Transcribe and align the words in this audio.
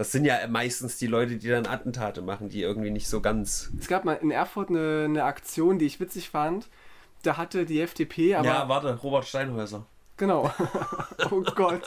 Das 0.00 0.12
sind 0.12 0.24
ja 0.24 0.38
meistens 0.48 0.96
die 0.96 1.06
Leute, 1.06 1.36
die 1.36 1.48
dann 1.48 1.66
Attentate 1.66 2.22
machen, 2.22 2.48
die 2.48 2.62
irgendwie 2.62 2.90
nicht 2.90 3.06
so 3.06 3.20
ganz. 3.20 3.70
Es 3.78 3.86
gab 3.86 4.06
mal 4.06 4.14
in 4.14 4.30
Erfurt 4.30 4.70
eine, 4.70 5.02
eine 5.04 5.24
Aktion, 5.24 5.78
die 5.78 5.84
ich 5.84 6.00
witzig 6.00 6.30
fand. 6.30 6.70
Da 7.22 7.36
hatte 7.36 7.66
die 7.66 7.82
FDP 7.82 8.34
aber. 8.34 8.46
ja, 8.46 8.66
warte, 8.66 8.94
Robert 8.94 9.26
Steinhäuser. 9.26 9.84
Genau. 10.16 10.50
oh 11.30 11.42
Gott. 11.54 11.82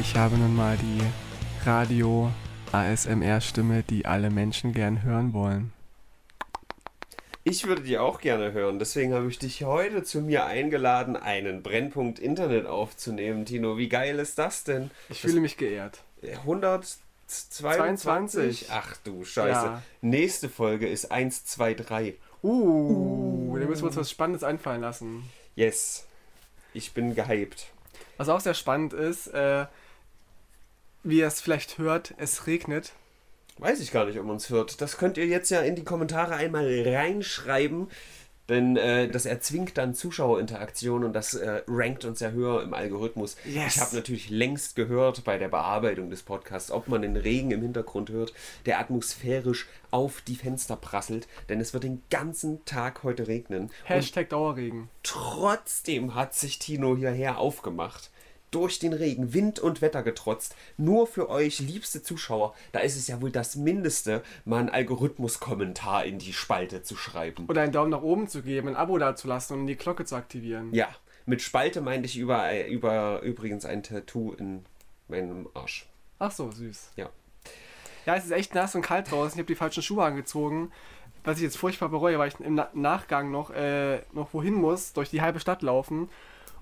Ich 0.00 0.16
habe 0.16 0.38
nun 0.38 0.56
mal 0.56 0.78
die 0.78 1.02
Radio 1.68 2.32
ASMR 2.72 3.40
Stimme, 3.40 3.82
die 3.82 4.04
alle 4.04 4.30
Menschen 4.30 4.72
gern 4.72 5.02
hören 5.02 5.32
wollen. 5.32 5.72
Ich 7.44 7.66
würde 7.66 7.82
die 7.82 7.96
auch 7.96 8.20
gerne 8.20 8.52
hören, 8.52 8.78
deswegen 8.78 9.14
habe 9.14 9.28
ich 9.28 9.38
dich 9.38 9.64
heute 9.64 10.02
zu 10.02 10.20
mir 10.20 10.44
eingeladen, 10.44 11.16
einen 11.16 11.62
Brennpunkt 11.62 12.18
Internet 12.18 12.66
aufzunehmen. 12.66 13.46
Tino, 13.46 13.78
wie 13.78 13.88
geil 13.88 14.18
ist 14.18 14.38
das 14.38 14.64
denn? 14.64 14.90
Ich 15.08 15.22
fühle 15.22 15.40
mich 15.40 15.56
geehrt. 15.56 16.02
122? 16.22 17.08
22. 17.28 18.66
Ach 18.70 18.96
du 18.98 19.24
Scheiße. 19.24 19.66
Ja. 19.66 19.82
Nächste 20.02 20.50
Folge 20.50 20.88
ist 20.88 21.10
123. 21.10 22.16
Uh, 22.42 23.56
da 23.58 23.66
müssen 23.66 23.82
wir 23.82 23.86
uns 23.86 23.96
was 23.96 24.10
Spannendes 24.10 24.44
einfallen 24.44 24.82
lassen. 24.82 25.28
Yes. 25.56 26.06
Ich 26.74 26.92
bin 26.92 27.14
gehypt. 27.14 27.68
Was 28.18 28.28
auch 28.28 28.40
sehr 28.40 28.54
spannend 28.54 28.92
ist, 28.92 29.28
äh, 29.28 29.66
wie 31.02 31.18
ihr 31.18 31.26
es 31.26 31.40
vielleicht 31.40 31.78
hört, 31.78 32.14
es 32.18 32.46
regnet. 32.46 32.92
Weiß 33.58 33.80
ich 33.80 33.90
gar 33.90 34.06
nicht, 34.06 34.18
ob 34.18 34.26
man 34.26 34.36
es 34.36 34.50
hört. 34.50 34.80
Das 34.80 34.98
könnt 34.98 35.16
ihr 35.16 35.26
jetzt 35.26 35.50
ja 35.50 35.60
in 35.60 35.74
die 35.74 35.84
Kommentare 35.84 36.34
einmal 36.36 36.82
reinschreiben, 36.86 37.88
denn 38.48 38.76
äh, 38.76 39.08
das 39.08 39.26
erzwingt 39.26 39.76
dann 39.76 39.94
Zuschauerinteraktion 39.94 41.04
und 41.04 41.12
das 41.12 41.34
äh, 41.34 41.62
rankt 41.66 42.04
uns 42.04 42.20
ja 42.20 42.30
höher 42.30 42.62
im 42.62 42.72
Algorithmus. 42.72 43.36
Yes. 43.44 43.74
Ich 43.74 43.80
habe 43.80 43.96
natürlich 43.96 44.30
längst 44.30 44.76
gehört 44.76 45.24
bei 45.24 45.38
der 45.38 45.48
Bearbeitung 45.48 46.08
des 46.08 46.22
Podcasts, 46.22 46.70
ob 46.70 46.88
man 46.88 47.02
den 47.02 47.16
Regen 47.16 47.50
im 47.50 47.62
Hintergrund 47.62 48.10
hört, 48.10 48.32
der 48.64 48.78
atmosphärisch 48.78 49.66
auf 49.90 50.22
die 50.22 50.36
Fenster 50.36 50.76
prasselt, 50.76 51.26
denn 51.48 51.60
es 51.60 51.74
wird 51.74 51.84
den 51.84 52.02
ganzen 52.10 52.64
Tag 52.64 53.02
heute 53.02 53.26
regnen. 53.26 53.64
Und 53.64 53.72
Hashtag 53.84 54.30
Dauerregen. 54.30 54.88
Trotzdem 55.02 56.14
hat 56.14 56.34
sich 56.34 56.58
Tino 56.58 56.96
hierher 56.96 57.38
aufgemacht. 57.38 58.10
Durch 58.50 58.78
den 58.78 58.92
Regen, 58.92 59.34
Wind 59.34 59.58
und 59.60 59.82
Wetter 59.82 60.02
getrotzt. 60.02 60.56
Nur 60.76 61.06
für 61.06 61.28
euch, 61.28 61.58
liebste 61.60 62.02
Zuschauer, 62.02 62.54
da 62.72 62.80
ist 62.80 62.96
es 62.96 63.08
ja 63.08 63.20
wohl 63.20 63.30
das 63.30 63.56
Mindeste, 63.56 64.22
mal 64.44 64.60
einen 64.60 64.70
Algorithmus-Kommentar 64.70 66.04
in 66.04 66.18
die 66.18 66.32
Spalte 66.32 66.82
zu 66.82 66.96
schreiben. 66.96 67.46
Oder 67.48 67.62
einen 67.62 67.72
Daumen 67.72 67.90
nach 67.90 68.02
oben 68.02 68.28
zu 68.28 68.42
geben, 68.42 68.68
ein 68.68 68.76
Abo 68.76 68.96
dazulassen 68.98 69.60
und 69.60 69.66
die 69.66 69.76
Glocke 69.76 70.04
zu 70.04 70.16
aktivieren. 70.16 70.72
Ja, 70.72 70.88
mit 71.26 71.42
Spalte 71.42 71.82
meinte 71.82 72.06
ich 72.06 72.16
über, 72.16 72.66
über 72.66 73.20
übrigens 73.20 73.66
ein 73.66 73.82
Tattoo 73.82 74.32
in 74.32 74.64
meinem 75.08 75.48
Arsch. 75.52 75.86
Ach 76.18 76.32
so, 76.32 76.50
süß. 76.50 76.92
Ja. 76.96 77.10
Ja, 78.06 78.16
es 78.16 78.24
ist 78.24 78.30
echt 78.30 78.54
nass 78.54 78.74
und 78.74 78.80
kalt 78.80 79.10
draußen. 79.10 79.34
Ich 79.34 79.38
habe 79.38 79.46
die 79.46 79.54
falschen 79.54 79.82
Schuhe 79.82 80.02
angezogen. 80.04 80.72
Was 81.24 81.36
ich 81.36 81.42
jetzt 81.42 81.58
furchtbar 81.58 81.90
bereue, 81.90 82.18
weil 82.18 82.28
ich 82.28 82.40
im 82.40 82.54
Na 82.54 82.70
Nachgang 82.72 83.30
noch, 83.30 83.50
äh, 83.50 83.98
noch 84.14 84.32
wohin 84.32 84.54
muss, 84.54 84.94
durch 84.94 85.10
die 85.10 85.20
halbe 85.20 85.40
Stadt 85.40 85.60
laufen. 85.60 86.08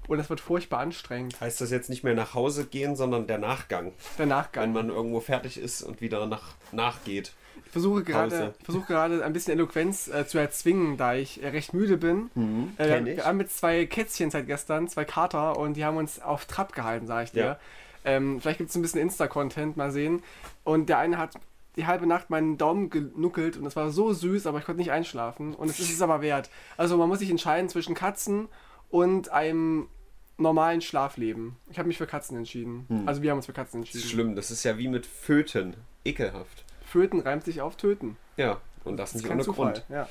Und 0.08 0.18
das 0.18 0.30
wird 0.30 0.40
furchtbar 0.40 0.80
anstrengend. 0.80 1.40
Heißt 1.40 1.60
das 1.60 1.70
jetzt 1.70 1.90
nicht 1.90 2.04
mehr 2.04 2.14
nach 2.14 2.34
Hause 2.34 2.66
gehen, 2.66 2.94
sondern 2.96 3.26
der 3.26 3.38
Nachgang, 3.38 3.86
Der 3.86 4.18
wenn 4.18 4.28
Nachgang. 4.28 4.72
man 4.72 4.88
irgendwo 4.88 5.20
fertig 5.20 5.58
ist 5.58 5.82
und 5.82 6.00
wieder 6.00 6.26
nach, 6.26 6.54
nachgeht. 6.72 7.32
Ich 7.64 7.72
versuche 7.72 8.04
gerade, 8.04 8.54
ich 8.58 8.64
versuche 8.64 8.86
gerade 8.86 9.24
ein 9.24 9.32
bisschen 9.32 9.52
Eloquenz 9.54 10.08
äh, 10.08 10.26
zu 10.26 10.38
erzwingen, 10.38 10.96
da 10.96 11.14
ich 11.14 11.42
äh, 11.42 11.48
recht 11.48 11.74
müde 11.74 11.96
bin. 11.96 12.30
äh, 12.78 12.86
kenn 12.86 13.04
wir, 13.06 13.12
ich. 13.12 13.18
wir 13.18 13.24
haben 13.24 13.40
jetzt 13.40 13.58
zwei 13.58 13.86
Kätzchen 13.86 14.30
seit 14.30 14.46
gestern, 14.46 14.88
zwei 14.88 15.04
Kater, 15.04 15.58
und 15.58 15.74
die 15.74 15.84
haben 15.84 15.96
uns 15.96 16.20
auf 16.20 16.44
Trab 16.46 16.72
gehalten, 16.74 17.06
sage 17.06 17.24
ich 17.24 17.32
dir. 17.32 17.44
Ja. 17.44 17.58
Ähm, 18.04 18.40
vielleicht 18.40 18.58
gibt 18.58 18.70
es 18.70 18.76
ein 18.76 18.82
bisschen 18.82 19.00
Insta-Content, 19.00 19.76
mal 19.76 19.90
sehen. 19.90 20.22
Und 20.64 20.88
der 20.88 20.98
eine 20.98 21.18
hat 21.18 21.32
die 21.76 21.86
halbe 21.86 22.06
Nacht 22.06 22.30
meinen 22.30 22.56
Daumen 22.56 22.88
genuckelt 22.88 23.56
und 23.56 23.64
das 23.64 23.76
war 23.76 23.90
so 23.90 24.12
süß, 24.12 24.46
aber 24.46 24.58
ich 24.58 24.64
konnte 24.64 24.80
nicht 24.80 24.92
einschlafen. 24.92 25.54
Und 25.54 25.68
es 25.68 25.78
ist 25.80 25.92
es 25.92 26.00
aber 26.00 26.20
wert. 26.22 26.48
Also 26.76 26.96
man 26.96 27.08
muss 27.08 27.18
sich 27.18 27.30
entscheiden 27.30 27.68
zwischen 27.68 27.94
Katzen 27.94 28.48
und 28.90 29.30
einem 29.30 29.88
normalen 30.38 30.80
Schlafleben. 30.80 31.56
Ich 31.70 31.78
habe 31.78 31.88
mich 31.88 31.98
für 31.98 32.06
Katzen 32.06 32.36
entschieden. 32.36 33.04
Also 33.06 33.22
wir 33.22 33.30
haben 33.30 33.38
uns 33.38 33.46
für 33.46 33.52
Katzen 33.52 33.80
Das 33.80 33.90
ist 33.90 33.94
entschieden. 33.96 34.10
schlimm, 34.12 34.36
das 34.36 34.50
ist 34.50 34.64
ja 34.64 34.76
wie 34.78 34.88
mit 34.88 35.06
Föten. 35.06 35.74
Ekelhaft. 36.04 36.64
Föten 36.84 37.20
reimt 37.20 37.44
sich 37.44 37.60
auf 37.60 37.76
töten. 37.76 38.16
Ja, 38.36 38.60
und 38.84 38.96
das, 38.96 39.12
Das 39.12 39.16
ist 39.16 39.22
nicht 39.24 39.32
ohne 39.32 39.42
Zufall. 39.42 39.72
Grund. 39.72 39.84
Ja. 39.88 40.08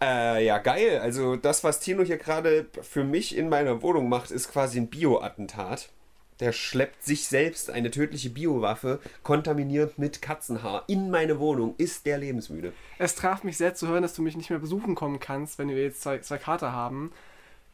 Äh, 0.00 0.44
ja, 0.44 0.58
geil. 0.58 0.98
Also 1.00 1.36
das, 1.36 1.64
was 1.64 1.80
Tino 1.80 2.02
hier 2.02 2.16
gerade 2.18 2.66
für 2.82 3.04
mich 3.04 3.36
in 3.36 3.48
meiner 3.48 3.82
Wohnung 3.82 4.08
macht, 4.08 4.30
ist 4.30 4.50
quasi 4.50 4.78
ein 4.78 4.88
Bio-Attentat. 4.88 5.90
Der 6.40 6.52
schleppt 6.52 7.04
sich 7.04 7.28
selbst 7.28 7.70
eine 7.70 7.90
tödliche 7.90 8.30
Biowaffe, 8.30 9.00
kontaminiert 9.22 9.98
mit 9.98 10.22
Katzenhaar, 10.22 10.82
in 10.88 11.10
meine 11.10 11.38
Wohnung. 11.38 11.74
Ist 11.78 12.04
der 12.06 12.18
lebensmüde? 12.18 12.72
Es 12.98 13.14
traf 13.14 13.44
mich 13.44 13.56
sehr 13.56 13.74
zu 13.74 13.86
hören, 13.86 14.02
dass 14.02 14.14
du 14.14 14.22
mich 14.22 14.36
nicht 14.36 14.50
mehr 14.50 14.58
besuchen 14.58 14.94
kommen 14.96 15.20
kannst, 15.20 15.58
wenn 15.58 15.68
wir 15.68 15.80
jetzt 15.80 16.02
zwei, 16.02 16.18
zwei 16.18 16.38
Kater 16.38 16.72
haben. 16.72 17.12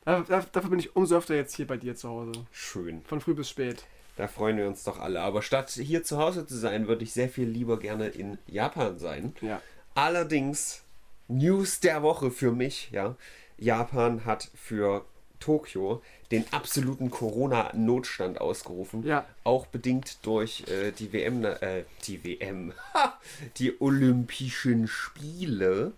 Da, 0.09 0.25
da, 0.27 0.41
dafür 0.41 0.71
bin 0.71 0.79
ich 0.79 0.97
umso 0.97 1.19
öfter 1.19 1.35
jetzt 1.35 1.55
hier 1.55 1.67
bei 1.67 1.77
dir 1.77 1.95
zu 1.95 2.09
Hause. 2.09 2.33
Schön. 2.51 3.03
Von 3.03 3.21
früh 3.21 3.35
bis 3.35 3.51
spät. 3.51 3.85
Da 4.17 4.27
freuen 4.27 4.57
wir 4.57 4.67
uns 4.67 4.83
doch 4.83 5.01
alle. 5.01 5.21
Aber 5.21 5.43
statt 5.43 5.69
hier 5.69 6.03
zu 6.03 6.17
Hause 6.17 6.47
zu 6.47 6.57
sein, 6.57 6.89
würde 6.89 7.05
ich 7.05 7.13
sehr 7.13 7.29
viel 7.29 7.47
lieber 7.47 7.79
gerne 7.79 8.09
in 8.09 8.39
Japan 8.47 8.99
sein. 8.99 9.35
Ja. 9.43 9.61
Allerdings, 9.95 10.83
News 11.27 11.81
der 11.81 12.03
Woche 12.03 12.31
für 12.31 12.53
mich, 12.53 12.89
ja. 12.91 13.17
Japan 13.59 14.25
hat 14.25 14.51
für 14.55 15.05
Tokio 15.41 16.01
den 16.31 16.47
absoluten 16.55 17.11
Corona-Notstand 17.11 18.41
ausgerufen. 18.41 19.05
Ja. 19.05 19.27
Auch 19.45 19.67
bedingt 19.67 20.25
durch 20.25 20.65
äh, 20.69 20.91
die 20.91 21.13
WM, 21.13 21.45
äh, 21.45 21.85
die 22.07 22.25
WM, 22.25 22.73
die 23.59 23.79
Olympischen 23.79 24.89
Spiele. 24.89 25.93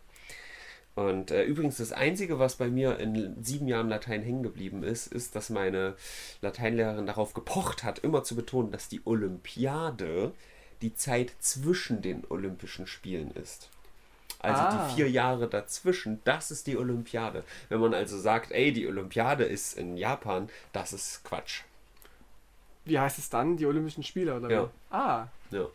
Und 0.96 1.30
äh, 1.30 1.44
übrigens 1.44 1.76
das 1.78 1.92
Einzige, 1.92 2.38
was 2.38 2.56
bei 2.56 2.68
mir 2.68 2.98
in 2.98 3.42
sieben 3.42 3.68
Jahren 3.68 3.88
Latein 3.88 4.22
hängen 4.22 4.42
geblieben 4.42 4.82
ist, 4.82 5.06
ist, 5.06 5.34
dass 5.36 5.48
meine 5.48 5.94
Lateinlehrerin 6.42 7.06
darauf 7.06 7.32
gepocht 7.32 7.84
hat, 7.84 8.00
immer 8.00 8.22
zu 8.24 8.34
betonen, 8.36 8.70
dass 8.72 8.88
die 8.88 9.00
Olympiade 9.06 10.32
die 10.82 10.94
Zeit 10.94 11.32
zwischen 11.38 12.02
den 12.02 12.24
Olympischen 12.28 12.86
Spielen 12.86 13.30
ist. 13.30 13.68
Also 14.40 14.62
Ah. 14.62 14.88
die 14.88 14.94
vier 14.94 15.10
Jahre 15.10 15.48
dazwischen, 15.48 16.20
das 16.24 16.50
ist 16.50 16.66
die 16.66 16.76
Olympiade. 16.78 17.44
Wenn 17.68 17.80
man 17.80 17.92
also 17.94 18.18
sagt, 18.18 18.52
ey, 18.52 18.72
die 18.72 18.86
Olympiade 18.88 19.44
ist 19.44 19.76
in 19.78 19.96
Japan, 19.96 20.48
das 20.72 20.92
ist 20.92 21.22
Quatsch. 21.24 21.62
Wie 22.86 22.98
heißt 22.98 23.18
es 23.18 23.28
dann? 23.28 23.56
Die 23.58 23.66
Olympischen 23.66 24.02
Spiele, 24.02 24.34
oder 24.36 24.50
Ja. 24.50 24.64
wie? 24.64 24.68
Ah, 24.94 25.28
Ja. 25.50 25.66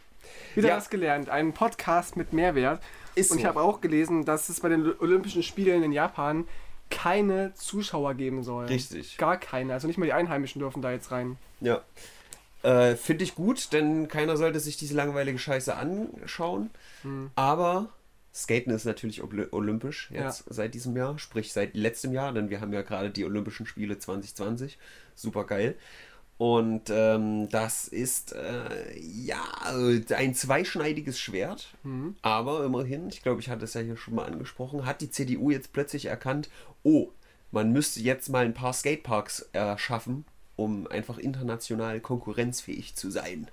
Wieder 0.55 0.69
Ja. 0.69 0.77
was 0.77 0.89
gelernt. 0.89 1.29
Ein 1.29 1.53
Podcast 1.53 2.15
mit 2.17 2.33
Mehrwert. 2.33 2.81
Ist 3.15 3.31
Und 3.31 3.39
ich 3.39 3.45
habe 3.45 3.61
auch 3.61 3.81
gelesen, 3.81 4.25
dass 4.25 4.49
es 4.49 4.59
bei 4.59 4.69
den 4.69 4.93
Olympischen 4.99 5.41
Spielen 5.43 5.83
in 5.83 5.91
Japan 5.91 6.47
keine 6.89 7.53
Zuschauer 7.55 8.13
geben 8.13 8.43
soll. 8.43 8.65
Richtig. 8.65 9.17
Gar 9.17 9.37
keine. 9.37 9.73
Also 9.73 9.87
nicht 9.87 9.97
mal 9.97 10.05
die 10.05 10.13
Einheimischen 10.13 10.59
dürfen 10.59 10.81
da 10.81 10.91
jetzt 10.91 11.11
rein. 11.11 11.37
Ja. 11.61 11.81
Äh, 12.63 12.95
Finde 12.95 13.23
ich 13.23 13.35
gut, 13.35 13.73
denn 13.73 14.07
keiner 14.07 14.37
sollte 14.37 14.59
sich 14.59 14.77
diese 14.77 14.95
langweilige 14.95 15.37
Scheiße 15.39 15.75
anschauen. 15.75 16.69
Hm. 17.03 17.31
Aber 17.35 17.89
Skaten 18.33 18.73
ist 18.73 18.85
natürlich 18.85 19.23
olympisch 19.23 20.09
jetzt 20.11 20.43
seit 20.49 20.73
diesem 20.73 20.97
Jahr, 20.97 21.17
sprich 21.19 21.53
seit 21.53 21.75
letztem 21.75 22.11
Jahr, 22.11 22.33
denn 22.33 22.49
wir 22.49 22.59
haben 22.59 22.73
ja 22.73 22.81
gerade 22.81 23.09
die 23.09 23.23
Olympischen 23.23 23.65
Spiele 23.65 23.97
2020. 23.97 24.77
Super 25.15 25.45
geil. 25.45 25.75
Und 26.37 26.89
ähm, 26.89 27.47
das 27.49 27.87
ist 27.87 28.33
äh, 28.33 28.99
ja 28.99 29.41
ein 30.15 30.35
zweischneidiges 30.35 31.17
Schwert, 31.19 31.73
Mhm. 31.83 32.15
aber 32.21 32.65
immerhin, 32.65 33.07
ich 33.07 33.21
glaube, 33.23 33.39
ich 33.39 33.49
hatte 33.49 33.63
es 33.63 33.73
ja 33.73 33.81
hier 33.81 33.95
schon 33.95 34.15
mal 34.15 34.25
angesprochen, 34.25 34.85
hat 34.85 34.99
die 34.99 35.09
CDU 35.09 35.49
jetzt 35.49 35.71
plötzlich 35.71 36.07
erkannt, 36.07 36.49
oh, 36.83 37.09
man 37.51 37.71
müsste 37.71 38.01
jetzt 38.01 38.27
mal 38.27 38.43
ein 38.43 38.53
paar 38.53 38.73
Skateparks 38.73 39.47
erschaffen, 39.53 40.25
um 40.57 40.87
einfach 40.87 41.17
international 41.17 42.01
konkurrenzfähig 42.01 42.95
zu 42.95 43.09
sein. 43.11 43.47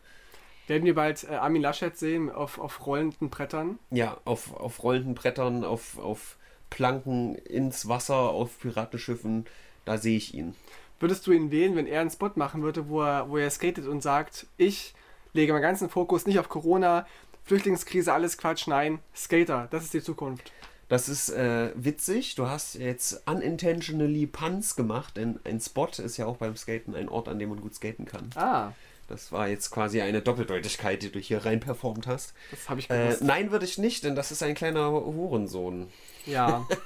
Werden 0.67 0.85
wir 0.85 0.95
bald 0.97 1.23
äh, 1.25 1.35
Armin 1.35 1.63
Laschet 1.63 1.97
sehen 1.97 2.31
auf, 2.31 2.59
auf 2.59 2.85
rollenden 2.87 3.31
Brettern? 3.31 3.79
Ja, 3.91 4.19
auf, 4.25 4.55
auf 4.57 4.83
rollenden 4.83 5.15
Brettern, 5.15 5.63
auf, 5.63 5.99
auf 5.99 6.37
Planken 6.71 7.37
ins 7.37 7.87
Wasser, 7.87 8.17
auf 8.31 8.59
Piratenschiffen, 8.59 9.47
da 9.85 9.99
sehe 9.99 10.17
ich 10.17 10.35
ihn. 10.35 10.55
Würdest 11.03 11.27
du 11.27 11.33
ihn 11.33 11.51
wählen, 11.51 11.75
wenn 11.77 11.87
er 11.87 12.01
einen 12.01 12.11
Spot 12.11 12.31
machen 12.37 12.63
würde, 12.63 12.89
wo 12.89 13.03
er, 13.03 13.29
wo 13.29 13.37
er 13.37 13.51
skatet 13.51 13.87
und 13.89 14.03
sagt, 14.03 14.47
ich 14.57 14.95
lege 15.33 15.53
meinen 15.53 15.63
ganzen 15.63 15.91
Fokus 15.91 16.27
nicht 16.27 16.39
auf 16.39 16.49
Corona, 16.49 17.07
Flüchtlingskrise, 17.45 18.13
alles 18.13 18.39
Quatsch, 18.39 18.69
nein, 18.69 19.01
Skater, 19.15 19.67
das 19.73 19.83
ist 19.83 19.95
die 19.95 20.03
Zukunft. 20.03 20.53
Das 20.89 21.09
ist 21.09 21.31
äh, 21.31 21.73
witzig. 21.75 22.35
Du 22.37 22.47
hast 22.49 22.75
jetzt 22.75 23.23
unintentionally 23.29 24.27
Punts 24.27 24.77
gemacht, 24.77 25.17
denn 25.17 25.41
ein 25.45 25.59
Spot 25.61 25.89
ist 25.89 26.19
ja 26.19 26.27
auch 26.27 26.37
beim 26.37 26.57
Skaten 26.57 26.95
ein 26.95 27.09
Ort, 27.09 27.29
an 27.29 27.39
dem 27.39 27.49
man 27.49 27.61
gut 27.61 27.75
skaten 27.75 28.05
kann. 28.05 28.31
Ah, 28.37 28.73
Das 29.09 29.33
war 29.33 29.49
jetzt 29.49 29.71
quasi 29.71 30.01
eine 30.03 30.21
Doppeldeutigkeit, 30.23 31.03
die 31.03 31.11
du 31.11 31.19
hier 31.19 31.45
rein 31.45 31.61
performt 31.61 32.07
hast. 32.07 32.35
Das 32.51 32.69
habe 32.69 32.79
ich 32.81 32.91
Äh, 32.91 33.07
gewusst. 33.07 33.23
nein, 33.25 33.51
würde 33.51 33.65
ich 33.65 33.79
nicht, 33.79 34.05
denn 34.05 34.15
das 34.15 34.31
ist 34.31 34.43
ein 34.43 34.55
kleiner 34.55 34.91
Hurensohn. 34.93 35.89
Ja. 36.27 36.67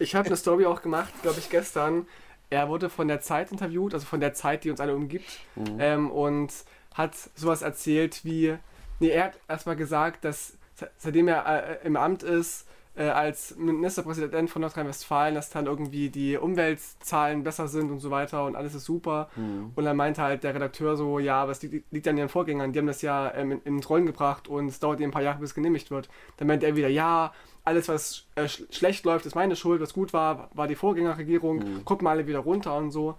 Ich 0.00 0.16
habe 0.16 0.26
eine 0.26 0.36
Story 0.36 0.66
auch 0.66 0.82
gemacht, 0.82 1.12
glaube 1.22 1.38
ich, 1.38 1.50
gestern. 1.50 2.08
Er 2.50 2.68
wurde 2.68 2.88
von 2.90 3.08
der 3.08 3.20
Zeit 3.20 3.50
interviewt, 3.52 3.94
also 3.94 4.06
von 4.06 4.20
der 4.20 4.34
Zeit, 4.34 4.64
die 4.64 4.70
uns 4.70 4.80
alle 4.80 4.94
umgibt, 4.94 5.40
Mhm. 5.56 5.76
ähm, 5.78 6.10
und 6.10 6.52
hat 6.94 7.14
sowas 7.34 7.62
erzählt 7.62 8.24
wie, 8.24 8.56
nee, 9.00 9.08
er 9.08 9.24
hat 9.24 9.38
erstmal 9.48 9.76
gesagt, 9.76 10.24
dass 10.24 10.56
se- 10.74 10.90
seitdem 10.98 11.28
er 11.28 11.80
äh, 11.82 11.86
im 11.86 11.96
Amt 11.96 12.22
ist, 12.22 12.66
äh, 12.96 13.08
als 13.08 13.56
Ministerpräsident 13.56 14.50
von 14.50 14.62
Nordrhein-Westfalen, 14.62 15.34
dass 15.34 15.50
dann 15.50 15.66
irgendwie 15.66 16.10
die 16.10 16.36
Umweltzahlen 16.36 17.42
besser 17.42 17.66
sind 17.66 17.90
und 17.90 17.98
so 17.98 18.10
weiter 18.10 18.44
und 18.44 18.54
alles 18.56 18.74
ist 18.74 18.84
super. 18.84 19.28
Mhm. 19.36 19.72
Und 19.74 19.84
dann 19.84 19.96
meinte 19.96 20.22
halt 20.22 20.44
der 20.44 20.54
Redakteur 20.54 20.96
so, 20.96 21.18
ja, 21.18 21.42
aber 21.42 21.52
es 21.52 21.62
liegt, 21.62 21.92
liegt 21.92 22.06
an 22.08 22.16
ihren 22.16 22.28
Vorgängern, 22.28 22.72
die 22.72 22.78
haben 22.78 22.86
das 22.86 23.02
ja 23.02 23.32
ähm, 23.34 23.52
in, 23.52 23.60
ins 23.62 23.90
Rollen 23.90 24.06
gebracht 24.06 24.46
und 24.48 24.68
es 24.68 24.78
dauert 24.78 25.00
eben 25.00 25.10
ein 25.10 25.12
paar 25.12 25.22
Jahre, 25.22 25.38
bis 25.40 25.50
es 25.50 25.54
genehmigt 25.54 25.90
wird. 25.90 26.08
Dann 26.36 26.46
meinte 26.48 26.66
er 26.66 26.76
wieder, 26.76 26.88
ja, 26.88 27.32
alles, 27.64 27.88
was 27.88 28.26
äh, 28.36 28.46
sch 28.46 28.62
schlecht 28.70 29.04
läuft, 29.04 29.26
ist 29.26 29.34
meine 29.34 29.56
Schuld, 29.56 29.80
was 29.80 29.92
gut 29.94 30.12
war, 30.12 30.50
war 30.54 30.68
die 30.68 30.74
Vorgängerregierung, 30.76 31.58
Mhm. 31.58 31.84
gucken 31.84 32.04
mal 32.04 32.10
alle 32.12 32.26
wieder 32.26 32.40
runter 32.40 32.76
und 32.76 32.90
so. 32.90 33.16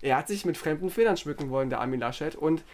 Er 0.00 0.16
hat 0.16 0.28
sich 0.28 0.44
mit 0.46 0.56
fremden 0.56 0.88
Federn 0.90 1.16
schmücken 1.16 1.50
wollen, 1.50 1.68
der 1.68 1.80
Armin 1.80 2.00
Laschet, 2.00 2.34
und 2.34 2.64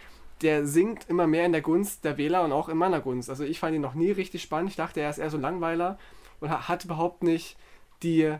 der 0.41 0.65
sinkt 0.65 1.09
immer 1.09 1.27
mehr 1.27 1.45
in 1.45 1.51
der 1.51 1.61
Gunst 1.61 2.05
der 2.05 2.17
Wähler 2.17 2.43
und 2.43 2.53
auch 2.53 2.69
in 2.69 2.77
meiner 2.77 3.01
Gunst. 3.01 3.29
Also 3.29 3.43
ich 3.43 3.59
fand 3.59 3.75
ihn 3.75 3.81
noch 3.81 3.93
nie 3.93 4.11
richtig 4.11 4.41
spannend. 4.41 4.69
Ich 4.69 4.77
dachte, 4.77 5.01
er 5.01 5.09
ist 5.09 5.17
eher 5.17 5.29
so 5.29 5.37
ein 5.37 5.41
Langweiler 5.41 5.99
und 6.39 6.49
ha- 6.49 6.67
hat 6.67 6.85
überhaupt 6.85 7.23
nicht 7.23 7.57
die, 8.03 8.33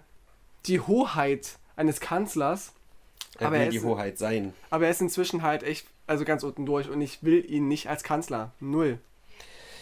die 0.65 0.79
Hoheit 0.79 1.57
eines 1.75 1.99
Kanzlers. 1.99 2.73
Er 3.37 3.47
Aber 3.47 3.55
will 3.57 3.61
er 3.65 3.69
die 3.69 3.77
ist- 3.77 3.83
Hoheit 3.83 4.17
sein. 4.17 4.53
Aber 4.69 4.85
er 4.85 4.91
ist 4.91 5.01
inzwischen 5.01 5.41
halt 5.43 5.63
echt, 5.63 5.87
also 6.07 6.25
ganz 6.25 6.43
unten 6.43 6.65
durch 6.65 6.89
und 6.89 7.01
ich 7.01 7.23
will 7.23 7.43
ihn 7.49 7.67
nicht 7.67 7.87
als 7.89 8.03
Kanzler. 8.03 8.51
Null. 8.59 8.99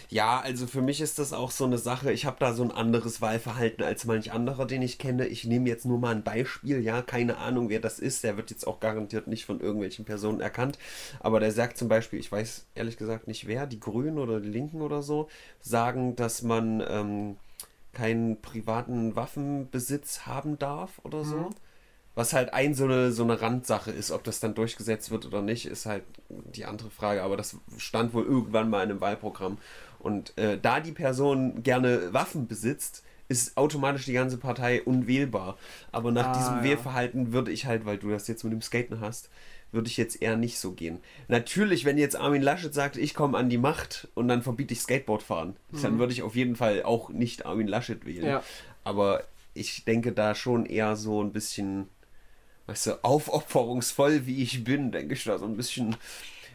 Ja, 0.10 0.40
also 0.40 0.68
für 0.68 0.82
mich 0.82 1.02
ist 1.02 1.20
das 1.20 1.34
auch 1.34 1.52
so 1.52 1.66
eine 1.66 1.78
Sache. 1.78 2.14
Ich 2.14 2.26
habe 2.26 2.38
da 2.40 2.54
so 2.54 2.64
ein 2.64 2.72
anderes 2.72 3.20
Wahlverhalten 3.20 3.84
als 3.84 4.06
manch 4.06 4.32
anderer, 4.32 4.66
den 4.66 4.82
ich 4.82 5.00
kenne. 5.00 5.28
Ich 5.28 5.44
nehme 5.44 5.68
jetzt 5.68 5.86
nur 5.86 6.00
mal 6.00 6.16
ein 6.16 6.24
Beispiel. 6.24 6.80
Ja, 6.80 7.02
keine 7.02 7.36
Ahnung, 7.38 7.68
wer 7.68 7.82
das 7.82 8.00
ist. 8.00 8.24
Der 8.24 8.38
wird 8.38 8.50
jetzt 8.50 8.66
auch 8.66 8.80
garantiert 8.80 9.28
nicht 9.28 9.46
von 9.46 9.60
irgendwelchen 9.60 10.06
Personen 10.06 10.40
erkannt. 10.40 10.78
Aber 11.20 11.42
der 11.42 11.52
sagt 11.52 11.78
zum 11.78 11.90
Beispiel, 11.90 12.20
ich 12.20 12.32
weiß 12.32 12.68
ehrlich 12.74 12.96
gesagt 12.96 13.28
nicht 13.28 13.48
wer, 13.48 13.68
die 13.68 13.82
Grünen 13.82 14.18
oder 14.18 14.40
die 14.40 14.48
Linken 14.48 14.82
oder 14.82 15.02
so, 15.04 15.28
sagen, 15.60 16.16
dass 16.16 16.42
man 16.42 16.82
ähm, 16.88 17.36
keinen 17.98 18.42
privaten 18.42 19.16
Waffenbesitz 19.16 20.22
haben 20.26 20.60
darf 20.60 21.00
oder 21.04 21.24
so. 21.24 21.50
Mhm. 21.50 21.56
Was 22.16 22.34
halt 22.34 22.54
ein 22.54 22.74
so 22.74 22.86
eine, 22.86 23.12
so 23.12 23.24
eine 23.24 23.42
Randsache 23.42 23.92
ist, 23.92 24.12
ob 24.12 24.24
das 24.24 24.40
dann 24.40 24.56
durchgesetzt 24.56 25.12
wird 25.12 25.26
oder 25.28 25.42
nicht, 25.44 25.68
ist 25.68 25.86
halt 25.86 26.04
die 26.30 26.66
andere 26.66 26.90
Frage. 26.90 27.22
Aber 27.24 27.38
das 27.38 27.58
stand 27.78 28.14
wohl 28.14 28.26
irgendwann 28.26 28.70
mal 28.70 28.84
in 28.84 28.92
einem 28.92 29.02
Wahlprogramm. 29.02 29.60
Und 30.00 30.38
äh, 30.38 30.58
da 30.60 30.80
die 30.80 30.92
Person 30.94 31.62
gerne 31.64 32.14
Waffen 32.14 32.48
besitzt, 32.48 33.04
ist 33.30 33.58
automatisch 33.58 34.06
die 34.06 34.14
ganze 34.14 34.38
Partei 34.38 34.82
unwählbar. 34.84 35.58
Aber 35.92 36.12
nach 36.12 36.28
Ah, 36.28 36.28
diesem 36.28 36.64
ja. 36.64 36.64
Wählverhalten 36.64 37.34
würde 37.34 37.52
ich 37.52 37.66
halt, 37.68 37.86
weil 37.86 37.98
du 38.00 38.10
das 38.10 38.28
jetzt 38.28 38.44
mit 38.44 38.54
dem 38.54 38.62
Skaten 38.62 39.00
hast, 39.02 39.30
würde 39.72 39.88
ich 39.88 39.98
jetzt 39.98 40.22
eher 40.22 40.38
nicht 40.38 40.60
so 40.60 40.72
gehen. 40.72 41.00
Natürlich, 41.28 41.86
wenn 41.86 41.98
jetzt 41.98 42.16
Armin 42.16 42.42
Laschet 42.42 42.74
sagt, 42.74 42.98
ich 42.98 43.14
komme 43.14 43.38
an 43.38 43.50
die 43.50 43.58
Macht 43.58 44.08
und 44.16 44.28
dann 44.28 44.42
verbiete 44.42 44.74
ich 44.74 44.82
Skateboard 44.82 45.24
fahren, 45.24 45.56
dann 45.82 46.00
würde 46.00 46.14
ich 46.14 46.24
auf 46.24 46.36
jeden 46.36 46.56
Fall 46.56 46.84
auch 46.84 47.10
nicht 47.10 47.46
Armin 47.46 47.68
Laschet 47.68 48.06
wählen. 48.06 48.26
Ja. 48.26 48.44
Aber 48.84 49.24
ich 49.54 49.86
denke 49.86 50.14
da 50.14 50.36
schon 50.36 50.66
eher 50.66 50.96
so 50.96 51.22
ein 51.22 51.34
bisschen, 51.34 51.90
weißt 52.68 52.88
du, 52.88 53.04
aufopferungsvoll 53.04 54.26
wie 54.26 54.42
ich 54.42 54.64
bin, 54.64 54.92
denke 54.92 55.14
ich 55.14 55.24
da 55.24 55.38
so 55.38 55.46
ein 55.46 55.58
bisschen. 55.58 55.98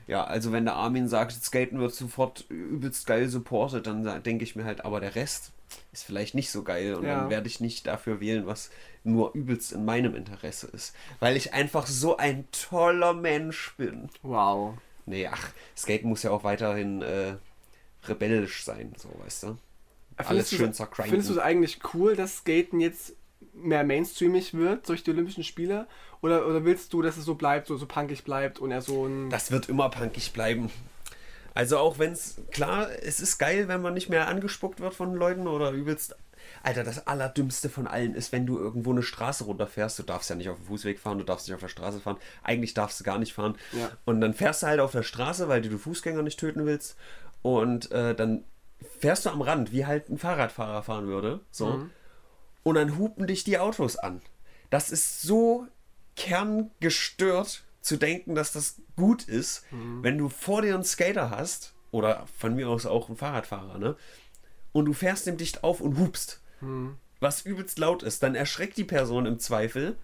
Ja, 0.09 0.25
also 0.25 0.51
wenn 0.51 0.65
der 0.65 0.75
Armin 0.75 1.07
sagt, 1.07 1.33
Skaten 1.33 1.79
wird 1.79 1.95
sofort 1.95 2.47
übelst 2.49 3.07
geil 3.07 3.29
supported, 3.29 3.87
dann 3.87 4.23
denke 4.23 4.43
ich 4.43 4.57
mir 4.57 4.65
halt, 4.65 4.85
aber 4.85 5.01
der 5.01 5.15
Rest 5.15 5.53
ist 5.93 6.05
vielleicht 6.05 6.35
nicht 6.35 6.51
so 6.51 6.63
geil 6.63 6.95
und 6.95 7.05
Ja. 7.05 7.21
dann 7.21 7.31
werde 7.31 7.49
ich 7.49 7.61
nicht 7.61 7.87
dafür 7.87 8.21
wählen, 8.21 8.47
was 8.47 8.71
nur 9.05 9.35
übelst 9.35 9.73
in 9.73 9.85
meinem 9.85 10.15
Interesse 10.15 10.69
ist. 10.69 10.95
Weil 11.21 11.37
ich 11.37 11.53
einfach 11.55 11.87
so 11.87 12.17
ein 12.17 12.47
toller 12.53 13.15
Mensch 13.15 13.75
bin. 13.77 14.09
Wow. 14.23 14.75
Nee, 15.07 15.27
ach, 15.27 15.51
Skaten 15.77 16.09
muss 16.09 16.23
ja 16.23 16.31
auch 16.31 16.45
weiterhin 16.45 17.03
äh, 17.03 17.35
rebellisch 18.05 18.65
sein, 18.65 18.93
so, 18.97 19.09
weißt 19.25 19.43
du? 19.45 19.47
Alles 20.17 20.29
Findest 20.29 20.51
schön 20.51 20.67
du, 20.67 20.73
zergrinden. 20.73 21.11
Findest 21.11 21.31
du 21.31 21.35
es 21.35 21.41
eigentlich 21.41 21.81
cool, 21.95 22.15
dass 22.17 22.39
Skaten 22.39 22.81
jetzt 22.81 23.15
mehr 23.55 23.83
mainstreamig 23.85 24.55
wird 24.55 24.89
durch 24.89 25.03
die 25.03 25.11
Olympischen 25.11 25.43
Spiele? 25.43 25.87
Oder, 26.21 26.47
oder 26.47 26.65
willst 26.65 26.93
du, 26.93 27.03
dass 27.03 27.17
es 27.17 27.25
so 27.25 27.35
bleibt, 27.35 27.67
so, 27.67 27.77
so 27.77 27.87
punkig 27.87 28.23
bleibt 28.23 28.61
und 28.61 28.71
er 28.71 28.81
so 28.83 29.07
ein. 29.07 29.29
Das 29.31 29.51
wird 29.51 29.69
immer 29.69 29.89
punkig 29.91 30.33
bleiben. 30.33 30.71
Also 31.55 31.79
auch 31.79 31.99
wenn 31.99 32.13
es, 32.13 32.37
klar, 32.51 32.89
es 33.03 33.21
ist 33.21 33.39
geil, 33.39 33.69
wenn 33.69 33.83
man 33.83 33.95
nicht 33.95 34.09
mehr 34.09 34.29
angespuckt 34.29 34.81
wird 34.81 34.95
von 34.95 35.15
Leuten 35.15 35.47
oder 35.47 35.71
übelst. 35.71 36.17
Alter, 36.63 36.85
das 36.85 37.07
Allerdümmste 37.07 37.69
von 37.69 37.87
allen 37.87 38.15
ist, 38.15 38.33
wenn 38.33 38.47
du 38.47 38.59
irgendwo 38.59 38.93
eine 38.93 39.03
Straße 39.03 39.45
runterfährst. 39.45 39.99
Du 39.99 40.03
darfst 40.03 40.31
ja 40.31 40.37
nicht 40.37 40.49
auf 40.49 40.57
dem 40.57 40.67
Fußweg 40.67 40.99
fahren, 40.99 41.19
du 41.19 41.25
darfst 41.25 41.47
nicht 41.47 41.55
auf 41.55 41.61
der 41.61 41.69
Straße 41.69 42.01
fahren. 42.01 42.19
Eigentlich 42.43 42.75
darfst 42.75 43.01
du 43.01 43.05
gar 43.05 43.19
nicht 43.19 43.33
fahren. 43.33 43.57
Ja. 43.73 43.91
Und 44.05 44.21
dann 44.21 44.35
fährst 44.35 44.63
du 44.63 44.67
halt 44.67 44.81
auf 44.81 44.93
der 44.93 45.03
Straße, 45.03 45.49
weil 45.49 45.63
du 45.63 45.69
die 45.69 45.79
Fußgänger 45.79 46.23
nicht 46.23 46.39
töten 46.39 46.67
willst. 46.67 46.97
Und 47.43 47.91
äh, 47.91 48.15
dann 48.15 48.45
fährst 48.99 49.27
du 49.27 49.31
am 49.31 49.43
Rand, 49.43 49.73
wie 49.73 49.87
halt 49.87 50.09
ein 50.09 50.19
Fahrradfahrer 50.19 50.83
fahren 50.83 51.07
würde. 51.07 51.41
So. 51.51 51.87
Und 52.63 52.75
dann 52.75 52.99
hupen 52.99 53.27
dich 53.27 53.45
die 53.45 53.59
Autos 53.59 53.97
an. 53.97 54.21
Das 54.71 54.91
ist 54.91 55.23
so 55.23 55.67
kerngestört 56.17 57.65
zu 57.83 57.99
denken, 57.99 58.35
dass 58.35 58.53
das 58.53 58.77
gut 58.97 59.25
ist, 59.25 59.65
wenn 59.71 60.17
du 60.17 60.31
vor 60.31 60.63
dir 60.63 60.75
einen 60.75 60.85
Skater 60.85 61.29
hast, 61.31 61.75
oder 61.91 62.27
von 62.39 62.55
mir 62.57 62.71
aus 62.71 62.87
auch 62.87 63.09
einen 63.09 63.19
Fahrradfahrer, 63.19 63.79
ne? 63.79 63.97
Und 64.73 64.87
du 64.87 64.95
fährst 64.95 65.27
dem 65.27 65.37
dicht 65.37 65.63
auf 65.63 65.83
und 65.83 65.99
hupst. 65.99 66.41
Was 67.21 67.43
übelst 67.43 67.79
laut 67.79 68.03
ist, 68.03 68.23
dann 68.23 68.35
erschreckt 68.35 68.79
die 68.79 68.85
Person 68.85 69.27
im 69.27 69.39
Zweifel 69.39 69.97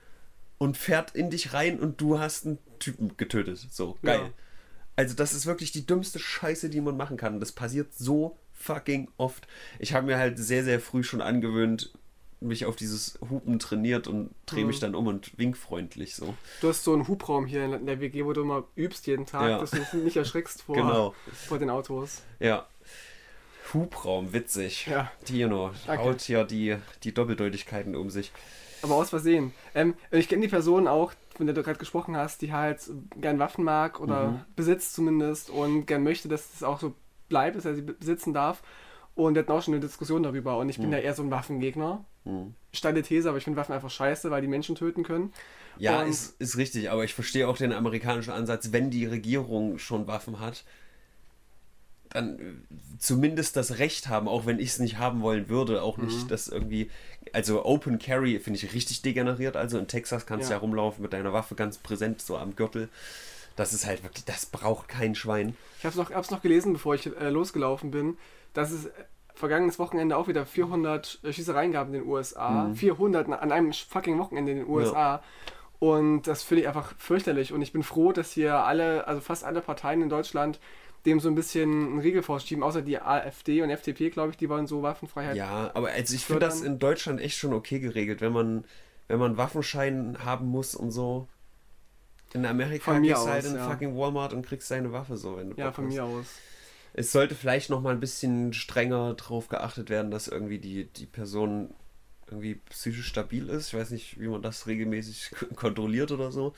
und 0.58 0.76
fährt 0.76 1.12
in 1.12 1.30
dich 1.30 1.54
rein 1.54 1.80
und 1.80 2.00
du 2.00 2.18
hast 2.18 2.44
einen 2.44 2.58
Typen 2.78 3.16
getötet. 3.16 3.66
So, 3.70 3.96
geil. 4.02 4.20
Ja. 4.20 4.30
Also, 4.96 5.14
das 5.14 5.32
ist 5.32 5.46
wirklich 5.46 5.72
die 5.72 5.86
dümmste 5.86 6.18
Scheiße, 6.18 6.68
die 6.68 6.80
man 6.80 6.96
machen 6.96 7.16
kann. 7.16 7.40
Das 7.40 7.52
passiert 7.52 7.94
so 7.94 8.36
fucking 8.52 9.08
oft. 9.16 9.48
Ich 9.78 9.94
habe 9.94 10.06
mir 10.06 10.18
halt 10.18 10.38
sehr, 10.38 10.64
sehr 10.64 10.80
früh 10.80 11.02
schon 11.02 11.22
angewöhnt, 11.22 11.92
mich 12.40 12.66
auf 12.66 12.76
dieses 12.76 13.18
Hupen 13.28 13.58
trainiert 13.58 14.06
und 14.06 14.30
drehe 14.46 14.64
mich 14.64 14.78
dann 14.78 14.94
um 14.94 15.06
und 15.08 15.36
wink 15.38 15.56
freundlich 15.56 16.14
so. 16.14 16.34
Du 16.60 16.68
hast 16.68 16.84
so 16.84 16.92
einen 16.92 17.08
Hubraum 17.08 17.46
hier 17.46 17.64
in 17.64 17.86
der 17.86 18.00
WG, 18.00 18.24
wo 18.24 18.32
du 18.32 18.42
immer 18.42 18.64
übst 18.76 19.06
jeden 19.06 19.26
Tag, 19.26 19.48
Ja. 19.48 19.58
dass 19.58 19.70
du 19.72 19.78
dich 19.78 19.92
nicht 19.94 20.16
erschrickst 20.16 20.62
vor, 20.62 20.76
Genau. 20.76 21.14
vor 21.48 21.58
den 21.58 21.68
Autos. 21.70 22.22
Ja. 22.38 22.66
Hubraum, 23.74 24.32
witzig. 24.32 24.86
Ja. 24.86 25.10
Tino 25.24 25.72
Danke. 25.86 26.04
haut 26.04 26.20
hier 26.22 26.44
die, 26.44 26.76
die 27.02 27.12
Doppeldeutigkeiten 27.12 27.94
um 27.96 28.08
sich. 28.10 28.32
Aber 28.82 28.94
aus 28.94 29.10
Versehen. 29.10 29.52
Ähm, 29.74 29.94
ich 30.10 30.28
kenne 30.28 30.42
die 30.42 30.48
Person 30.48 30.86
auch, 30.88 31.12
von 31.36 31.46
der 31.46 31.54
du 31.54 31.62
gerade 31.62 31.78
gesprochen 31.78 32.16
hast, 32.16 32.40
die 32.42 32.52
halt 32.52 32.80
gern 33.20 33.38
Waffen 33.38 33.64
mag 33.64 34.00
oder 34.00 34.28
Mhm. 34.28 34.40
besitzt 34.56 34.94
zumindest 34.94 35.50
und 35.50 35.86
gern 35.86 36.02
möchte, 36.04 36.28
dass 36.28 36.54
es 36.54 36.62
auch 36.62 36.80
so 36.80 36.94
bleibt, 37.28 37.56
dass 37.56 37.64
er 37.64 37.74
sie 37.74 37.82
besitzen 37.82 38.32
darf. 38.32 38.62
Und 39.14 39.34
wir 39.34 39.42
hatten 39.42 39.50
auch 39.52 39.62
schon 39.62 39.74
eine 39.74 39.80
Diskussion 39.80 40.22
darüber. 40.22 40.58
Und 40.58 40.68
ich 40.68 40.76
bin 40.76 40.86
Mhm. 40.86 40.92
ja 40.92 40.98
eher 41.00 41.14
so 41.14 41.24
ein 41.24 41.30
Waffengegner. 41.30 42.04
Hm. 42.28 42.54
Steile 42.72 43.02
These, 43.02 43.28
aber 43.28 43.38
ich 43.38 43.44
finde 43.44 43.58
Waffen 43.58 43.72
einfach 43.74 43.90
scheiße, 43.90 44.30
weil 44.30 44.42
die 44.42 44.48
Menschen 44.48 44.74
töten 44.74 45.02
können. 45.02 45.32
Ja, 45.78 46.02
Und- 46.02 46.08
ist, 46.10 46.40
ist 46.40 46.56
richtig, 46.58 46.90
aber 46.90 47.04
ich 47.04 47.14
verstehe 47.14 47.48
auch 47.48 47.56
den 47.56 47.72
amerikanischen 47.72 48.30
Ansatz, 48.32 48.70
wenn 48.72 48.90
die 48.90 49.06
Regierung 49.06 49.78
schon 49.78 50.06
Waffen 50.06 50.38
hat, 50.40 50.64
dann 52.10 52.38
äh, 52.38 52.42
zumindest 52.98 53.56
das 53.56 53.78
Recht 53.78 54.08
haben, 54.08 54.28
auch 54.28 54.46
wenn 54.46 54.58
ich 54.58 54.68
es 54.70 54.78
nicht 54.78 54.98
haben 54.98 55.20
wollen 55.22 55.48
würde, 55.48 55.82
auch 55.82 55.98
nicht 55.98 56.24
Mhm. 56.24 56.28
das 56.28 56.48
irgendwie, 56.48 56.90
also 57.32 57.64
Open 57.64 57.98
Carry 57.98 58.38
finde 58.40 58.58
ich 58.58 58.72
richtig 58.74 59.02
degeneriert, 59.02 59.56
also 59.56 59.78
in 59.78 59.86
Texas 59.88 60.24
kannst 60.26 60.48
du 60.48 60.52
Ja. 60.52 60.56
ja 60.56 60.60
rumlaufen 60.60 61.02
mit 61.02 61.12
deiner 61.12 61.32
Waffe 61.32 61.54
ganz 61.54 61.78
präsent 61.78 62.20
so 62.22 62.36
am 62.38 62.56
Gürtel. 62.56 62.88
Das 63.56 63.72
ist 63.72 63.86
halt 63.86 64.02
wirklich, 64.04 64.24
das 64.24 64.46
braucht 64.46 64.88
kein 64.88 65.14
Schwein. 65.14 65.54
Ich 65.78 65.84
habe 65.84 65.90
es 65.92 65.96
noch, 65.96 66.14
hab's 66.14 66.30
noch 66.30 66.42
gelesen, 66.42 66.72
bevor 66.72 66.94
ich 66.94 67.06
äh, 67.06 67.28
losgelaufen 67.30 67.90
bin, 67.90 68.16
dass 68.54 68.70
es 68.70 68.88
vergangenes 69.38 69.78
Wochenende 69.78 70.16
auch 70.16 70.28
wieder 70.28 70.44
400 70.44 71.20
äh, 71.22 71.32
Schießereien 71.32 71.72
gab 71.72 71.86
in 71.88 71.94
den 71.94 72.06
USA. 72.06 72.70
400 72.74 73.28
an 73.28 73.52
einem 73.52 73.72
fucking 73.72 74.18
Wochenende 74.18 74.52
in 74.52 74.58
den 74.58 74.68
USA. 74.68 75.22
Und 75.78 76.22
das 76.22 76.42
finde 76.42 76.62
ich 76.62 76.68
einfach 76.68 76.94
fürchterlich. 76.98 77.52
Und 77.52 77.62
ich 77.62 77.72
bin 77.72 77.82
froh, 77.82 78.12
dass 78.12 78.32
hier 78.32 78.56
alle, 78.64 79.06
also 79.06 79.20
fast 79.20 79.44
alle 79.44 79.60
Parteien 79.60 80.02
in 80.02 80.08
Deutschland 80.08 80.58
dem 81.06 81.20
so 81.20 81.28
ein 81.28 81.34
bisschen 81.34 81.70
einen 81.70 81.98
Riegel 82.00 82.22
vorschieben, 82.22 82.62
außer 82.62 82.82
die 82.82 83.00
AfD 83.00 83.62
und 83.62 83.70
FDP, 83.70 84.10
glaube 84.10 84.30
ich, 84.30 84.36
die 84.36 84.48
wollen 84.48 84.66
so 84.66 84.82
Waffenfreiheit. 84.82 85.36
Ja, 85.36 85.70
aber 85.74 85.88
also 85.90 86.14
ich 86.14 86.24
finde 86.24 86.40
das 86.40 86.60
in 86.60 86.78
Deutschland 86.78 87.20
echt 87.20 87.36
schon 87.36 87.52
okay 87.52 87.78
geregelt, 87.78 88.20
wenn 88.20 88.32
man, 88.32 88.64
wenn 89.06 89.18
man 89.18 89.36
Waffenschein 89.36 90.18
haben 90.24 90.48
muss 90.48 90.74
und 90.74 90.90
so. 90.90 91.28
In 92.34 92.44
Amerika 92.44 92.98
gehst 92.98 93.24
du 93.24 93.30
halt 93.30 93.44
in 93.46 93.54
ja. 93.54 93.70
fucking 93.70 93.96
Walmart 93.96 94.34
und 94.34 94.44
kriegst 94.44 94.70
deine 94.70 94.92
Waffe 94.92 95.16
so, 95.16 95.36
wenn 95.38 95.50
du 95.50 95.56
Ja, 95.56 95.72
von 95.72 95.86
hast. 95.86 95.94
mir 95.94 96.04
aus. 96.04 96.26
Es 96.94 97.12
sollte 97.12 97.34
vielleicht 97.34 97.70
noch 97.70 97.80
mal 97.80 97.92
ein 97.92 98.00
bisschen 98.00 98.52
strenger 98.52 99.14
drauf 99.14 99.48
geachtet 99.48 99.90
werden, 99.90 100.10
dass 100.10 100.28
irgendwie 100.28 100.58
die, 100.58 100.84
die 100.84 101.06
Person 101.06 101.74
irgendwie 102.26 102.56
psychisch 102.70 103.06
stabil 103.06 103.48
ist. 103.48 103.68
Ich 103.68 103.74
weiß 103.74 103.90
nicht, 103.90 104.20
wie 104.20 104.28
man 104.28 104.42
das 104.42 104.66
regelmäßig 104.66 105.30
kontrolliert 105.56 106.10
oder 106.12 106.30
so. 106.32 106.54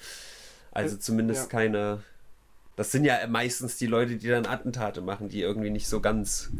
Also 0.72 0.96
Äh, 0.96 0.98
zumindest 1.00 1.42
ja. 1.52 1.58
keine, 1.58 2.02
Das 2.76 2.92
sind 2.92 3.04
ja 3.04 3.26
meistens 3.28 3.76
die 3.76 3.86
Leute, 3.86 4.16
die 4.16 4.28
dann 4.28 4.46
Attentate 4.46 5.00
machen, 5.02 5.28
die 5.28 5.40
irgendwie 5.42 5.70
nicht 5.70 5.86
so 5.88 6.00
ganz 6.00 6.50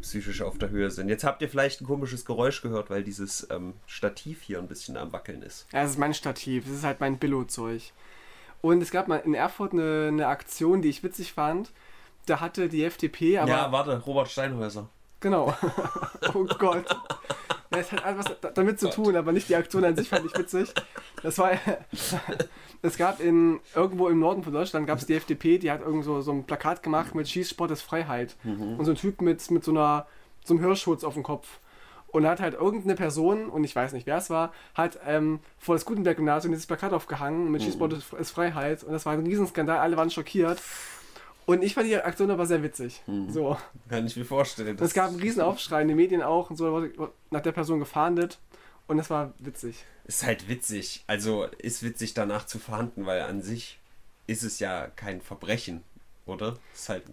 psychisch 0.00 0.42
auf 0.42 0.58
der 0.58 0.70
Höhe 0.70 0.90
sind. 0.90 1.08
Jetzt 1.08 1.22
habt 1.22 1.40
ihr 1.42 1.48
vielleicht 1.48 1.80
ein 1.80 1.86
komisches 1.86 2.24
Geräusch 2.24 2.62
gehört, 2.62 2.90
weil 2.90 3.04
dieses 3.04 3.46
ähm, 3.50 3.74
Stativ 3.86 4.42
hier 4.42 4.58
ein 4.58 4.66
bisschen 4.66 4.96
am 4.96 5.12
Wackeln 5.12 5.42
ist. 5.42 5.66
Ja, 5.72 5.82
das 5.82 5.92
ist 5.92 5.98
mein 5.98 6.14
Stativ, 6.14 6.64
das 6.64 6.74
ist 6.74 6.84
halt 6.84 6.98
mein 7.00 7.18
Billo-Zeug. 7.18 7.92
Und 8.60 8.82
es 8.82 8.90
gab 8.90 9.06
mal 9.06 9.18
in 9.18 9.34
Erfurt 9.34 9.72
eine, 9.72 10.08
eine 10.08 10.26
Aktion, 10.26 10.82
die 10.82 10.88
ich 10.88 11.02
witzig 11.04 11.32
fand. 11.32 11.70
Da 12.26 12.40
hatte 12.40 12.68
die 12.68 12.84
FDP, 12.84 13.38
aber. 13.38 13.50
ja, 13.50 13.72
warte, 13.72 13.98
Robert 14.06 14.28
Steinhäuser. 14.28 14.88
Genau. 15.20 15.54
oh 16.34 16.44
Gott. 16.58 16.84
Ja, 17.72 17.78
es 17.78 17.90
hat 17.92 18.04
etwas 18.04 18.26
da- 18.40 18.50
damit 18.50 18.78
zu 18.80 18.90
tun, 18.90 19.16
aber 19.16 19.32
nicht 19.32 19.48
die 19.48 19.56
Aktion 19.56 19.84
an 19.84 19.96
sich 19.96 20.08
fand 20.08 20.26
ich 20.26 20.36
witzig. 20.36 20.72
Das 21.22 21.38
war. 21.38 21.52
Es 22.84 22.96
gab 22.96 23.20
in 23.20 23.60
irgendwo 23.76 24.08
im 24.08 24.18
Norden 24.18 24.42
von 24.42 24.52
Deutschland 24.52 24.88
gab 24.88 24.98
es 24.98 25.06
die 25.06 25.14
FDP, 25.14 25.58
die 25.58 25.70
hat 25.70 25.82
irgend 25.82 26.04
so, 26.04 26.20
so 26.20 26.32
ein 26.32 26.42
Plakat 26.42 26.82
gemacht 26.82 27.14
mit 27.14 27.28
Schießsport 27.28 27.70
ist 27.70 27.82
Freiheit. 27.82 28.34
Und 28.78 28.84
so 28.84 28.90
ein 28.90 28.96
Typ 28.96 29.20
mit, 29.20 29.48
mit 29.52 29.62
so 29.62 29.70
einer 29.70 30.06
so 30.44 30.54
einem 30.54 30.64
Hirschschutz 30.64 31.04
auf 31.04 31.14
dem 31.14 31.22
Kopf. 31.22 31.60
Und 32.08 32.26
hat 32.26 32.40
halt 32.40 32.54
irgendeine 32.54 32.96
Person, 32.96 33.48
und 33.48 33.62
ich 33.62 33.76
weiß 33.76 33.92
nicht 33.92 34.08
wer 34.08 34.16
es 34.16 34.30
war, 34.30 34.52
hat 34.74 34.98
ähm, 35.06 35.38
vor 35.58 35.76
das 35.76 35.84
Gutenberg-Gymnasium 35.84 36.52
dieses 36.52 36.66
Plakat 36.66 36.92
aufgehangen 36.92 37.52
mit 37.52 37.62
Schießsport 37.62 37.92
ist, 37.92 38.12
ist 38.14 38.32
Freiheit. 38.32 38.82
Und 38.82 38.92
das 38.92 39.06
war 39.06 39.12
ein 39.12 39.24
Riesenskandal, 39.24 39.78
alle 39.78 39.96
waren 39.96 40.10
schockiert. 40.10 40.60
Und 41.46 41.62
ich 41.62 41.74
fand 41.74 41.86
die 41.88 41.96
Aktion 41.96 42.30
aber 42.30 42.46
sehr 42.46 42.62
witzig. 42.62 43.02
So. 43.28 43.56
Kann 43.88 44.06
ich 44.06 44.16
mir 44.16 44.24
vorstellen. 44.24 44.76
Es 44.80 44.94
gab 44.94 45.08
einen 45.08 45.20
riesen 45.20 45.42
Aufschrei, 45.42 45.82
in 45.82 45.88
den 45.88 45.96
Medien 45.96 46.22
auch 46.22 46.50
und 46.50 46.56
so, 46.56 46.66
da 46.66 46.72
wurde 46.72 47.12
nach 47.30 47.40
der 47.40 47.52
Person 47.52 47.80
gefahndet. 47.80 48.38
Und 48.86 48.96
das 48.96 49.10
war 49.10 49.32
witzig. 49.38 49.84
Ist 50.04 50.24
halt 50.24 50.48
witzig. 50.48 51.04
Also 51.06 51.44
ist 51.58 51.82
witzig 51.82 52.14
danach 52.14 52.46
zu 52.46 52.58
verhandeln, 52.58 53.06
weil 53.06 53.22
an 53.22 53.40
sich 53.42 53.78
ist 54.26 54.42
es 54.42 54.58
ja 54.58 54.86
kein 54.88 55.20
Verbrechen, 55.20 55.82
oder? 56.26 56.56
Ist 56.72 56.88
halt 56.88 57.04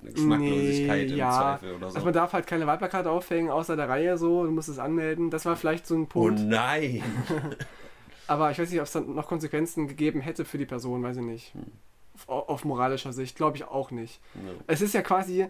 eine 0.00 0.12
Geschmacklosigkeit 0.12 1.06
Nee, 1.06 1.12
im 1.12 1.18
ja. 1.18 1.30
Zweifel 1.30 1.74
oder 1.74 1.90
so. 1.90 1.96
Also 1.96 2.04
man 2.04 2.14
darf 2.14 2.32
halt 2.32 2.46
keine 2.46 2.66
Wahlplakate 2.66 3.10
aufhängen, 3.10 3.50
außer 3.50 3.76
der 3.76 3.88
Reihe 3.88 4.16
so, 4.18 4.44
du 4.44 4.50
musst 4.50 4.68
es 4.68 4.78
anmelden. 4.78 5.30
Das 5.30 5.44
war 5.44 5.56
vielleicht 5.56 5.86
so 5.86 5.94
ein 5.94 6.04
oh 6.04 6.06
Punkt. 6.06 6.40
nein! 6.40 7.02
Aber 8.26 8.50
ich 8.50 8.58
weiß 8.58 8.70
nicht, 8.70 8.80
ob 8.80 8.86
es 8.86 8.92
dann 8.92 9.14
noch 9.14 9.26
Konsequenzen 9.26 9.88
gegeben 9.88 10.20
hätte 10.20 10.44
für 10.44 10.56
die 10.56 10.66
Person, 10.66 11.02
weiß 11.02 11.16
ich 11.16 11.22
nicht. 11.22 11.54
Hm. 11.54 11.72
Auf, 12.28 12.64
moralischer 12.64 13.12
Sicht, 13.12 13.36
glaube 13.36 13.56
ich 13.56 13.64
auch 13.64 13.90
nicht. 13.90 14.20
Ja. 14.34 14.40
Es 14.66 14.80
ist 14.80 14.94
ja 14.94 15.02
quasi. 15.02 15.46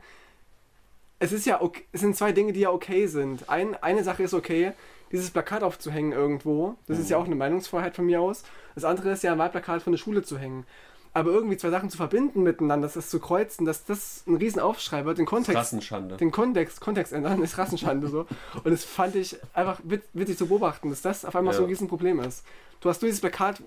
Es 1.19 1.33
ist 1.33 1.45
ja 1.45 1.61
okay, 1.61 1.85
es 1.93 2.00
sind 2.00 2.17
zwei 2.17 2.33
Dinge, 2.33 2.53
die 2.53 2.61
ja 2.61 2.71
okay 2.71 3.07
sind. 3.07 3.49
Ein, 3.50 3.75
eine 3.83 4.03
Sache 4.05 4.23
ist 4.23 4.33
okay, 4.33 4.73
dieses 5.12 5.31
Plakat 5.31 5.62
aufzuhängen 5.62 6.12
irgendwo. 6.12 6.77
Das 6.87 6.99
ist 6.99 7.11
ja 7.11 7.19
Mhm. 7.19 7.23
auch 7.23 7.27
eine 7.27 7.35
Meinungsfreiheit 7.35 7.95
von 7.95 8.07
mir 8.07 8.21
aus. 8.23 8.43
Das 8.75 8.85
andere 8.85 9.11
ist 9.11 9.23
ja 9.23 9.33
ein 9.33 9.39
Wahlplakat 9.39 9.83
von 9.83 9.93
der 9.93 9.99
Schule 9.99 10.23
zu 10.23 10.39
hängen. 10.39 10.65
Aber 11.12 11.31
irgendwie 11.33 11.57
zwei 11.57 11.71
Sachen 11.71 11.90
zu 11.90 11.97
verbinden 11.97 12.43
miteinander, 12.45 12.88
das 12.88 13.11
zu 13.11 13.19
kreuzen, 13.19 13.64
dass 13.64 13.85
das 13.85 14.23
ein 14.29 14.37
Riesenaufschrei 14.37 15.05
wird, 15.05 15.19
den 15.19 15.26
Kontext 15.26 15.57
Rassenschande. 15.59 16.17
den 16.17 16.31
Kontext, 16.31 16.81
Kontext 16.81 17.12
ändern, 17.12 17.43
ist 17.43 17.59
Rassenschande 17.59 18.09
so. 18.09 18.21
Und 18.64 18.71
das 18.71 18.85
fand 18.85 19.17
ich 19.17 19.37
einfach 19.52 19.81
wit 19.83 20.02
witzig 20.12 20.38
zu 20.38 20.47
beobachten, 20.47 20.88
dass 20.90 21.02
das 21.02 21.25
auf 21.25 21.35
einmal 21.35 21.52
Ja. 21.52 21.59
so 21.59 21.64
ein 21.64 21.69
Riesenproblem 21.69 22.21
ist. 22.21 22.45
Du 22.81 22.88
hast 22.88 23.02
nur 23.02 23.09
dieses 23.09 23.21
Plakat 23.21 23.61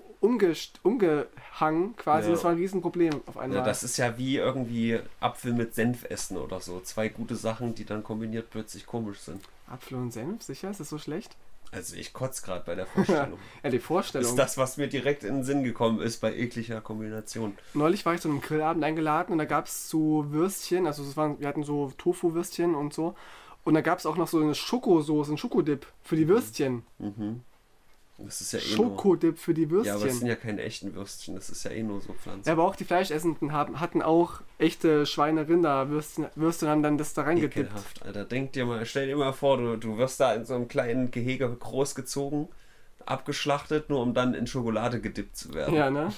umgehangen 0.82 1.96
quasi, 1.96 2.28
Ja. 2.28 2.34
das 2.34 2.44
war 2.44 2.52
ein 2.52 2.56
Riesenproblem 2.56 3.20
auf 3.26 3.36
einmal. 3.36 3.58
Ja, 3.58 3.64
das 3.64 3.82
ist 3.84 3.96
ja 3.96 4.16
wie 4.18 4.36
irgendwie 4.36 4.98
Apfel 5.20 5.52
mit 5.52 5.74
Senf 5.74 6.04
essen 6.08 6.36
oder 6.36 6.60
so. 6.60 6.80
Zwei 6.80 7.08
gute 7.08 7.36
Sachen, 7.36 7.74
die 7.74 7.84
dann 7.84 8.02
kombiniert 8.02 8.50
plötzlich 8.50 8.86
komisch 8.86 9.18
sind. 9.20 9.42
Apfel 9.68 9.98
und 9.98 10.12
Senf, 10.12 10.42
sicher? 10.42 10.70
Ist 10.70 10.80
das 10.80 10.88
so 10.88 10.98
schlecht? 10.98 11.36
Also 11.74 11.96
ich 11.96 12.12
kotze 12.12 12.44
gerade 12.44 12.62
bei 12.64 12.74
der 12.74 12.86
Vorstellung. 12.94 13.38
Ja, 13.62 13.70
die 13.70 13.78
Vorstellung. 13.78 14.28
ist 14.28 14.36
das, 14.36 14.56
was 14.56 14.76
mir 14.76 14.88
direkt 14.88 15.24
in 15.24 15.36
den 15.36 15.44
Sinn 15.44 15.64
gekommen 15.64 16.00
ist 16.00 16.20
bei 16.20 16.34
ekliger 16.34 16.80
Kombination. 16.80 17.56
Neulich 17.74 18.06
war 18.06 18.14
ich 18.14 18.20
zu 18.20 18.28
einem 18.28 18.40
Grillabend 18.40 18.84
eingeladen 18.84 19.32
und 19.32 19.38
da 19.38 19.44
gab 19.44 19.66
es 19.66 19.88
so 19.88 20.30
Würstchen, 20.30 20.86
also 20.86 21.02
es 21.02 21.16
waren, 21.16 21.40
wir 21.40 21.48
hatten 21.48 21.64
so 21.64 21.92
Tofu-Würstchen 21.98 22.74
und 22.74 22.94
so. 22.94 23.14
Und 23.64 23.74
da 23.74 23.80
gab 23.80 23.98
es 23.98 24.06
auch 24.06 24.16
noch 24.16 24.28
so 24.28 24.40
eine 24.40 24.54
Schokosoße, 24.54 25.30
einen 25.30 25.38
Schokodip 25.38 25.86
für 26.02 26.16
die 26.16 26.28
Würstchen. 26.28 26.84
Mhm. 26.98 27.40
Das 28.18 28.40
ist 28.40 28.52
ja 28.52 28.60
eh. 28.60 28.62
Schokodip 28.62 29.38
für 29.38 29.54
die 29.54 29.62
Ja, 29.62 29.68
aber 29.68 29.78
es 29.80 29.84
Würstchen. 29.84 30.12
sind 30.18 30.28
ja 30.28 30.36
keine 30.36 30.62
echten 30.62 30.94
Würstchen. 30.94 31.34
Das 31.34 31.50
ist 31.50 31.64
ja 31.64 31.72
eh 31.72 31.82
nur 31.82 32.00
so 32.00 32.12
Pflanzen. 32.12 32.46
Ja, 32.46 32.52
aber 32.52 32.64
auch 32.64 32.76
die 32.76 32.84
Fleischessenden 32.84 33.52
haben, 33.52 33.80
hatten 33.80 34.02
auch 34.02 34.40
echte 34.58 35.04
Schweine-Rinder-Würstchen 35.04 36.26
Würstchen, 36.36 36.68
haben 36.68 36.82
dann 36.82 36.96
das 36.96 37.14
da 37.14 37.22
reingedippt. 37.22 37.56
Ekelhaft, 37.56 38.02
Alter. 38.04 38.24
Denk 38.24 38.52
dir 38.52 38.66
mal, 38.66 38.86
stell 38.86 39.08
dir 39.08 39.16
mal 39.16 39.32
vor, 39.32 39.58
du, 39.58 39.76
du 39.76 39.98
wirst 39.98 40.20
da 40.20 40.32
in 40.32 40.44
so 40.44 40.54
einem 40.54 40.68
kleinen 40.68 41.10
Gehege 41.10 41.48
großgezogen, 41.48 42.48
abgeschlachtet, 43.04 43.90
nur 43.90 44.00
um 44.00 44.14
dann 44.14 44.34
in 44.34 44.46
Schokolade 44.46 45.00
gedippt 45.00 45.36
zu 45.36 45.52
werden. 45.52 45.74
Ja, 45.74 45.90
ne? 45.90 46.12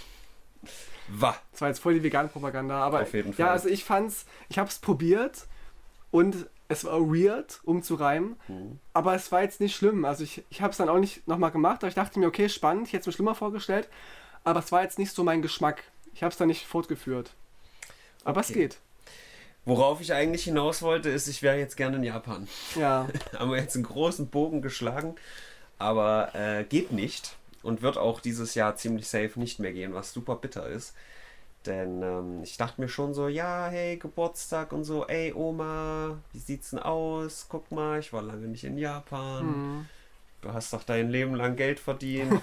Wah. 1.09 1.37
Das 1.53 1.61
war 1.61 1.69
jetzt 1.69 1.79
voll 1.81 1.95
die 1.95 2.03
vegane 2.03 2.29
Propaganda, 2.29 2.79
aber 2.79 3.03
Auf 3.03 3.15
jeden 3.15 3.31
ja, 3.31 3.37
Fall. 3.37 3.49
also 3.49 3.69
ich 3.69 3.85
fand's, 3.85 4.27
ich 4.49 4.59
hab's 4.59 4.79
probiert 4.79 5.47
und 6.11 6.47
es 6.69 6.85
war 6.85 7.01
weird, 7.01 7.61
um 7.65 7.83
zu 7.83 7.95
reimen, 7.95 8.37
Hm. 8.47 8.79
aber 8.93 9.15
es 9.15 9.31
war 9.33 9.43
jetzt 9.43 9.61
nicht 9.61 9.77
schlimm. 9.77 10.05
Also 10.05 10.25
ich, 10.25 10.43
ich 10.51 10.63
hab's 10.63 10.77
dann 10.79 10.89
auch 10.89 10.99
nicht 10.99 11.27
nochmal 11.29 11.51
gemacht, 11.51 11.79
aber 11.79 11.89
ich 11.89 11.95
dachte 11.95 12.19
mir, 12.19 12.27
okay, 12.27 12.49
spannend, 12.49 12.87
ich 12.89 12.93
hätte 12.93 13.01
es 13.03 13.07
mir 13.07 13.13
schlimmer 13.13 13.35
vorgestellt, 13.35 13.89
aber 14.45 14.61
es 14.61 14.73
war 14.73 14.83
jetzt 14.83 14.99
nicht 14.99 15.13
so 15.13 15.23
mein 15.25 15.43
Geschmack. 15.43 15.83
Ich 16.15 16.23
hab's 16.23 16.37
dann 16.37 16.49
nicht 16.49 16.67
fortgeführt. 16.67 17.33
Aber 18.25 18.41
es 18.41 18.51
Okay. 18.51 18.61
geht. 18.61 18.79
Worauf 19.65 20.01
ich 20.01 20.13
eigentlich 20.13 20.45
hinaus 20.45 20.81
wollte, 20.83 21.11
ist, 21.11 21.27
ich 21.27 21.43
wäre 21.43 21.59
jetzt 21.59 21.77
gerne 21.77 21.97
in 21.97 22.05
Japan. 22.05 22.47
Ja. 22.77 23.09
Haben 23.37 23.51
wir 23.51 23.59
jetzt 23.59 23.75
einen 23.75 23.85
großen 23.85 24.29
Bogen 24.29 24.63
geschlagen, 24.63 25.17
aber 25.79 26.35
äh, 26.35 26.65
geht 26.65 26.93
nicht 26.93 27.37
und 27.63 27.83
wird 27.83 27.99
auch 27.99 28.21
dieses 28.21 28.55
Jahr 28.55 28.77
ziemlich 28.77 29.09
safe 29.09 29.33
nicht 29.41 29.59
mehr 29.59 29.73
gehen, 29.73 29.93
was 29.93 30.13
super 30.13 30.37
bitter 30.37 30.69
ist. 30.69 30.95
Denn 31.67 32.03
ähm, 32.03 32.41
ich 32.43 32.57
dachte 32.57 32.81
mir 32.81 32.89
schon 32.89 33.13
so, 33.15 33.29
ja, 33.29 33.67
hey, 33.69 33.97
Geburtstag 33.97 34.73
und 34.73 34.85
so, 34.85 35.07
ey 35.07 35.33
Oma, 35.35 36.19
wie 36.33 36.39
sieht's 36.39 36.71
denn 36.71 36.79
aus? 36.79 37.47
Guck 37.49 37.71
mal, 37.73 37.99
ich 38.01 38.13
war 38.13 38.23
lange 38.23 38.47
nicht 38.47 38.65
in 38.65 38.79
Japan. 38.79 39.41
Hm. 39.43 39.87
Du 40.43 40.53
hast 40.53 40.73
doch 40.73 40.85
dein 40.85 41.11
Leben 41.11 41.35
lang 41.35 41.57
Geld 41.57 41.81
verdient. 41.81 42.41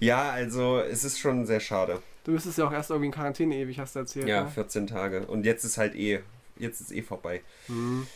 Ja, 0.00 0.30
also 0.30 0.78
es 0.78 1.02
ist 1.04 1.18
schon 1.18 1.44
sehr 1.46 1.60
schade. 1.60 2.00
Du 2.24 2.30
müsstest 2.30 2.56
ja 2.58 2.66
auch 2.68 2.72
erst 2.72 2.90
irgendwie 2.90 3.06
in 3.06 3.12
Quarantäne 3.12 3.56
ewig, 3.56 3.78
hast 3.80 3.96
du 3.96 4.00
erzählt. 4.00 4.28
Ja, 4.28 4.44
ne? 4.44 4.50
14 4.50 4.86
Tage. 4.86 5.26
Und 5.26 5.44
jetzt 5.44 5.64
ist 5.64 5.76
halt 5.76 5.94
eh, 5.96 6.20
jetzt 6.56 6.80
ist 6.80 6.92
eh 6.92 7.02
vorbei. 7.02 7.42
Hm. 7.66 8.06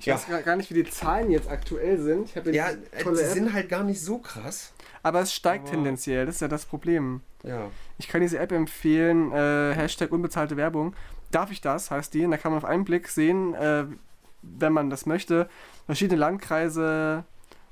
Ich 0.00 0.06
Ja. 0.06 0.14
weiß 0.16 0.44
gar- 0.44 0.56
nicht, 0.56 0.70
wie 0.70 0.82
die 0.82 0.90
Zahlen 0.90 1.30
jetzt 1.30 1.48
aktuell 1.48 2.00
sind. 2.00 2.34
Ja, 2.34 2.70
äh, 2.70 2.76
die 2.90 3.08
App. 3.08 3.14
sind 3.16 3.52
halt 3.52 3.68
gar 3.68 3.84
nicht 3.84 4.00
so 4.02 4.18
krass. 4.18 4.71
Aber 5.02 5.20
es 5.20 5.32
steigt 5.34 5.64
Aber- 5.64 5.74
tendenziell, 5.74 6.26
das 6.26 6.36
ist 6.36 6.40
ja 6.40 6.48
das 6.48 6.64
Problem. 6.64 7.20
Ja. 7.42 7.70
Ich 7.98 8.08
kann 8.08 8.20
diese 8.20 8.38
App 8.38 8.52
empfehlen, 8.52 9.32
äh, 9.32 9.74
Hashtag 9.74 10.12
unbezahlte 10.12 10.56
Werbung. 10.56 10.94
Darf 11.30 11.50
ich 11.50 11.60
das, 11.60 11.90
heißt 11.90 12.14
die. 12.14 12.24
Und 12.24 12.30
da 12.30 12.36
kann 12.36 12.52
man 12.52 12.58
auf 12.58 12.64
einen 12.64 12.84
Blick 12.84 13.08
sehen, 13.08 13.54
äh, 13.54 13.86
wenn 14.42 14.72
man 14.72 14.90
das 14.90 15.06
möchte, 15.06 15.48
verschiedene 15.86 16.20
Landkreise 16.20 17.24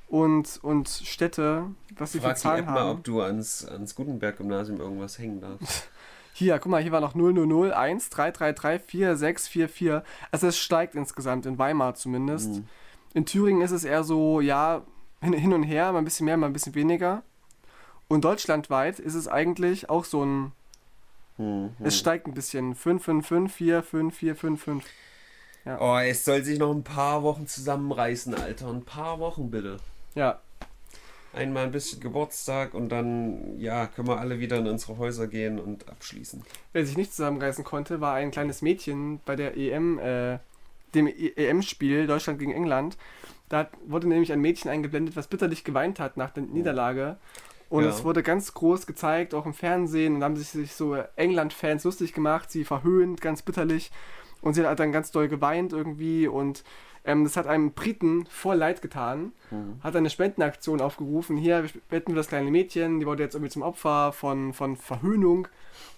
und, 0.08 0.58
und 0.62 0.88
Städte, 0.88 1.66
was 1.96 2.12
sie 2.12 2.18
für 2.18 2.26
Frag 2.26 2.38
Zahlen 2.38 2.64
App 2.64 2.70
mal, 2.70 2.80
haben. 2.80 2.98
ob 2.98 3.04
du 3.04 3.20
ans, 3.22 3.64
ans 3.64 3.94
Gutenberg-Gymnasium 3.94 4.80
irgendwas 4.80 5.18
hängen 5.18 5.40
darfst. 5.40 5.88
Hier, 6.32 6.58
guck 6.58 6.70
mal, 6.70 6.82
hier 6.82 6.92
war 6.92 7.00
noch 7.00 7.14
000 7.14 7.72
1 7.72 8.08
333 8.10 8.82
4644. 8.88 10.02
Also 10.30 10.46
es 10.46 10.58
steigt 10.58 10.94
insgesamt, 10.94 11.44
in 11.46 11.58
Weimar 11.58 11.94
zumindest. 11.94 12.54
Hm. 12.56 12.68
In 13.14 13.26
Thüringen 13.26 13.62
ist 13.62 13.72
es 13.72 13.84
eher 13.84 14.04
so, 14.04 14.40
ja, 14.40 14.82
hin, 15.20 15.32
hin 15.32 15.52
und 15.52 15.62
her, 15.62 15.92
mal 15.92 15.98
ein 15.98 16.04
bisschen 16.04 16.26
mehr, 16.26 16.36
mal 16.36 16.46
ein 16.46 16.52
bisschen 16.52 16.74
weniger. 16.74 17.22
Und 18.08 18.24
deutschlandweit 18.24 18.98
ist 18.98 19.14
es 19.14 19.28
eigentlich 19.28 19.88
auch 19.88 20.04
so 20.04 20.24
ein 20.24 20.52
Hm, 21.40 21.70
hm. 21.78 21.86
Es 21.86 21.98
steigt 21.98 22.26
ein 22.26 22.34
bisschen. 22.34 22.74
5, 22.74 23.02
5, 23.02 23.26
5, 23.26 23.54
4, 23.54 23.82
5, 23.82 24.14
4, 24.14 24.36
5, 24.36 24.62
5. 24.62 24.84
Oh, 25.78 25.96
es 25.98 26.24
soll 26.24 26.42
sich 26.42 26.58
noch 26.58 26.70
ein 26.70 26.84
paar 26.84 27.22
Wochen 27.22 27.46
zusammenreißen, 27.46 28.34
Alter. 28.34 28.68
Ein 28.68 28.84
paar 28.84 29.18
Wochen 29.20 29.50
bitte. 29.50 29.78
Ja. 30.14 30.40
Einmal 31.32 31.64
ein 31.64 31.70
bisschen 31.70 32.00
Geburtstag 32.00 32.74
und 32.74 32.88
dann, 32.88 33.58
ja, 33.58 33.86
können 33.86 34.08
wir 34.08 34.18
alle 34.18 34.40
wieder 34.40 34.58
in 34.58 34.66
unsere 34.66 34.98
Häuser 34.98 35.28
gehen 35.28 35.60
und 35.60 35.88
abschließen. 35.88 36.42
Wer 36.72 36.84
sich 36.84 36.96
nicht 36.96 37.14
zusammenreißen 37.14 37.62
konnte, 37.62 38.00
war 38.00 38.14
ein 38.14 38.32
kleines 38.32 38.62
Mädchen 38.62 39.20
bei 39.24 39.36
der 39.36 39.56
EM, 39.56 39.98
äh, 39.98 40.38
dem 40.94 41.06
EM-Spiel 41.06 42.06
Deutschland 42.06 42.38
gegen 42.38 42.52
England. 42.52 42.96
Da 43.48 43.68
wurde 43.86 44.08
nämlich 44.08 44.32
ein 44.32 44.40
Mädchen 44.40 44.70
eingeblendet, 44.70 45.16
was 45.16 45.26
bitterlich 45.28 45.64
geweint 45.64 45.98
hat 45.98 46.16
nach 46.16 46.30
der 46.30 46.44
Niederlage. 46.44 47.16
Und 47.68 47.84
Ja. 47.84 47.90
es 47.90 48.04
wurde 48.04 48.22
ganz 48.22 48.52
groß 48.54 48.86
gezeigt, 48.86 49.34
auch 49.34 49.46
im 49.46 49.54
Fernsehen. 49.54 50.14
Und 50.14 50.20
da 50.20 50.26
haben 50.26 50.36
sich, 50.36 50.48
sich 50.48 50.72
so 50.74 50.96
England-Fans 51.16 51.84
lustig 51.84 52.12
gemacht, 52.12 52.50
sie 52.50 52.64
verhöhnt, 52.64 53.20
ganz 53.20 53.42
bitterlich. 53.42 53.90
Und 54.40 54.54
sie 54.54 54.66
hat 54.66 54.80
dann 54.80 54.92
ganz 54.92 55.10
doll 55.10 55.28
geweint 55.28 55.72
irgendwie. 55.72 56.26
Und 56.26 56.64
ähm, 57.04 57.24
das 57.24 57.36
hat 57.36 57.46
einem 57.46 57.72
Briten 57.72 58.26
voll 58.26 58.56
leid 58.56 58.82
getan. 58.82 59.32
Hm. 59.50 59.80
hat 59.82 59.96
eine 59.96 60.10
Spendenaktion 60.10 60.80
aufgerufen. 60.80 61.36
Hier 61.36 61.66
spenden 61.68 62.08
wir 62.12 62.16
das 62.16 62.28
kleine 62.28 62.50
Mädchen, 62.50 63.00
die 63.00 63.06
wurde 63.06 63.22
jetzt 63.22 63.34
irgendwie 63.34 63.50
zum 63.50 63.62
Opfer 63.62 64.12
von, 64.12 64.52
von 64.52 64.76
Verhöhnung 64.76 65.48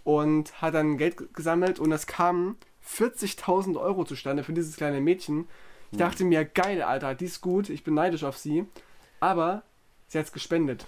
und 0.05 0.61
hat 0.63 0.75
dann 0.75 0.97
Geld 0.99 1.35
gesammelt 1.35 1.79
und 1.81 1.91
es 1.93 2.07
kamen 2.07 2.57
40.000 2.89 3.81
Euro 3.81 4.05
zustande 4.05 4.45
für 4.45 4.53
dieses 4.53 4.77
kleine 4.77 5.01
Mädchen. 5.01 5.49
Ich 5.91 5.99
dachte 5.99 6.25
mir, 6.25 6.45
geil, 6.45 6.83
Alter, 6.83 7.15
die 7.15 7.27
ist 7.27 7.43
gut, 7.43 7.69
ich 7.69 7.85
bin 7.85 7.95
neidisch 7.95 8.25
auf 8.25 8.39
sie. 8.39 8.65
Aber 9.21 9.63
sie 10.09 10.19
hat 10.19 10.27
es 10.27 10.33
gespendet 10.33 10.87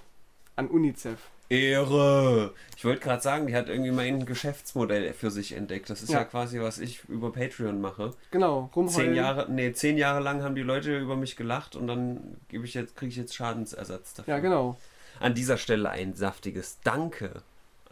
an 0.57 0.69
UNICEF. 0.69 1.19
Ehre! 1.51 2.55
Ich 2.77 2.85
wollte 2.85 3.01
gerade 3.01 3.23
sagen, 3.23 3.47
die 3.47 3.55
hat 3.55 3.69
irgendwie 3.69 3.91
mein 3.91 4.25
Geschäftsmodell 4.25 5.13
für 5.13 5.31
sich 5.31 5.53
entdeckt. 5.53 5.91
Das 5.91 6.03
ist 6.03 6.11
ja. 6.11 6.21
Ja. 6.21 6.25
quasi, 6.25 6.61
was 6.61 6.79
ich 6.79 7.05
über 7.09 7.33
Patreon 7.33 7.81
mache. 7.81 8.13
Genau, 8.31 8.71
rumheulen. 8.75 9.09
Zehn 9.09 9.15
Jahre, 9.15 9.51
nee, 9.51 9.73
zehn 9.73 9.99
Jahre 9.99 10.21
lang 10.21 10.43
haben 10.43 10.55
die 10.55 10.63
Leute 10.63 10.99
über 10.99 11.17
mich 11.17 11.37
gelacht 11.37 11.77
und 11.77 11.87
dann 11.87 12.39
gebe 12.49 12.65
ich 12.65 12.75
jetzt, 12.75 12.97
kriege 12.97 13.11
ich 13.11 13.17
jetzt 13.17 13.35
Schadensersatz 13.35 14.15
dafür. 14.15 14.35
Ja, 14.35 14.41
genau. 14.41 14.77
An 15.21 15.35
dieser 15.35 15.59
Stelle 15.59 15.91
ein 15.91 16.15
saftiges 16.15 16.79
Danke 16.83 17.43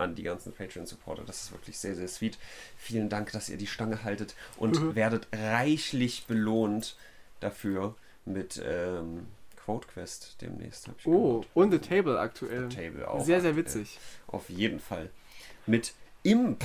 an 0.03 0.15
die 0.15 0.23
ganzen 0.23 0.53
Patreon-Supporter. 0.53 1.23
Das 1.25 1.43
ist 1.45 1.53
wirklich 1.53 1.79
sehr, 1.79 1.95
sehr 1.97 2.09
sweet. 2.09 2.39
Vielen 2.77 3.09
Dank, 3.09 3.33
dass 3.33 3.49
ihr 3.49 3.57
die 3.57 3.67
Stange 3.67 4.05
haltet 4.05 4.35
und 4.57 4.81
Mhm. 4.81 4.95
werdet 4.95 5.29
reichlich 5.33 6.27
belohnt 6.27 6.97
dafür 7.41 7.95
mit 8.25 8.61
ähm, 8.65 9.27
QuoteQuest 9.65 10.41
demnächst. 10.43 10.89
Hab 10.89 10.99
ich 10.99 11.07
Oh, 11.07 11.41
gehört. 11.41 11.47
und 11.55 11.71
The 11.73 11.79
Table 11.79 12.19
aktuell. 12.21 12.69
Table 12.69 13.09
auch. 13.09 13.25
Sehr, 13.25 13.41
sehr 13.41 13.51
aktuell. 13.51 13.57
witzig. 13.67 13.99
Auf 14.27 14.49
jeden 14.51 14.81
Fall. 14.81 15.11
Mit 15.67 15.95
Imp. 16.25 16.65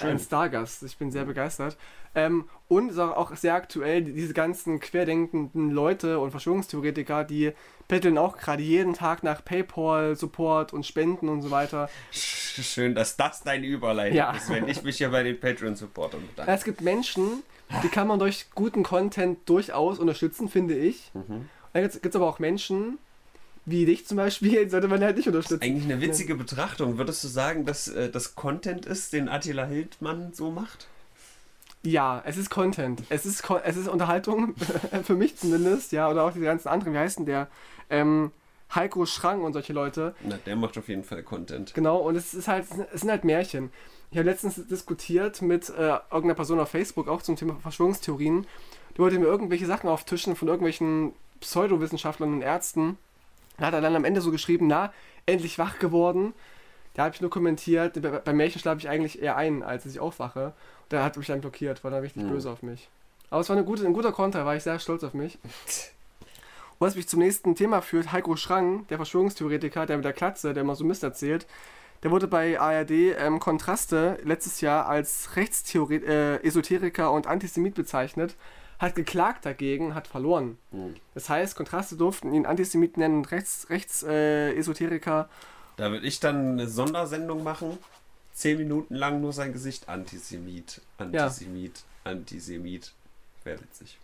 Ein 0.00 0.18
Stargast. 0.18 0.82
Ich 0.84 0.96
bin 0.98 1.10
sehr 1.10 1.24
begeistert. 1.24 1.76
Ähm, 2.14 2.48
und 2.68 2.90
ist 2.90 2.98
auch, 2.98 3.16
auch 3.16 3.36
sehr 3.36 3.54
aktuell, 3.54 4.02
die- 4.02 4.12
diese 4.12 4.34
ganzen 4.34 4.80
querdenkenden 4.80 5.70
Leute 5.70 6.18
und 6.18 6.30
Verschwörungstheoretiker, 6.32 7.24
die 7.24 7.52
betteln 7.88 8.18
auch 8.18 8.36
gerade 8.36 8.62
jeden 8.62 8.94
Tag 8.94 9.22
nach 9.22 9.44
PayPal, 9.44 10.16
Support 10.16 10.72
und 10.72 10.84
Spenden 10.86 11.28
und 11.28 11.42
so 11.42 11.50
weiter. 11.50 11.88
Schön, 12.12 12.94
dass 12.94 13.16
das 13.16 13.42
deine 13.42 13.66
Überleitung 13.66 14.16
Ja. 14.16 14.32
ist, 14.32 14.50
wenn 14.50 14.68
ich 14.68 14.82
mich 14.82 14.98
hier 14.98 15.10
bei 15.10 15.22
den 15.22 15.38
Patreon-Supportern 15.38 16.20
bedanke. 16.28 16.50
Es 16.52 16.64
gibt 16.64 16.80
Menschen, 16.80 17.42
die 17.82 17.88
kann 17.88 18.06
man 18.08 18.18
durch 18.18 18.46
guten 18.54 18.82
Content 18.82 19.48
durchaus 19.48 19.98
unterstützen, 19.98 20.48
finde 20.48 20.74
ich. 20.76 21.10
Mhm. 21.14 21.22
Und 21.22 21.48
dann 21.72 21.82
gibt 21.88 22.06
es 22.06 22.16
aber 22.16 22.26
auch 22.28 22.38
Menschen, 22.40 22.98
wie 23.66 23.86
dich 23.86 24.06
zum 24.06 24.16
Beispiel, 24.16 24.68
sollte 24.70 24.88
man 24.88 25.02
halt 25.02 25.16
nicht 25.16 25.28
unterstützen. 25.28 25.62
Eigentlich 25.62 25.84
eine 25.84 26.00
witzige 26.00 26.34
Betrachtung. 26.34 26.98
Würdest 26.98 27.22
du 27.24 27.28
sagen, 27.28 27.64
dass 27.64 27.88
äh, 27.88 28.10
das 28.10 28.34
Content 28.34 28.86
ist, 28.86 29.12
den 29.12 29.28
Attila 29.28 29.66
Hildmann 29.66 30.32
so 30.32 30.50
macht? 30.50 30.88
Ja, 31.82 32.22
es 32.26 32.36
ist 32.36 32.50
Content. 32.50 33.02
Es 33.08 33.24
ist, 33.24 33.42
es 33.64 33.76
ist 33.76 33.88
Unterhaltung, 33.88 34.54
für 35.02 35.14
mich 35.14 35.36
zumindest, 35.36 35.92
ja, 35.92 36.10
oder 36.10 36.24
auch 36.24 36.32
die 36.32 36.40
ganzen 36.40 36.68
anderen, 36.68 36.92
wie 36.92 36.98
heißt 36.98 37.20
denn 37.20 37.26
der? 37.26 37.48
Ähm, 37.88 38.32
Heiko 38.74 39.06
Schrang 39.06 39.42
und 39.42 39.52
solche 39.52 39.72
Leute. 39.72 40.14
Na, 40.22 40.38
der 40.46 40.56
macht 40.56 40.78
auf 40.78 40.88
jeden 40.88 41.04
Fall 41.04 41.22
Content. 41.22 41.74
Genau, 41.74 41.98
und 41.98 42.16
es 42.16 42.34
ist 42.34 42.48
halt, 42.48 42.66
es 42.92 43.00
sind 43.00 43.10
halt 43.10 43.24
Märchen. 43.24 43.70
Ich 44.10 44.18
habe 44.18 44.28
letztens 44.28 44.66
diskutiert 44.66 45.42
mit 45.42 45.70
äh, 45.70 45.98
irgendeiner 46.10 46.34
Person 46.34 46.60
auf 46.60 46.68
Facebook 46.68 47.08
auch 47.08 47.22
zum 47.22 47.36
Thema 47.36 47.56
Verschwörungstheorien. 47.60 48.46
Die 48.94 48.98
wollte 48.98 49.18
mir 49.18 49.26
irgendwelche 49.26 49.66
Sachen 49.66 49.88
auftischen 49.88 50.36
von 50.36 50.48
irgendwelchen 50.48 51.12
Pseudowissenschaftlern 51.40 52.32
und 52.34 52.42
Ärzten. 52.42 52.98
Da 53.60 53.66
hat 53.66 53.74
er 53.74 53.80
dann 53.80 53.94
am 53.94 54.04
Ende 54.04 54.20
so 54.20 54.30
geschrieben, 54.32 54.66
na, 54.66 54.92
endlich 55.26 55.58
wach 55.58 55.78
geworden. 55.78 56.32
Da 56.94 57.04
habe 57.04 57.14
ich 57.14 57.20
nur 57.20 57.30
kommentiert, 57.30 58.00
bei, 58.02 58.10
bei 58.10 58.32
Märchen 58.32 58.60
schlafe 58.60 58.80
ich 58.80 58.88
eigentlich 58.88 59.22
eher 59.22 59.36
ein, 59.36 59.62
als 59.62 59.84
dass 59.84 59.92
ich 59.92 60.00
aufwache. 60.00 60.46
Und 60.46 60.92
der 60.92 61.04
hat 61.04 61.16
mich 61.16 61.28
dann 61.28 61.40
blockiert, 61.40 61.84
war 61.84 61.90
dann 61.92 62.00
richtig 62.00 62.22
Hm. 62.22 62.30
böse 62.30 62.50
auf 62.50 62.62
mich. 62.62 62.88
Aber 63.30 63.42
es 63.42 63.48
war 63.48 63.56
eine 63.56 63.64
gute, 63.64 63.86
ein 63.86 63.92
guter 63.92 64.10
Konter, 64.12 64.44
war 64.44 64.56
ich 64.56 64.64
sehr 64.64 64.78
stolz 64.80 65.04
auf 65.04 65.14
mich. 65.14 65.38
Und 66.78 66.86
was 66.86 66.96
mich 66.96 67.06
zum 67.06 67.20
nächsten 67.20 67.54
Thema 67.54 67.82
führt, 67.82 68.10
Heiko 68.10 68.34
Schrang, 68.36 68.86
der 68.88 68.96
Verschwörungstheoretiker, 68.96 69.84
der 69.84 69.96
mit 69.96 70.04
der 70.04 70.14
Klatze, 70.14 70.54
der 70.54 70.62
immer 70.62 70.74
so 70.74 70.84
Mist 70.84 71.02
erzählt, 71.02 71.46
der 72.02 72.10
wurde 72.10 72.26
bei 72.26 72.58
ARD 72.58 72.90
ähm, 72.90 73.38
Kontraste 73.38 74.18
letztes 74.24 74.62
Jahr 74.62 74.88
als 74.88 75.36
Rechtstheoret 75.36 76.02
äh, 76.02 76.42
Esoteriker 76.42 77.12
und 77.12 77.26
Antisemit 77.26 77.74
bezeichnet, 77.74 78.34
hat 78.80 78.96
geklagt 78.96 79.46
dagegen, 79.46 79.94
hat 79.94 80.08
verloren. 80.08 80.58
Hm. 80.72 80.96
Das 81.14 81.28
heißt, 81.28 81.54
Kontraste 81.54 81.96
durften 81.96 82.32
ihn 82.32 82.46
Antisemit 82.46 82.96
nennen 82.96 83.18
und 83.18 83.30
Rechts, 83.30 83.68
Rechts 83.70 84.02
äh, 84.02 84.52
Esoteriker. 84.54 85.28
Da 85.76 85.92
würde 85.92 86.06
ich 86.06 86.18
dann 86.18 86.52
eine 86.52 86.66
Sondersendung 86.66 87.44
machen. 87.44 87.78
Zehn 88.32 88.58
Minuten 88.58 88.94
lang 88.94 89.20
nur 89.20 89.32
sein 89.32 89.52
Gesicht. 89.52 89.88
Antisemit, 89.88 90.80
Antisemit, 90.98 91.84
Antisemit. 92.04 92.92
Wäre 93.44 93.60
witzig. 93.60 93.98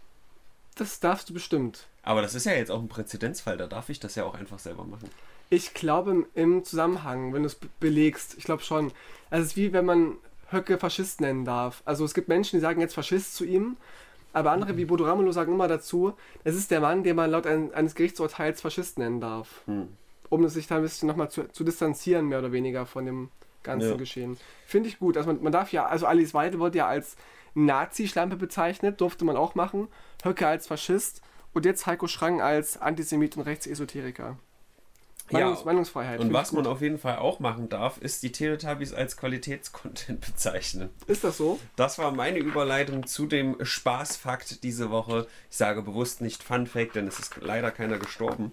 Das 0.75 1.01
darfst 1.01 1.31
du 1.31 1.35
bestimmt. 1.35 1.87
Aber 2.03 2.23
das 2.23 2.35
ist 2.35 2.45
ja 2.45 2.53
jetzt 2.53 2.71
auch 2.71 2.81
ein 2.81 2.89
Präzedenzfall. 2.89 3.57
Da 3.57 3.67
darf 3.67 3.89
ich 3.89 3.99
das 3.99 4.15
ja 4.15 4.25
auch 4.25 4.35
einfach 4.35 4.59
selber 4.59 4.85
machen. 4.85 5.11
Ich 5.49 5.75
glaube 5.75 6.27
im, 6.35 6.65
Zusammenhang, 6.65 7.33
wenn 7.33 7.43
du 7.43 7.47
es 7.47 7.55
be- 7.55 7.69
belegst, 7.81 8.35
ich 8.37 8.45
glaube 8.45 8.63
schon. 8.63 8.93
Also 9.31 9.45
es 9.45 9.51
ist 9.53 9.57
wie 9.57 9.73
wenn 9.73 9.87
man 9.87 10.17
Höcke 10.51 10.79
Faschist 10.79 11.21
nennen 11.21 11.45
darf. 11.45 11.83
Also 11.87 12.05
es 12.05 12.13
gibt 12.15 12.29
Menschen, 12.29 12.57
die 12.57 12.61
sagen 12.61 12.81
jetzt 12.81 12.95
Faschist 12.95 13.35
zu 13.35 13.45
ihm, 13.45 13.77
aber 14.37 14.51
andere 14.51 14.77
wie 14.77 14.85
Bodo 14.85 15.05
Ramelow 15.05 15.33
sagen 15.33 15.55
immer 15.55 15.67
dazu, 15.67 16.13
es 16.45 16.55
ist 16.55 16.71
der 16.71 16.81
Mann, 16.81 17.03
den 17.03 17.17
man 17.17 17.31
laut 17.31 17.47
ein, 17.47 17.73
eines 17.73 17.95
Gerichtsurteils 17.95 18.61
Faschist 18.61 18.99
nennen 18.99 19.19
darf. 19.19 19.63
Hm. 19.65 19.89
Um 20.29 20.47
sich 20.49 20.67
da 20.67 20.77
ein 20.77 20.83
bisschen 20.83 21.09
nochmal 21.09 21.31
zu, 21.31 21.49
zu 21.49 21.65
distanzieren, 21.65 22.27
mehr 22.27 22.41
oder 22.41 22.53
weniger 22.53 22.85
von 22.85 23.07
dem 23.07 23.31
ganzen 23.63 23.93
Ja. 23.93 23.97
Geschehen. 23.97 24.37
Finde 24.67 24.91
ich 24.91 24.99
gut. 24.99 25.17
Also 25.17 25.33
man, 25.33 25.43
man 25.43 25.53
darf 25.53 25.73
ja, 25.73 25.87
also 25.87 26.05
Alice 26.05 26.35
Weidel 26.35 26.61
wurde 26.61 26.77
ja 26.77 26.87
als 26.87 27.17
Nazi-Schlampe 27.55 28.37
bezeichnet, 28.37 29.01
durfte 29.01 29.25
man 29.25 29.39
auch 29.39 29.55
machen. 29.55 29.89
Höcke 30.23 30.47
als 30.47 30.67
Faschist 30.67 31.23
und 31.55 31.65
jetzt 31.65 31.87
Heiko 31.87 32.07
Schrang 32.07 32.43
als 32.43 32.79
Antisemit 32.79 33.39
und 33.39 33.45
Rechtsesoteriker. 33.45 34.37
Ja, 35.31 35.41
Meinungs 35.41 35.65
Meinungsfreiheit. 35.65 36.21
Und 36.21 36.33
was 36.33 36.53
man 36.53 36.67
auf 36.67 36.81
jeden 36.81 36.99
Fall 36.99 37.17
auch 37.17 37.41
machen 37.41 37.69
darf, 37.69 37.99
ist 37.99 38.23
die 38.23 38.33
Teletubbies 38.33 38.93
als 38.93 39.17
Qualitätscontent 39.17 40.21
bezeichnen. 40.27 40.91
Ist 41.07 41.25
das 41.25 41.37
so? 41.37 41.59
Das 41.75 41.99
war 41.99 42.13
meine 42.13 42.39
Überleitung 42.39 43.07
zu 43.07 43.27
dem 43.27 43.57
Spaßfakt 43.65 44.63
diese 44.63 44.91
Woche. 44.91 45.27
Ich 45.51 45.57
sage 45.57 45.83
bewusst 45.83 46.21
nicht 46.21 46.43
Fun 46.43 46.67
Fact, 46.67 46.95
denn 46.95 47.09
es 47.09 47.19
ist 47.19 47.37
leider 47.41 47.71
keiner 47.71 47.99
gestorben. 47.99 48.53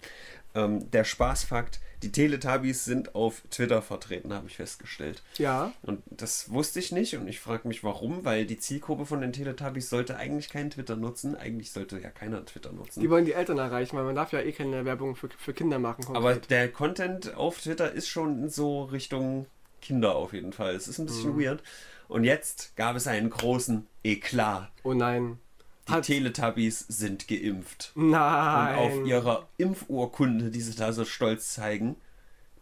Ähm, 0.56 0.90
der 0.92 1.04
Spaßfakt, 1.04 1.80
die 2.04 2.12
Teletubbies 2.12 2.84
sind 2.86 3.16
auf 3.16 3.42
Twitter 3.50 3.82
vertreten, 3.82 4.34
habe 4.34 4.48
ich 4.48 4.58
festgestellt. 4.58 5.24
Ja. 5.38 5.72
Und 5.82 6.04
das 6.12 6.52
wusste 6.52 6.80
ich 6.80 6.92
nicht 6.92 7.16
und 7.16 7.28
ich 7.28 7.40
frage 7.40 7.68
mich 7.68 7.84
warum, 7.84 8.26
weil 8.26 8.46
die 8.46 8.58
Zielgruppe 8.60 9.06
von 9.06 9.22
den 9.22 9.32
Teletubbies 9.34 9.90
sollte 9.90 10.18
eigentlich 10.18 10.50
keinen 10.50 10.70
Twitter 10.70 10.96
nutzen. 10.98 11.36
Eigentlich 11.36 11.72
sollte 11.72 12.00
ja 12.00 12.10
keiner 12.10 12.46
Twitter 12.46 12.72
nutzen. 12.74 13.00
Die 13.02 13.10
wollen 13.10 13.26
die 13.26 13.34
Eltern 13.34 13.58
erreichen, 13.58 13.96
weil 13.98 14.04
man 14.04 14.16
darf 14.16 14.32
ja 14.34 14.42
eh 14.42 14.52
keine 14.52 14.84
Werbung 14.86 15.16
für, 15.16 15.30
für 15.30 15.54
Kinder 15.54 15.80
machen. 15.80 16.06
Aber 16.16 16.32
konkret. 16.34 16.52
der 16.52 16.72
Content 16.72 17.36
auf 17.36 17.60
Twitter 17.62 17.92
ist 17.92 18.10
schon 18.10 18.50
so 18.50 18.84
Richtung 18.84 19.46
Kinder 19.82 20.16
auf 20.16 20.34
jeden 20.34 20.54
Fall. 20.54 20.76
Es 20.76 20.88
ist 20.88 20.98
ein 21.00 21.06
bisschen 21.06 21.36
Mhm. 21.36 21.42
weird. 21.42 21.64
Und 22.10 22.26
jetzt 22.26 22.76
gab 22.76 22.96
es 22.98 23.08
einen 23.08 23.30
großen 23.30 23.88
Eklat. 24.04 24.70
oh 24.84 24.94
nein. 24.94 25.40
Die 25.88 25.92
Hat- 25.92 26.06
Teletubbies 26.06 26.80
sind 26.88 27.28
geimpft. 27.28 27.92
Nein. 27.96 28.78
Und 28.78 29.02
auf 29.02 29.06
ihrer 29.08 29.48
Impfurkunde, 29.58 30.50
die 30.50 30.62
sie 30.62 30.76
da 30.76 30.94
so 30.94 31.04
stolz 31.06 31.54
zeigen, 31.54 31.96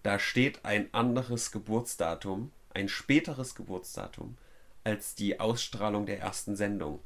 da 0.04 0.18
steht 0.18 0.66
ein 0.66 0.90
anderes 0.94 1.52
Geburtsdatum, 1.52 2.52
ein 2.74 2.90
späteres 2.90 3.54
Geburtsdatum, 3.56 4.38
als 4.84 5.14
die 5.14 5.40
Ausstrahlung 5.40 6.06
der 6.08 6.20
ersten 6.20 6.56
Sendung. 6.56 7.00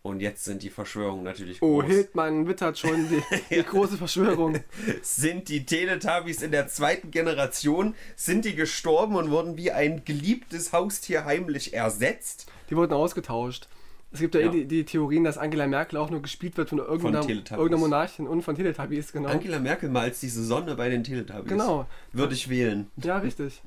Und 0.00 0.20
jetzt 0.20 0.44
sind 0.44 0.62
die 0.62 0.70
Verschwörungen 0.70 1.24
natürlich 1.24 1.60
Oh, 1.60 1.80
groß. 1.80 1.86
Hildmann 1.90 2.46
wittert 2.46 2.78
schon 2.78 3.08
die, 3.10 3.20
die 3.54 3.62
große 3.62 3.98
Verschwörung. 3.98 4.60
Sind 5.02 5.48
die 5.48 5.66
Teletubbies 5.66 6.40
in 6.40 6.52
der 6.52 6.68
zweiten 6.68 7.10
Generation, 7.10 7.94
sind 8.16 8.44
die 8.44 8.54
gestorben 8.54 9.16
und 9.16 9.30
wurden 9.30 9.56
wie 9.58 9.72
ein 9.72 10.04
geliebtes 10.04 10.72
Haustier 10.72 11.24
heimlich 11.24 11.74
ersetzt? 11.74 12.46
Die 12.70 12.76
wurden 12.76 12.92
ausgetauscht. 12.92 13.68
Es 14.10 14.20
gibt 14.20 14.34
ja, 14.34 14.40
Ja. 14.40 14.46
eh 14.48 14.50
die, 14.50 14.64
die 14.66 14.84
Theorien, 14.84 15.24
dass 15.24 15.36
Angela 15.36 15.66
Merkel 15.66 15.98
auch 15.98 16.08
nur 16.10 16.22
gespielt 16.22 16.56
wird 16.56 16.70
von 16.70 16.78
irgendeiner, 16.78 17.20
Teletubbies. 17.20 17.50
irgendeiner 17.58 17.80
Monarchin 17.80 18.26
und 18.26 18.42
von 18.42 18.56
Teletubbies, 18.56 19.12
genau. 19.12 19.28
Angela 19.28 19.58
Merkel 19.58 19.90
mal 19.90 20.02
als 20.04 20.20
diese 20.20 20.42
Sonne 20.44 20.74
bei 20.76 20.88
den 20.88 21.04
Teletubbies. 21.04 21.48
Genau. 21.50 21.86
Würde 22.12 22.32
ich 22.34 22.48
wählen. 22.48 22.90
Ja, 22.96 23.18
richtig. 23.18 23.60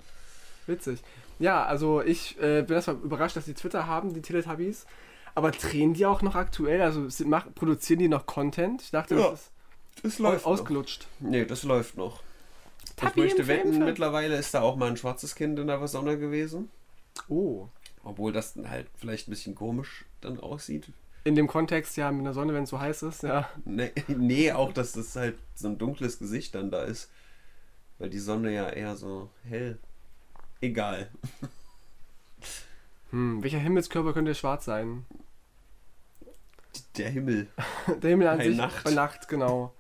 Witzig. 0.66 1.00
Ja, 1.40 1.64
also 1.66 2.02
ich 2.02 2.40
äh, 2.42 2.64
bin 2.64 2.76
erstmal 2.76 2.98
überrascht, 2.98 3.36
dass 3.36 3.46
die 3.46 3.54
Twitter 3.54 3.86
haben, 3.88 4.14
die 4.14 4.22
Teletubbies. 4.22 4.86
Aber 5.36 5.52
drehen 5.52 5.94
die 5.94 6.06
auch 6.06 6.22
noch 6.24 6.36
aktuell? 6.36 6.82
Also 6.82 7.08
sie 7.10 7.26
mach, 7.26 7.46
produzieren 7.54 8.00
die 8.00 8.08
noch 8.10 8.26
Content? 8.26 8.82
Ich 8.82 8.92
dachte, 8.92 9.16
Ja, 9.16 9.30
das 9.32 9.50
Das 10.04 10.14
ist 10.14 10.20
läuft 10.20 10.46
au- 10.46 10.50
noch. 10.54 10.60
ausgelutscht. 10.60 11.08
Nee, 11.20 11.46
das 11.46 11.64
läuft 11.64 11.98
noch. 11.98 12.22
Ich 12.84 12.96
Tabi 12.96 13.22
möchte 13.22 13.44
im 13.44 13.48
wetten, 13.48 13.72
Film. 13.74 13.86
mittlerweile 13.86 14.36
ist 14.38 14.54
da 14.54 14.62
auch 14.62 14.76
mal 14.76 14.90
ein 14.90 14.98
schwarzes 14.98 15.36
Kind 15.36 15.58
in 15.58 15.68
der 15.68 15.88
Sonne 15.88 16.18
gewesen. 16.20 16.70
Oh. 17.30 17.68
Obwohl 18.04 18.32
das 18.34 18.54
dann 18.56 18.70
halt 18.70 18.88
vielleicht 18.98 19.28
ein 19.28 19.32
bisschen 19.32 19.56
komisch 19.56 20.06
dann 20.22 20.40
aussieht. 20.40 20.92
In 21.24 21.36
dem 21.36 21.48
Kontext, 21.48 21.98
ja, 21.98 22.12
mit 22.12 22.26
der 22.26 22.34
Sonne, 22.34 22.54
wenn 22.54 22.64
es 22.64 22.70
so 22.70 22.80
heiß 22.80 23.04
ist, 23.04 23.24
ja. 23.24 23.50
Nee, 23.66 23.92
nee, 24.08 24.52
auch 24.52 24.74
dass 24.74 24.94
das 24.94 25.16
halt 25.16 25.38
so 25.54 25.68
ein 25.68 25.78
dunkles 25.78 26.18
Gesicht 26.20 26.56
dann 26.56 26.72
da 26.72 26.84
ist. 26.84 27.10
Weil 28.00 28.10
die 28.10 28.20
Sonne 28.20 28.52
ja 28.52 28.68
eher 28.70 28.96
so 28.96 29.30
hell. 29.44 29.78
Egal. 30.62 31.10
Hm, 33.12 33.44
welcher 33.44 33.60
Himmelskörper 33.60 34.14
könnte 34.14 34.34
schwarz 34.34 34.66
sein? 34.66 35.06
Der 36.98 37.10
Himmel. 37.10 37.48
Der 38.02 38.10
Himmel 38.12 38.28
an 38.28 38.38
Bei 38.40 38.48
sich 38.48 38.58
Nacht. 38.58 38.84
bei 38.84 38.92
Nacht, 38.92 39.28
genau. 39.28 39.74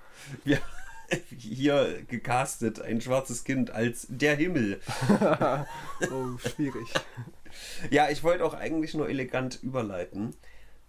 Wir 0.43 0.59
hier 1.37 2.03
gecastet 2.07 2.79
ein 2.81 3.01
schwarzes 3.01 3.43
Kind 3.43 3.71
als 3.71 4.05
der 4.09 4.35
Himmel. 4.35 4.79
Oh, 6.11 6.37
schwierig. 6.37 6.93
Ja, 7.89 8.09
ich 8.09 8.23
wollte 8.23 8.45
auch 8.45 8.53
eigentlich 8.53 8.93
nur 8.93 9.09
elegant 9.09 9.59
überleiten, 9.61 10.35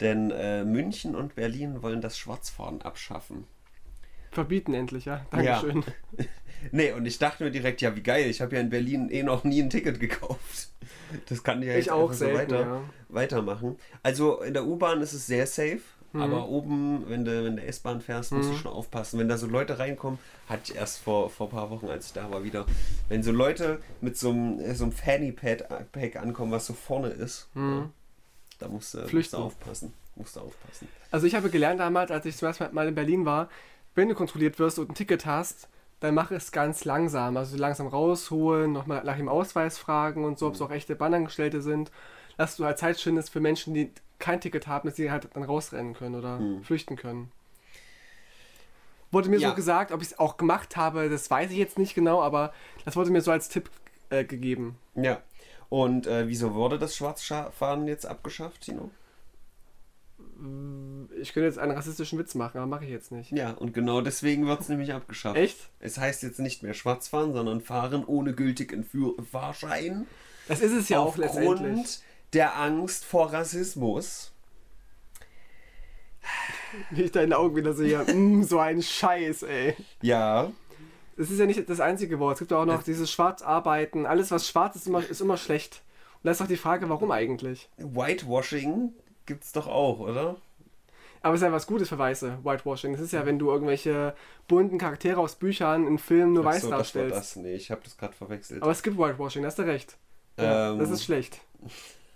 denn 0.00 0.30
äh, 0.30 0.64
München 0.64 1.14
und 1.14 1.34
Berlin 1.34 1.82
wollen 1.82 2.00
das 2.00 2.18
Schwarzfahren 2.18 2.82
abschaffen. 2.82 3.44
Verbieten 4.30 4.72
endlich, 4.72 5.04
ja. 5.04 5.26
Dankeschön. 5.30 5.84
Ja. 6.16 6.24
nee, 6.72 6.92
und 6.92 7.04
ich 7.04 7.18
dachte 7.18 7.44
mir 7.44 7.50
direkt, 7.50 7.82
ja, 7.82 7.94
wie 7.94 8.02
geil, 8.02 8.30
ich 8.30 8.40
habe 8.40 8.56
ja 8.56 8.62
in 8.62 8.70
Berlin 8.70 9.10
eh 9.10 9.22
noch 9.22 9.44
nie 9.44 9.62
ein 9.62 9.68
Ticket 9.68 10.00
gekauft. 10.00 10.70
Das 11.28 11.42
kann 11.42 11.62
ja 11.62 11.72
Ich 11.72 11.86
jetzt 11.86 11.90
auch 11.90 12.04
einfach 12.04 12.14
so 12.14 12.24
selten, 12.24 12.52
weiter, 12.52 12.60
ja. 12.60 12.82
weitermachen. 13.10 13.76
Also 14.02 14.40
in 14.40 14.54
der 14.54 14.64
U-Bahn 14.64 15.02
ist 15.02 15.12
es 15.12 15.26
sehr 15.26 15.46
safe, 15.46 15.80
Mhm. 16.12 16.20
aber 16.22 16.46
oben, 16.48 17.04
wenn 17.08 17.24
du 17.24 17.46
in 17.46 17.56
der 17.56 17.68
S-Bahn 17.68 18.00
fährst, 18.00 18.32
musst 18.32 18.50
du 18.50 18.54
Mhm. 18.54 18.58
schon 18.58 18.72
aufpassen. 18.72 19.18
Wenn 19.18 19.28
da 19.28 19.38
so 19.38 19.46
Leute 19.46 19.78
reinkommen, 19.78 20.18
hatte 20.48 20.72
ich 20.72 20.76
erst 20.78 20.98
vor, 21.00 21.30
vor 21.30 21.46
ein 21.48 21.50
paar 21.50 21.70
Wochen, 21.70 21.88
als 21.88 22.06
ich 22.08 22.12
da 22.12 22.30
war, 22.30 22.44
wieder, 22.44 22.66
wenn 23.08 23.22
so 23.22 23.32
Leute 23.32 23.80
mit 24.00 24.16
so 24.18 24.30
einem, 24.30 24.60
äh, 24.60 24.74
so 24.74 24.84
einem 24.84 24.92
Fanny-Pack 24.92 26.16
ankommen, 26.16 26.52
was 26.52 26.66
so 26.66 26.74
vorne 26.74 27.08
ist, 27.08 27.48
Mhm. 27.54 27.70
ja, 27.70 27.90
da 28.58 28.68
musst 28.68 28.94
du, 28.94 28.98
musst 29.10 29.32
du 29.32 29.36
aufpassen. 29.38 29.92
Musst 30.14 30.36
du 30.36 30.40
aufpassen. 30.40 30.88
Also 31.10 31.26
ich 31.26 31.34
habe 31.34 31.48
gelernt 31.48 31.80
damals, 31.80 32.10
als 32.10 32.26
ich 32.26 32.36
zum 32.36 32.46
ersten 32.48 32.74
Mal 32.74 32.88
in 32.88 32.94
Berlin 32.94 33.24
war, 33.24 33.48
wenn 33.94 34.08
du 34.08 34.14
kontrolliert 34.14 34.58
wirst 34.58 34.78
und 34.78 34.90
ein 34.90 34.94
Ticket 34.94 35.24
hast, 35.24 35.68
dann 36.00 36.14
mach 36.14 36.30
es 36.30 36.52
ganz 36.52 36.84
langsam. 36.84 37.36
Also 37.38 37.56
langsam 37.56 37.86
rausholen, 37.86 38.72
nochmal 38.72 39.02
nach 39.04 39.16
dem 39.16 39.28
Ausweis 39.28 39.78
fragen 39.78 40.24
und 40.24 40.38
so, 40.38 40.48
ob 40.48 40.54
es 40.54 40.60
auch 40.60 40.70
echte 40.70 40.94
Bahnangestellte 40.96 41.62
sind. 41.62 41.90
Dass 42.36 42.56
du 42.56 42.64
halt 42.64 42.78
Zeit 42.78 43.00
schindest 43.00 43.30
für 43.30 43.40
Menschen, 43.40 43.72
die 43.74 43.90
kein 44.22 44.40
Ticket 44.40 44.66
haben, 44.66 44.88
dass 44.88 44.96
sie 44.96 45.10
halt 45.10 45.28
dann 45.34 45.42
rausrennen 45.42 45.92
können 45.94 46.14
oder 46.14 46.38
Hm. 46.38 46.62
flüchten 46.64 46.96
können. 46.96 47.30
Wurde 49.10 49.28
mir 49.28 49.38
Ja. 49.38 49.50
so 49.50 49.54
gesagt, 49.54 49.92
ob 49.92 50.00
ich 50.00 50.08
es 50.12 50.18
auch 50.18 50.38
gemacht 50.38 50.76
habe, 50.76 51.10
das 51.10 51.30
weiß 51.30 51.50
ich 51.50 51.58
jetzt 51.58 51.78
nicht 51.78 51.94
genau, 51.94 52.22
aber 52.22 52.54
das 52.86 52.96
wurde 52.96 53.10
mir 53.10 53.20
so 53.20 53.30
als 53.30 53.48
Tipp 53.50 53.68
äh, 54.08 54.24
gegeben. 54.24 54.78
Ja. 54.94 55.20
Und 55.68 56.06
äh, 56.06 56.28
wieso 56.28 56.54
wurde 56.54 56.78
das 56.78 56.96
Schwarzfahren 56.96 57.86
jetzt 57.88 58.06
abgeschafft, 58.06 58.62
Tino? 58.62 58.90
Ich 61.20 61.32
könnte 61.32 61.46
jetzt 61.46 61.58
einen 61.58 61.72
rassistischen 61.72 62.18
Witz 62.18 62.34
machen, 62.34 62.58
aber 62.58 62.66
mache 62.66 62.84
ich 62.84 62.90
jetzt 62.90 63.12
nicht. 63.12 63.30
Ja, 63.32 63.50
und 63.52 63.72
genau 63.74 64.00
deswegen 64.00 64.46
wird 64.46 64.60
es 64.60 64.68
nämlich 64.68 64.92
abgeschafft. 64.92 65.36
Echt? 65.36 65.70
Es 65.78 65.98
heißt 65.98 66.22
jetzt 66.22 66.40
nicht 66.40 66.62
mehr 66.62 66.74
Schwarzfahren, 66.74 67.32
sondern 67.32 67.60
Fahren 67.60 68.04
ohne 68.04 68.32
gültigen 68.34 68.84
Fahrschein. 69.30 70.06
Das 70.48 70.60
ist 70.60 70.72
es 70.72 70.88
ja 70.88 70.98
auch 70.98 71.16
letztendlich. 71.16 72.00
Der 72.32 72.56
Angst 72.58 73.04
vor 73.04 73.32
Rassismus. 73.32 74.32
Wie 76.90 77.02
ich 77.02 77.12
deine 77.12 77.36
Augen 77.36 77.56
wieder 77.56 77.72
sehe. 77.74 77.98
mm, 78.04 78.42
so 78.44 78.58
ein 78.58 78.82
Scheiß, 78.82 79.42
ey. 79.42 79.76
Ja, 80.00 80.50
Das 81.16 81.30
ist 81.30 81.38
ja 81.38 81.44
nicht 81.46 81.68
das 81.68 81.80
einzige 81.80 82.18
Wort. 82.18 82.34
Es 82.34 82.38
gibt 82.38 82.50
ja 82.52 82.58
auch 82.58 82.64
noch 82.64 82.76
Das- 82.76 82.84
dieses 82.86 83.10
Schwarzarbeiten. 83.10 84.06
Alles, 84.06 84.30
was 84.30 84.48
schwarz 84.48 84.76
ist, 84.76 84.86
immer, 84.86 85.06
ist 85.06 85.20
immer 85.20 85.36
schlecht. 85.36 85.82
Und 86.14 86.20
da 86.24 86.30
ist 86.30 86.40
doch 86.40 86.46
die 86.46 86.56
Frage, 86.56 86.88
warum 86.88 87.10
eigentlich? 87.10 87.68
Whitewashing 87.76 88.94
gibt's 89.26 89.52
doch 89.52 89.66
auch, 89.66 90.00
oder? 90.00 90.36
Aber 91.20 91.34
es 91.34 91.40
ist 91.42 91.44
ja 91.44 91.52
was 91.52 91.66
Gutes 91.66 91.90
für 91.90 91.98
Weiße, 91.98 92.38
Whitewashing. 92.42 92.92
Das 92.92 93.00
ist 93.02 93.12
ja, 93.12 93.26
wenn 93.26 93.38
du 93.38 93.50
irgendwelche 93.50 94.14
bunten 94.48 94.78
Charaktere 94.78 95.20
aus 95.20 95.34
Büchern 95.36 95.86
in 95.86 95.98
Filmen 95.98 96.32
nur 96.32 96.44
Ach 96.44 96.50
weiß 96.50 96.62
so, 96.62 96.68
das 96.68 96.72
war 96.72 96.78
darstellst. 96.78 97.16
das. 97.16 97.36
Nee, 97.36 97.54
ich 97.54 97.70
habe 97.70 97.82
das 97.84 97.96
gerade 97.98 98.14
verwechselt. 98.14 98.62
Aber 98.62 98.72
es 98.72 98.82
gibt 98.82 98.96
Whitewashing, 98.96 99.42
da 99.42 99.48
hast 99.48 99.58
du 99.58 99.62
recht. 99.62 99.98
Ja, 100.38 100.72
Ähm, 100.72 100.78
das 100.78 100.90
ist 100.90 101.04
schlecht. 101.04 101.40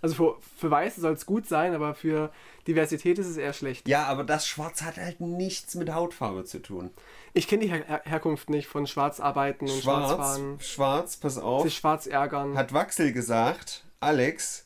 Also 0.07 0.15
für, 0.15 0.37
für 0.57 0.71
Weiße 0.71 1.01
soll 1.01 1.11
es 1.11 1.25
gut 1.25 1.49
sein, 1.49 1.75
aber 1.75 1.93
für 1.93 2.31
Diversität 2.65 3.19
ist 3.19 3.27
es 3.27 3.35
eher 3.35 3.51
schlecht. 3.51 3.89
ja, 3.89 4.05
aber 4.05 4.23
das 4.23 4.47
Schwarz 4.47 4.81
hat 4.81 4.95
halt 4.95 5.19
nichts 5.19 5.75
mit 5.75 5.93
Hautfarbe 5.93 6.45
zu 6.45 6.61
tun. 6.61 6.91
Ich 7.33 7.49
kenne 7.49 7.63
die 7.63 7.69
Her 7.69 7.83
Her 7.85 8.01
Herkunft 8.05 8.49
nicht 8.49 8.67
von 8.67 8.87
Schwarzarbeiten 8.87 9.69
und 9.69 9.83
Schwarz, 9.83 10.13
Schwarzfahren. 10.13 10.59
schwarz, 10.61 11.17
pass 11.17 11.37
auf. 11.37 11.63
Sich 11.63 11.75
schwarz 11.75 12.07
ärgern. 12.07 12.57
hat 12.57 12.71
Waxel 12.73 13.11
gesagt, 13.11 13.83
Alex, 13.99 14.65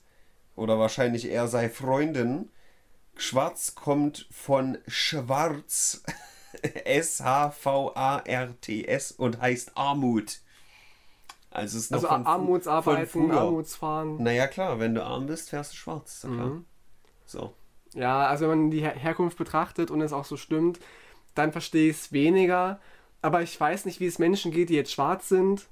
oder 0.56 0.78
wahrscheinlich 0.78 1.26
er 1.26 1.48
sei 1.48 1.70
Freundin, 1.70 2.52
Schwarz 3.16 3.74
kommt 3.74 4.28
von 4.30 4.78
Schwarz, 4.86 6.04
S-H-V-A-R-T-S 6.86 9.12
und 9.14 9.42
heißt 9.42 9.76
Armut. 9.76 10.42
Also 11.52 11.78
es 11.78 11.84
ist 11.86 11.92
noch 11.92 11.98
also 11.98 12.08
von, 12.08 12.26
Armutsarbeiten, 12.26 13.08
von. 13.08 13.32
Armutsfahren. 13.32 14.24
Naja 14.24 14.48
klar, 14.48 14.80
wenn 14.80 14.96
du 14.96 15.04
arm 15.04 15.28
bist, 15.28 15.50
fährst 15.50 15.74
du 15.74 15.78
schwarz. 15.78 16.16
Ist 16.16 16.24
ja 16.24 16.30
klar. 16.30 16.46
Mhm. 16.48 16.66
So. 17.26 17.54
Ja, 17.94 18.26
also 18.28 18.50
wenn 18.50 18.58
man 18.58 18.72
die 18.72 18.82
Her 18.82 18.96
Herkunft 18.96 19.38
betrachtet 19.38 19.92
und 19.92 20.02
es 20.02 20.14
auch 20.14 20.26
so 20.26 20.38
stimmt, 20.38 20.80
dann 21.36 21.52
verstehe 21.52 21.90
ich 21.90 21.98
es 21.98 22.12
weniger. 22.14 22.80
Aber 23.22 23.42
ich 23.42 23.60
weiß 23.60 23.86
nicht, 23.86 24.00
wie 24.00 24.08
es 24.08 24.18
Menschen 24.18 24.52
geht, 24.52 24.70
die 24.70 24.76
jetzt 24.76 24.92
schwarz 24.94 25.28
sind, 25.30 25.68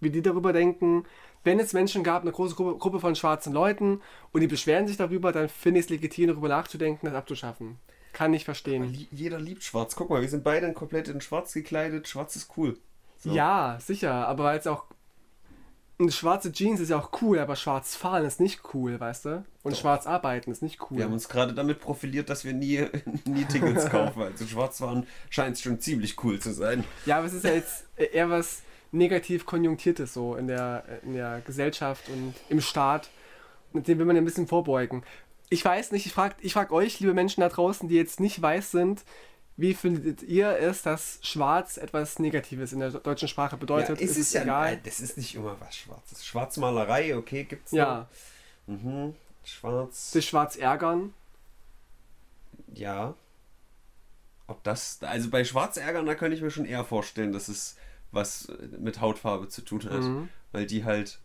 wie 0.00 0.10
die 0.10 0.22
darüber 0.22 0.52
denken. 0.52 1.04
Wenn 1.44 1.60
es 1.60 1.72
Menschen 1.72 2.02
gab, 2.02 2.22
eine 2.22 2.32
große 2.32 2.54
Gruppe, 2.54 2.78
Gruppe 2.78 3.00
von 3.00 3.14
schwarzen 3.14 3.52
Leuten 3.52 4.00
und 4.32 4.40
die 4.40 4.46
beschweren 4.46 4.86
sich 4.86 4.96
darüber, 4.96 5.32
dann 5.32 5.48
finde 5.48 5.80
ich 5.80 5.86
es 5.86 5.90
legitim, 5.90 6.28
darüber 6.28 6.48
nachzudenken, 6.48 7.06
das 7.06 7.14
abzuschaffen. 7.14 7.78
Kann 8.12 8.32
ich 8.32 8.44
verstehen. 8.44 8.92
Lie- 8.92 9.08
Jeder 9.10 9.38
liebt 9.38 9.62
schwarz. 9.62 9.94
Guck 9.94 10.08
mal, 10.10 10.22
wir 10.22 10.28
sind 10.28 10.42
beide 10.42 10.72
komplett 10.72 11.08
in 11.08 11.20
schwarz 11.20 11.52
gekleidet. 11.52 12.08
Schwarz 12.08 12.34
ist 12.36 12.56
cool. 12.56 12.78
So. 13.18 13.30
Ja, 13.30 13.78
sicher, 13.80 14.26
aber 14.28 14.44
weil 14.44 14.58
es 14.58 14.66
auch. 14.66 14.84
Eine 15.98 16.12
schwarze 16.12 16.52
Jeans 16.52 16.78
ist 16.80 16.90
ja 16.90 16.98
auch 16.98 17.10
cool, 17.22 17.38
aber 17.38 17.56
schwarz 17.56 17.96
fahren 17.96 18.26
ist 18.26 18.38
nicht 18.38 18.60
cool, 18.74 19.00
weißt 19.00 19.24
du? 19.24 19.44
Und 19.62 19.72
Doch. 19.72 19.80
schwarz 19.80 20.06
arbeiten 20.06 20.50
ist 20.50 20.62
nicht 20.62 20.78
cool. 20.90 20.98
Wir 20.98 21.04
haben 21.04 21.14
uns 21.14 21.28
gerade 21.28 21.54
damit 21.54 21.80
profiliert, 21.80 22.28
dass 22.28 22.44
wir 22.44 22.52
nie, 22.52 22.84
nie 23.24 23.44
Tickets 23.46 23.86
kaufen. 23.90 24.22
Also 24.22 24.46
schwarz 24.46 24.78
fahren 24.78 25.06
scheint 25.30 25.58
schon 25.58 25.80
ziemlich 25.80 26.22
cool 26.22 26.38
zu 26.38 26.52
sein. 26.52 26.84
Ja, 27.06 27.18
aber 27.18 27.26
es 27.26 27.32
ist 27.32 27.44
ja 27.44 27.52
jetzt 27.52 27.86
eher 27.96 28.28
was 28.28 28.62
negativ 28.92 29.46
konjunktiertes 29.46 30.12
so 30.12 30.36
in 30.36 30.48
der, 30.48 30.84
in 31.02 31.14
der 31.14 31.40
Gesellschaft 31.40 32.08
und 32.10 32.34
im 32.50 32.60
Staat. 32.60 33.08
Und 33.72 33.88
dem 33.88 33.98
will 33.98 34.06
man 34.06 34.16
ja 34.16 34.22
ein 34.22 34.26
bisschen 34.26 34.46
vorbeugen. 34.46 35.02
Ich 35.48 35.64
weiß 35.64 35.92
nicht, 35.92 36.04
ich 36.04 36.12
frage 36.12 36.34
ich 36.40 36.52
frag 36.52 36.72
euch, 36.72 37.00
liebe 37.00 37.14
Menschen 37.14 37.40
da 37.40 37.48
draußen, 37.48 37.88
die 37.88 37.94
jetzt 37.94 38.20
nicht 38.20 38.40
weiß 38.40 38.70
sind, 38.70 39.04
wie 39.56 39.74
findet 39.74 40.22
ihr 40.22 40.58
es, 40.58 40.82
dass 40.82 41.18
schwarz 41.22 41.76
etwas 41.78 42.18
Negatives 42.18 42.72
in 42.72 42.80
der 42.80 42.90
deutschen 42.90 43.28
Sprache 43.28 43.56
bedeutet? 43.56 44.00
ja, 44.00 44.04
es 44.06 44.16
ist, 44.16 44.34
ja, 44.34 44.42
egal? 44.42 44.74
äh, 44.74 44.78
das 44.84 45.00
ist 45.00 45.16
nicht 45.16 45.34
immer 45.34 45.56
was 45.60 45.76
Schwarzes. 45.76 46.26
Schwarzmalerei, 46.26 47.16
okay, 47.16 47.44
gibt's 47.44 47.72
Ja, 47.72 48.06
noch. 48.66 48.74
Mhm. 48.76 49.14
Schwarz, 49.44 50.12
sich 50.12 50.26
schwarz 50.28 50.56
ärgern. 50.56 51.14
ja. 52.74 53.14
Ob 54.48 54.62
das, 54.62 54.98
also 55.02 55.28
bei 55.28 55.42
Schwarzärgern, 55.42 56.06
da 56.06 56.14
könnte 56.14 56.36
ich 56.36 56.42
mir 56.42 56.52
schon 56.52 56.66
eher 56.66 56.84
vorstellen, 56.84 57.32
dass 57.32 57.48
es 57.48 57.76
was 58.12 58.46
mit 58.78 59.00
Hautfarbe 59.00 59.48
zu 59.48 59.62
tun 59.62 59.82
hat. 59.84 60.02
Mhm. 60.02 60.28
Weil 60.52 60.66
die 60.66 60.84
halt, 60.84 61.18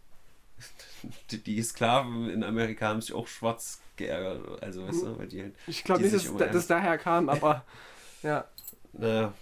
die, 1.32 1.62
Sklaven 1.62 2.30
in 2.30 2.44
Amerika 2.44 2.88
haben 2.88 3.02
sich 3.02 3.14
auch 3.14 3.28
schwarz 3.28 3.80
geärgert. 3.96 4.64
Also, 4.64 4.88
weißt 4.88 5.04
du, 5.04 5.20
weil 5.20 5.28
die 5.28 5.44
halt, 5.44 5.56
Ich 5.68 5.84
glaube 5.84 6.02
nicht, 6.02 6.14
dass 6.14 6.52
das 6.52 6.68
daher 6.68 6.98
kam, 6.98 7.30
aber 7.30 7.64
ja. 8.24 8.46
naja. 8.94 9.34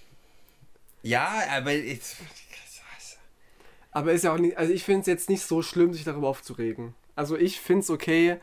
Ja, 1.02 1.44
aber 1.52 1.74
ich, 1.74 2.00
Aber 3.92 4.12
ist 4.12 4.24
ja 4.24 4.34
auch 4.34 4.38
nicht, 4.38 4.58
also 4.58 4.72
ich 4.74 4.84
finde 4.84 5.02
es 5.02 5.08
jetzt 5.08 5.30
nicht 5.30 5.44
so 5.44 5.62
schlimm, 5.62 5.94
sich 5.94 6.04
darüber 6.04 6.28
aufzuregen. 6.28 6.94
Also 7.16 7.38
ich 7.38 7.60
finde 7.60 7.82
es 7.82 7.90
okay. 7.90 8.38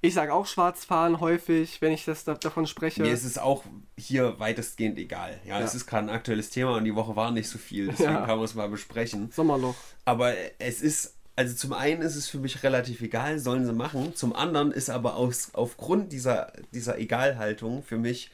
Ich 0.00 0.14
sage 0.14 0.32
auch 0.34 0.46
schwarz 0.46 0.84
fahren 0.84 1.20
häufig, 1.20 1.80
wenn 1.80 1.92
ich 1.92 2.04
das 2.04 2.24
da, 2.24 2.34
davon 2.34 2.66
spreche. 2.66 3.02
Mir 3.02 3.12
ist 3.12 3.24
es 3.24 3.38
auch 3.38 3.64
hier 3.96 4.38
weitestgehend 4.40 4.98
egal. 4.98 5.40
Ja, 5.44 5.58
Ja. 5.60 5.64
es 5.64 5.74
ist 5.74 5.86
gerade 5.86 6.08
ein 6.08 6.14
aktuelles 6.14 6.50
Thema 6.50 6.76
und 6.76 6.84
die 6.84 6.94
Woche 6.94 7.14
war 7.14 7.30
nicht 7.30 7.48
so 7.48 7.58
viel, 7.58 7.86
deswegen 7.88 8.12
Ja. 8.12 8.26
kann 8.26 8.36
man 8.36 8.44
es 8.44 8.54
mal 8.54 8.68
besprechen. 8.68 9.30
Sommerloch. 9.32 9.76
Aber 10.04 10.34
es 10.58 10.82
ist, 10.82 11.14
also 11.36 11.54
zum 11.54 11.72
einen 11.72 12.02
ist 12.02 12.16
es 12.16 12.28
für 12.28 12.38
mich 12.38 12.62
relativ 12.64 13.00
egal, 13.00 13.38
sollen 13.38 13.64
sie 13.64 13.72
machen. 13.72 14.14
Zum 14.16 14.34
anderen 14.34 14.72
ist 14.72 14.90
aber 14.90 15.14
aus, 15.16 15.50
aufgrund 15.52 16.12
dieser, 16.12 16.52
dieser 16.72 16.98
Egalhaltung 16.98 17.82
für 17.84 17.96
mich, 17.96 18.30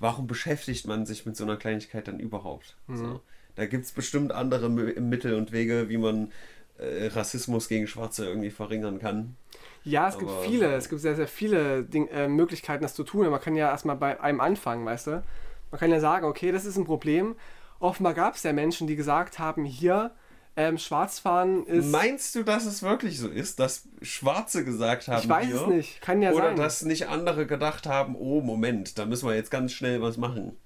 warum 0.00 0.26
beschäftigt 0.26 0.86
man 0.86 1.06
sich 1.06 1.26
mit 1.26 1.36
so 1.36 1.44
einer 1.44 1.56
Kleinigkeit 1.56 2.08
dann 2.08 2.20
überhaupt? 2.20 2.76
Mhm. 2.86 2.96
So. 2.96 3.20
Da 3.56 3.66
gibt 3.66 3.84
es 3.84 3.92
bestimmt 3.92 4.32
andere 4.32 4.66
Mö- 4.68 5.00
Mittel 5.00 5.34
und 5.34 5.50
Wege, 5.52 5.88
wie 5.88 5.98
man 5.98 6.30
äh, 6.78 7.06
Rassismus 7.08 7.68
gegen 7.68 7.86
Schwarze 7.88 8.26
irgendwie 8.26 8.50
verringern 8.50 9.00
kann. 9.00 9.36
Ja, 9.84 10.08
es 10.08 10.18
gibt 10.18 10.30
Aber- 10.30 10.42
viele, 10.42 10.74
es 10.74 10.88
gibt 10.88 11.00
sehr, 11.00 11.16
sehr 11.16 11.26
viele 11.28 11.82
Ding, 11.82 12.08
äh, 12.08 12.28
Möglichkeiten, 12.28 12.82
das 12.82 12.94
zu 12.94 13.02
tun. 13.04 13.22
Aber 13.22 13.32
Man 13.32 13.40
kann 13.40 13.56
ja 13.56 13.68
erstmal 13.70 13.96
bei 13.96 14.20
einem 14.20 14.40
anfangen, 14.40 14.84
weißt 14.86 15.08
du? 15.08 15.22
Man 15.70 15.80
kann 15.80 15.90
ja 15.90 15.98
sagen, 16.00 16.24
okay, 16.26 16.52
das 16.52 16.64
ist 16.64 16.76
ein 16.76 16.84
Problem. 16.84 17.34
Offenbar 17.80 18.14
gab 18.14 18.34
es 18.34 18.42
ja 18.42 18.52
Menschen, 18.52 18.86
die 18.86 18.96
gesagt 18.96 19.38
haben, 19.38 19.64
hier, 19.64 20.12
ähm, 20.58 20.76
Schwarzfahren 20.76 21.64
ist. 21.66 21.86
Meinst 21.86 22.34
du, 22.34 22.42
dass 22.42 22.66
es 22.66 22.82
wirklich 22.82 23.20
so 23.20 23.28
ist, 23.28 23.60
dass 23.60 23.84
Schwarze 24.02 24.64
gesagt 24.64 25.06
haben, 25.06 25.22
ich 25.22 25.28
weiß 25.28 25.46
hier, 25.46 25.60
es 25.60 25.66
nicht, 25.68 26.00
kann 26.02 26.20
ja 26.20 26.32
oder 26.32 26.48
sein. 26.48 26.56
dass 26.56 26.82
nicht 26.82 27.06
andere 27.06 27.46
gedacht 27.46 27.86
haben, 27.86 28.16
oh 28.16 28.40
Moment, 28.40 28.98
da 28.98 29.06
müssen 29.06 29.28
wir 29.28 29.36
jetzt 29.36 29.52
ganz 29.52 29.72
schnell 29.72 30.02
was 30.02 30.16
machen. 30.16 30.56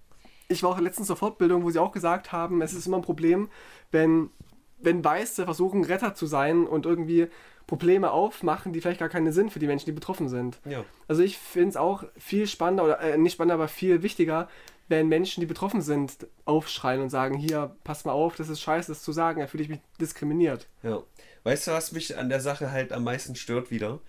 Ich 0.49 0.63
war 0.63 0.71
auch 0.71 0.81
letztens 0.81 1.09
zur 1.09 1.17
Fortbildung, 1.17 1.63
wo 1.63 1.71
sie 1.71 1.79
auch 1.79 1.93
gesagt 1.93 2.33
haben, 2.33 2.63
es 2.63 2.73
ist 2.73 2.87
immer 2.87 2.97
ein 2.97 3.03
Problem, 3.03 3.51
wenn, 3.91 4.31
wenn 4.79 5.05
Weiße 5.05 5.45
versuchen, 5.45 5.85
Retter 5.85 6.15
zu 6.15 6.25
sein 6.25 6.67
und 6.67 6.87
irgendwie 6.87 7.29
Probleme 7.67 8.13
aufmachen, 8.13 8.73
die 8.73 8.81
vielleicht 8.81 9.01
gar 9.01 9.11
keine 9.11 9.33
sind 9.35 9.53
für 9.53 9.59
die 9.59 9.67
Menschen, 9.67 9.87
die 9.87 9.93
betroffen 9.93 10.31
sind. 10.31 10.59
Ja. 10.65 10.85
Also 11.07 11.23
ich 11.23 11.37
finde 11.37 11.69
es 11.69 11.77
auch 11.77 12.05
viel 12.17 12.47
spannender, 12.47 12.85
oder 12.85 13.01
äh, 13.01 13.19
nicht 13.19 13.35
spannender, 13.35 13.55
aber 13.55 13.69
viel 13.69 14.03
wichtiger, 14.03 14.49
wenn 14.89 15.09
Menschen, 15.09 15.41
die 15.41 15.47
betroffen 15.47 15.81
sind, 15.81 16.27
aufschreien 16.45 17.01
und 17.01 17.11
sagen, 17.11 17.37
hier, 17.37 17.75
pass 17.85 18.05
mal 18.05 18.13
auf, 18.13 18.37
das 18.37 18.49
ist 18.49 18.61
scheiße, 18.61 18.93
das 18.93 19.03
zu 19.03 19.13
sagen, 19.13 19.41
da 19.41 19.47
fühle 19.47 19.63
ich 19.63 19.69
mich 19.69 19.81
diskriminiert. 20.01 20.67
Ja. 20.83 21.03
Weißt 21.45 21.67
du, 21.67 21.71
was 21.73 21.93
mich 21.93 22.17
an 22.17 22.29
der 22.29 22.41
Sache 22.41 22.71
halt 22.71 22.93
am 22.93 23.05
meisten 23.05 23.35
stört 23.35 23.71
wieder? 23.71 24.01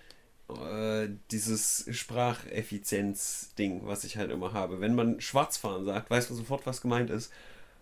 Äh, 0.49 1.07
dieses 1.31 1.86
Spracheffizienz-Ding, 1.89 3.81
was 3.86 4.03
ich 4.03 4.17
halt 4.17 4.29
immer 4.31 4.53
habe. 4.53 4.81
Wenn 4.81 4.95
man 4.95 5.21
Schwarzfahren 5.21 5.86
sagt, 5.86 6.09
weiß 6.09 6.29
man 6.29 6.38
sofort, 6.38 6.65
was 6.65 6.81
gemeint 6.81 7.09
ist. 7.09 7.31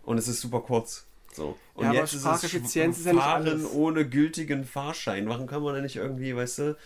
und 0.04 0.18
es 0.18 0.28
ist 0.28 0.42
super 0.42 0.62
kurz. 0.62 1.06
So. 1.34 1.58
Und 1.76 1.84
Ja, 1.84 1.90
aber 1.92 2.00
jetzt 2.00 2.14
ist 2.14 2.20
es 2.20 2.22
Spracheffizienz 2.24 2.98
ist 3.00 3.06
ja 3.06 3.14
nicht 3.14 3.22
Fahren 3.22 3.48
alles. 3.48 3.72
ohne 3.72 4.08
gültigen 4.08 4.66
Fahrschein. 4.66 5.28
Warum 5.30 5.48
kann 5.48 5.64
man 5.64 5.76
da 5.76 5.82
nicht 5.82 5.96
irgendwie, 5.96 6.36
weißt 6.36 6.60
du, 6.60 6.78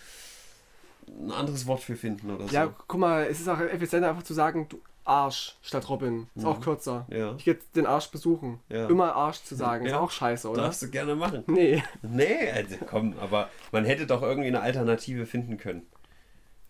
ein 1.08 1.32
anderes 1.32 1.66
Wort 1.66 1.82
für 1.82 1.96
finden 1.96 2.32
oder 2.34 2.48
so? 2.48 2.54
Ja, 2.54 2.74
guck 2.88 3.00
mal, 3.00 3.26
es 3.26 3.40
ist 3.40 3.48
auch 3.48 3.60
effizienter 3.60 4.10
einfach 4.10 4.24
zu 4.24 4.34
sagen, 4.34 4.68
du 4.70 4.80
Arsch 5.06 5.56
statt 5.62 5.88
Robin. 5.88 6.28
Ist 6.36 6.46
auch 6.46 6.60
kürzer. 6.60 7.06
Mhm. 7.10 7.16
Ja. 7.16 7.36
Ich 7.38 7.46
gehe 7.46 7.58
den 7.76 7.86
Arsch 7.86 8.10
besuchen. 8.10 8.60
Ja. 8.70 8.88
Immer 8.88 9.16
Arsch 9.16 9.44
zu 9.44 9.56
sagen, 9.56 9.86
ist 9.86 9.92
Ja. 9.92 10.00
auch 10.00 10.10
scheiße, 10.12 10.50
oder? 10.50 10.64
Darfst 10.64 10.82
du 10.82 10.90
gerne 10.90 11.16
machen. 11.16 11.44
Nee. 11.48 11.84
Nee, 12.02 12.50
also 12.52 12.76
komm, 12.90 13.16
aber 13.20 13.50
man 13.72 13.86
hätte 13.86 14.08
doch 14.08 14.22
irgendwie 14.24 14.48
eine 14.48 14.62
Alternative 14.62 15.26
finden 15.28 15.58
können. 15.58 15.84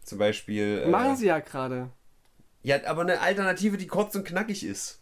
Zum 0.04 0.19
Beispiel. 0.19 0.84
äh, 0.86 0.89
Machen 0.89 1.15
sie 1.15 1.28
ja 1.28 1.39
gerade. 1.39 1.89
Ja, 2.62 2.78
aber 2.88 3.02
eine 3.02 3.21
Alternative, 3.21 3.78
die 3.78 3.88
kurz 3.88 4.15
und 4.15 4.26
knackig 4.26 4.63
ist. 4.65 5.02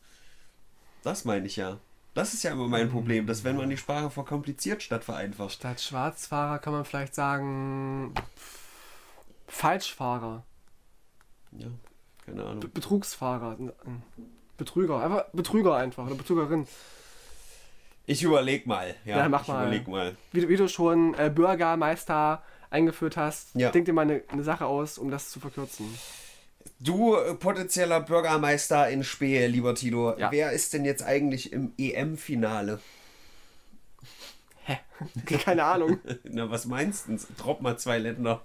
Das 1.04 1.26
meine 1.26 1.46
ich 1.48 1.56
ja. 1.56 1.80
Das 2.14 2.34
ist 2.36 2.44
ja 2.44 2.52
immer 2.52 2.68
mein 2.68 2.92
Problem, 2.92 3.26
dass 3.26 3.44
wenn 3.44 3.58
man 3.58 3.70
die 3.72 3.78
Sprache 3.78 4.12
verkompliziert 4.12 4.84
statt 4.84 5.04
vereinfacht. 5.04 5.54
Statt 5.54 5.82
Schwarzfahrer 5.82 6.60
kann 6.60 6.72
man 6.74 6.86
vielleicht 6.86 7.16
sagen 7.16 8.14
Falschfahrer, 9.48 10.44
Ja, 11.52 11.68
keine 12.26 12.44
Ahnung. 12.44 12.60
Be 12.62 12.68
Betrugsfahrer, 12.70 13.58
Betrüger, 14.58 15.04
einfach 15.04 15.26
Betrüger 15.34 15.76
einfach 15.76 16.06
oder 16.06 16.16
Betrügerin. 16.16 16.68
Ich 18.06 18.22
überleg 18.24 18.68
mal. 18.68 18.96
Ja, 19.06 19.18
Ja, 19.20 19.30
mach 19.30 19.44
ich 19.44 19.48
mal. 19.48 19.64
überleg 19.64 19.88
mal. 19.88 20.16
Wie, 20.32 20.42
du- 20.42 20.50
wie 20.50 20.58
du 20.58 20.68
schon 20.68 21.14
äh, 21.16 21.32
Bürgermeister 21.34 22.44
eingeführt 22.70 23.16
hast, 23.18 23.50
Ja. 23.56 23.70
denk 23.72 23.86
dir 23.86 23.94
mal 23.94 24.02
eine, 24.02 24.22
eine 24.30 24.44
Sache 24.44 24.66
aus, 24.66 24.98
um 24.98 25.10
das 25.12 25.30
zu 25.30 25.40
verkürzen. 25.40 25.86
Du, 26.80 27.16
äh, 27.16 27.34
potenzieller 27.36 28.02
Bürgermeister 28.02 28.90
in 28.90 29.04
Spee, 29.04 29.46
lieber 29.48 29.74
Tilo, 29.76 30.18
Ja. 30.18 30.32
wer 30.32 30.52
ist 30.52 30.74
denn 30.74 30.84
jetzt 30.86 31.04
eigentlich 31.04 31.54
im 31.54 31.72
EM-Finale? 31.78 32.80
Hä? 34.66 34.78
Keine 35.26 35.64
Ahnung. 35.64 36.00
Na, 36.24 36.50
was 36.50 36.66
meinst 36.66 37.08
du? 37.08 37.18
Drop 37.38 37.62
mal 37.62 37.78
zwei 37.78 38.00
Länder. 38.00 38.42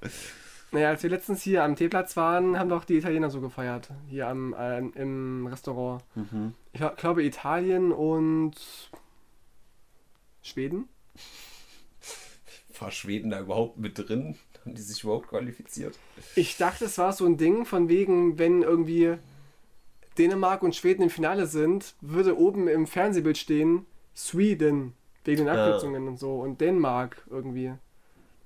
Naja, 0.70 0.88
als 0.90 1.02
wir 1.02 1.09
letztens 1.11 1.42
hier 1.42 1.64
am 1.64 1.76
Teeplatz 1.76 2.16
waren, 2.16 2.59
haben 2.59 2.68
doch 2.68 2.85
die 2.85 2.98
Italiener 2.98 3.31
so 3.31 3.40
gefeiert. 3.40 3.88
Hier 4.09 4.28
am, 4.28 4.52
äh, 4.52 4.78
im 4.78 5.46
Restaurant. 5.46 6.02
Mhm. 6.14 6.52
Ich 6.72 6.78
glaub- 6.81 6.96
glaube 6.98 7.24
Italien 7.24 7.90
und 7.92 8.54
Schweden. 10.42 10.88
War 12.78 12.90
Schweden 12.90 13.31
da 13.31 13.40
überhaupt 13.40 13.78
mit 13.78 13.98
drin? 13.98 14.37
Haben 14.64 14.74
die 14.74 14.83
sich 14.83 15.02
überhaupt 15.02 15.28
qualifiziert? 15.28 15.98
Ich 16.37 16.57
dachte, 16.59 16.85
es 16.85 16.98
war 16.98 17.12
so 17.12 17.24
ein 17.26 17.37
Ding 17.38 17.64
von 17.64 17.88
wegen, 17.88 18.38
wenn 18.38 18.62
irgendwie 18.62 19.14
Dänemark 20.18 20.62
und 20.62 20.76
Schweden 20.76 21.02
im 21.02 21.11
Finale 21.11 21.46
sind, 21.46 21.94
würde 22.00 22.38
oben 22.38 22.68
im 22.68 22.87
Fernsehbild 22.87 23.38
stehen 23.38 23.87
Sweden. 24.14 24.92
Wegen 25.24 25.44
den 25.44 25.54
Ja. 25.54 25.64
Abkürzungen 25.66 26.09
und 26.09 26.18
so. 26.18 26.40
Und 26.40 26.61
Dänemark 26.61 27.26
irgendwie. 27.31 27.72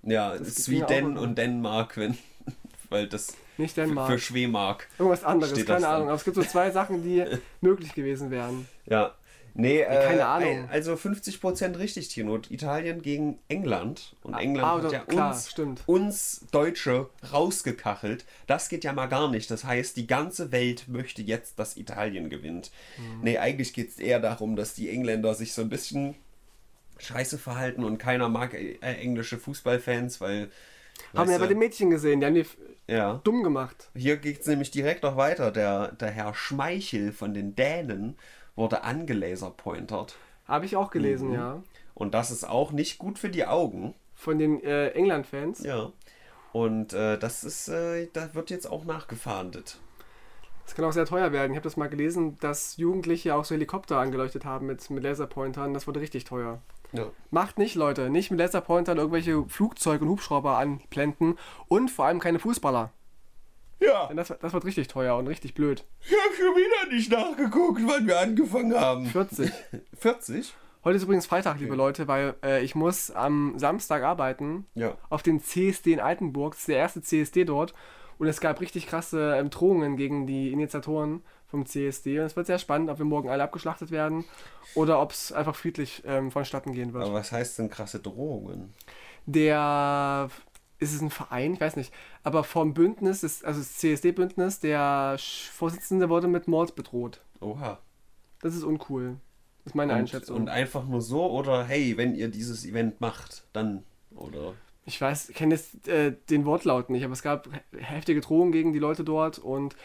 Ja, 0.02 0.36
Das 0.36 0.48
es 0.48 0.58
ist 0.60 0.68
wie 0.70 0.78
ja 0.78 0.86
Den 0.86 1.16
und 1.16 1.36
Dänemark, 1.38 1.96
wenn. 1.96 2.16
Weil 2.90 3.08
das 3.08 3.34
Nicht 3.56 3.74
für, 3.74 3.82
Dänemark. 3.82 4.10
für 4.10 4.18
Schwemark. 4.18 4.88
Irgendwas 4.98 5.24
anderes, 5.24 5.64
keine. 5.64 5.88
Ahnung. 5.88 6.08
Aber 6.08 6.16
es 6.16 6.24
gibt 6.24 6.36
so 6.36 6.42
zwei 6.42 6.70
Sachen, 6.70 7.02
die 7.02 7.24
möglich 7.60 7.94
gewesen 7.94 8.30
wären. 8.30 8.66
Ja. 8.86 9.14
Nee, 9.54 9.80
äh, 9.80 10.06
keine 10.06 10.24
Ahnung. 10.26 10.48
ein- 10.64 10.68
Also 10.70 10.94
50% 10.96 11.78
richtig, 11.78 12.08
Tino. 12.08 12.38
Italien 12.48 13.02
gegen 13.02 13.38
England. 13.48 14.16
Und 14.22 14.32
Ah, 14.34 14.40
England 14.40 14.66
ah, 14.66 14.82
hat 14.82 14.92
ja 14.92 14.98
klar, 15.00 15.32
uns, 15.34 15.50
stimmt. 15.50 15.82
uns 15.86 16.46
Deutsche 16.52 17.10
rausgekachelt. 17.32 18.24
Das 18.46 18.68
geht 18.70 18.82
ja 18.84 18.92
mal 18.94 19.06
gar 19.06 19.30
nicht. 19.30 19.50
Das 19.50 19.64
heißt, 19.64 19.96
die 19.98 20.06
ganze 20.06 20.52
Welt 20.52 20.88
möchte 20.88 21.20
jetzt, 21.22 21.58
dass 21.58 21.76
Italien 21.76 22.30
gewinnt. 22.30 22.70
Mhm. 22.96 23.20
Nee, 23.24 23.38
eigentlich 23.38 23.74
geht 23.74 23.90
es 23.90 23.98
eher 23.98 24.20
darum, 24.20 24.56
dass 24.56 24.72
die 24.74 24.88
Engländer 24.88 25.34
sich 25.34 25.52
so 25.52 25.60
ein 25.62 25.68
bisschen 25.68 26.14
scheiße 27.04 27.38
verhalten 27.38 27.84
und 27.84 27.98
keiner 27.98 28.28
mag 28.28 28.54
äh, 28.54 28.78
englische 28.80 29.38
Fußballfans, 29.38 30.20
weil. 30.20 30.50
Haben 31.14 31.28
wir 31.28 31.34
ja 31.34 31.38
bei 31.40 31.46
den 31.46 31.58
Mädchen 31.58 31.90
gesehen, 31.90 32.20
die 32.20 32.26
haben 32.26 32.34
die 32.34 32.46
ja. 32.86 33.20
dumm 33.24 33.42
gemacht. 33.42 33.90
Hier 33.94 34.16
geht 34.16 34.40
es 34.40 34.46
nämlich 34.46 34.70
direkt 34.70 35.02
noch 35.02 35.16
weiter. 35.16 35.50
Der, 35.50 35.92
der 35.92 36.10
Herr 36.10 36.34
Schmeichel 36.34 37.12
von 37.12 37.34
den 37.34 37.54
Dänen 37.54 38.16
wurde 38.54 38.82
angelaserpointert. 38.84 40.16
Habe 40.46 40.66
ich 40.66 40.76
auch 40.76 40.90
gelesen, 40.90 41.28
Mhm. 41.28 41.34
ja. 41.34 41.62
Und 41.94 42.14
das 42.14 42.30
ist 42.30 42.44
auch 42.44 42.72
nicht 42.72 42.98
gut 42.98 43.18
für 43.18 43.28
die 43.28 43.46
Augen. 43.46 43.94
Von 44.14 44.38
den 44.38 44.62
äh, 44.64 44.88
England-Fans. 44.90 45.62
Ja. 45.62 45.92
Und 46.52 46.92
äh, 46.92 47.18
das 47.18 47.44
ist, 47.44 47.68
äh, 47.68 48.08
da 48.12 48.34
wird 48.34 48.50
jetzt 48.50 48.70
auch 48.70 48.84
nachgefahndet. 48.84 49.78
Das 50.64 50.74
kann 50.74 50.84
auch 50.84 50.92
sehr 50.92 51.06
teuer 51.06 51.32
werden. 51.32 51.52
Ich 51.52 51.56
habe 51.56 51.64
das 51.64 51.76
mal 51.76 51.88
gelesen, 51.88 52.38
dass 52.40 52.76
Jugendliche 52.76 53.34
auch 53.34 53.44
so 53.44 53.54
Helikopter 53.54 53.98
angeleuchtet 53.98 54.44
haben 54.44 54.66
mit, 54.66 54.88
mit 54.90 55.02
Laserpointern. 55.02 55.74
Das 55.74 55.86
wurde 55.86 56.00
richtig 56.00 56.24
teuer. 56.24 56.60
Ja. 56.92 57.06
Macht 57.30 57.58
nicht, 57.58 57.74
Leute. 57.74 58.10
Nicht 58.10 58.30
mit 58.30 58.38
Laserpointern 58.40 58.98
irgendwelche 58.98 59.44
Flugzeuge 59.48 60.04
und 60.04 60.10
Hubschrauber 60.10 60.58
anblenden. 60.58 61.38
Und 61.68 61.90
vor 61.90 62.04
allem 62.06 62.20
keine 62.20 62.38
Fußballer. 62.38 62.90
Ja, 63.80 64.06
Denn 64.06 64.16
das, 64.16 64.32
das 64.40 64.52
wird 64.52 64.64
richtig 64.64 64.86
teuer 64.88 65.16
und 65.16 65.26
richtig 65.26 65.54
blöd. 65.54 65.84
ich 66.00 66.12
habe 66.12 66.34
schon 66.36 66.54
wieder 66.54 66.94
nicht 66.94 67.10
nachgeguckt, 67.10 67.80
wann 67.84 68.06
wir 68.06 68.20
angefangen 68.20 68.74
haben. 68.78 69.06
40. 69.06 69.50
40? 69.98 70.54
Heute 70.84 70.96
ist 70.96 71.02
übrigens 71.04 71.26
Freitag, 71.26 71.58
liebe 71.60 71.74
Leute, 71.76 72.06
weil 72.08 72.34
äh, 72.44 72.62
ich 72.64 72.74
muss 72.74 73.10
am 73.10 73.56
Samstag 73.58 74.02
arbeiten 74.02 74.66
Ja. 74.74 74.96
auf 75.10 75.22
dem 75.22 75.40
CSD 75.40 75.92
in 75.94 76.00
Altenburg. 76.00 76.52
Das 76.52 76.60
ist 76.60 76.68
der 76.68 76.76
erste 76.78 77.02
CSD 77.02 77.44
dort. 77.44 77.72
Und 78.18 78.26
es 78.28 78.40
gab 78.40 78.60
richtig 78.60 78.86
krasse 78.86 79.34
ähm, 79.36 79.50
Drohungen 79.50 79.96
gegen 79.96 80.26
die 80.28 80.52
Initiatoren 80.52 81.22
vom 81.52 81.64
CSD. 81.66 82.18
Und 82.18 82.26
es 82.26 82.34
wird 82.34 82.46
sehr 82.48 82.58
spannend, 82.58 82.90
ob 82.90 82.98
wir 82.98 83.04
morgen 83.04 83.28
alle 83.30 83.44
abgeschlachtet 83.44 83.92
werden 83.92 84.24
oder 84.74 85.00
ob 85.00 85.12
es 85.12 85.30
einfach 85.30 85.54
friedlich 85.54 86.02
ähm, 86.04 86.32
vonstatten 86.32 86.72
gehen 86.72 86.92
wird. 86.92 87.04
Aber 87.04 87.14
was 87.14 87.30
heißt 87.30 87.60
denn 87.60 87.70
krasse 87.70 88.00
Drohungen? 88.00 88.72
Der 89.26 90.28
ist 90.78 90.92
es 90.94 91.00
ein 91.00 91.10
Verein? 91.10 91.54
Ich 91.54 91.60
weiß 91.60 91.76
nicht. 91.76 91.92
Aber 92.24 92.42
vom 92.42 92.74
Bündnis, 92.74 93.20
des, 93.20 93.44
also 93.44 93.60
das 93.60 93.76
CSD-Bündnis, 93.76 94.58
der 94.58 95.16
Vorsitzende 95.52 96.08
wurde 96.08 96.26
mit 96.26 96.48
Mord 96.48 96.74
bedroht. 96.74 97.20
Oha. 97.40 97.78
Das 98.40 98.54
ist 98.56 98.64
uncool. 98.64 99.16
Das 99.64 99.72
ist 99.72 99.74
meine 99.76 99.92
Und, 99.92 99.98
Einschätzung. 100.00 100.36
und 100.36 100.48
einfach 100.48 100.84
nur 100.84 101.00
so 101.00 101.30
oder 101.30 101.64
hey, 101.64 101.96
wenn 101.96 102.16
ihr 102.16 102.28
dieses 102.28 102.64
Event 102.64 103.00
macht, 103.00 103.44
dann 103.52 103.84
oder 104.16 104.54
ich 104.84 105.00
weiß, 105.00 105.28
ich 105.28 105.36
kenne 105.36 105.54
jetzt 105.54 105.86
äh, 105.86 106.12
den 106.28 106.44
Wortlaut 106.44 106.90
nicht, 106.90 107.04
aber 107.04 107.12
es 107.12 107.22
gab 107.22 107.46
he- 107.46 107.78
heftige 107.78 108.20
Drohungen 108.20 108.50
gegen 108.50 108.72
die 108.72 108.80
Leute 108.80 109.04
dort 109.04 109.38
und 109.38 109.76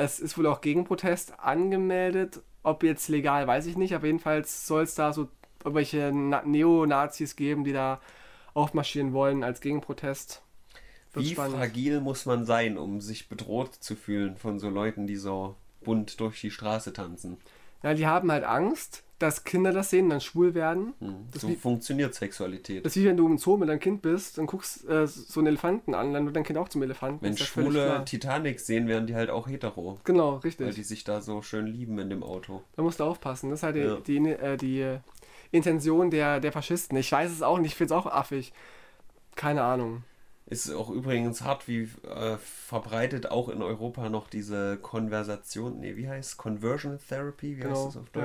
es 0.00 0.20
ist 0.20 0.38
wohl 0.38 0.46
auch 0.46 0.60
Gegenprotest 0.60 1.38
angemeldet. 1.40 2.40
Ob 2.62 2.82
jetzt 2.82 3.08
legal, 3.08 3.46
weiß 3.46 3.66
ich 3.66 3.76
nicht, 3.76 3.94
aber 3.94 4.06
jedenfalls 4.06 4.66
soll 4.66 4.82
es 4.82 4.94
da 4.94 5.12
so 5.12 5.28
irgendwelche 5.64 6.10
Na 6.12 6.42
Neonazis 6.42 7.36
geben, 7.36 7.64
die 7.64 7.72
da 7.72 8.00
aufmarschieren 8.54 9.12
wollen 9.12 9.44
als 9.44 9.60
Gegenprotest. 9.60 10.42
Wird 11.12 11.26
wie 11.26 11.34
fragil 11.34 12.00
muss 12.00 12.26
man 12.26 12.44
sein, 12.44 12.78
um 12.78 13.00
sich 13.00 13.28
bedroht 13.28 13.74
zu 13.74 13.96
fühlen 13.96 14.36
von 14.36 14.58
so 14.58 14.68
Leuten, 14.68 15.06
die 15.06 15.16
so 15.16 15.56
bunt 15.82 16.20
durch 16.20 16.40
die 16.40 16.50
Straße 16.50 16.92
tanzen? 16.92 17.38
Ja, 17.82 17.94
die 17.94 18.06
haben 18.06 18.30
halt 18.30 18.44
Angst, 18.44 19.02
dass 19.20 19.44
Kinder 19.44 19.72
das 19.72 19.90
sehen, 19.90 20.08
dann 20.10 20.20
schwul 20.20 20.54
werden. 20.54 20.94
Hm. 20.98 21.28
Das 21.32 21.42
So 21.42 21.48
wie- 21.48 21.54
funktioniert 21.56 22.14
Sexualität. 22.14 22.84
Das 22.84 22.96
ist 22.96 23.02
wie 23.02 23.06
wenn 23.06 23.16
du 23.16 23.26
im 23.26 23.38
Zoo 23.38 23.56
mit 23.56 23.68
deinem 23.68 23.78
Kind 23.78 24.02
bist 24.02 24.38
und 24.38 24.46
guckst 24.46 24.88
äh, 24.88 25.06
so 25.06 25.38
einen 25.40 25.46
Elefanten 25.46 25.94
an, 25.94 26.12
dann 26.12 26.24
wird 26.24 26.34
dein 26.36 26.42
Kind 26.44 26.58
auch 26.58 26.68
zum 26.68 26.82
Elefanten. 26.82 27.22
Wenn 27.24 27.36
Schwule. 27.36 28.02
Titanic 28.04 28.58
sehen, 28.60 28.88
werden 28.88 29.06
die 29.06 29.14
halt 29.14 29.30
auch 29.30 29.46
hetero. 29.48 29.98
Genau, 30.04 30.32
Weil 30.34 30.40
richtig. 30.40 30.74
die 30.74 30.82
sich 30.82 31.04
da 31.04 31.20
so 31.20 31.42
schön 31.42 31.66
lieben 31.66 31.98
in 31.98 32.10
dem 32.10 32.22
Auto. 32.22 32.62
Da 32.76 32.82
musst 32.82 32.98
du 33.00 33.04
aufpassen. 33.04 33.50
Das 33.50 33.60
ist 33.60 33.62
halt 33.62 33.76
die, 33.76 33.80
Ja. 33.80 33.96
die, 33.96 34.16
äh, 34.30 34.56
die 34.56 34.80
äh, 34.80 34.98
Intention 35.52 36.10
der, 36.10 36.40
der 36.40 36.52
Faschisten. 36.52 36.96
Ich 36.96 37.12
weiß 37.12 37.30
es 37.30 37.42
auch 37.42 37.58
nicht, 37.58 37.72
ich 37.72 37.76
finde 37.76 37.94
es 37.94 38.00
auch 38.00 38.06
affig. 38.06 38.52
Keine 39.36 39.62
Ahnung. 39.62 40.02
Ist 40.46 40.70
auch 40.72 40.90
übrigens 40.90 41.42
hart, 41.42 41.68
wie 41.68 41.82
äh, 42.08 42.36
verbreitet 42.38 43.30
auch 43.30 43.48
in 43.48 43.62
Europa 43.62 44.08
noch 44.08 44.28
diese 44.28 44.78
Konversation, 44.78 45.78
nee, 45.78 45.94
wie 45.96 46.08
heißt 46.08 46.38
Conversion 46.38 46.98
Therapy, 47.08 47.56
wie 47.56 47.60
Genau, 47.60 47.70
heißt 47.76 47.86
das 47.88 47.96
auf 47.98 48.06
ja. 48.16 48.22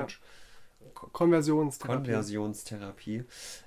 Konversionstherapie. 1.12 1.96
Konversionstherapie. 1.96 3.24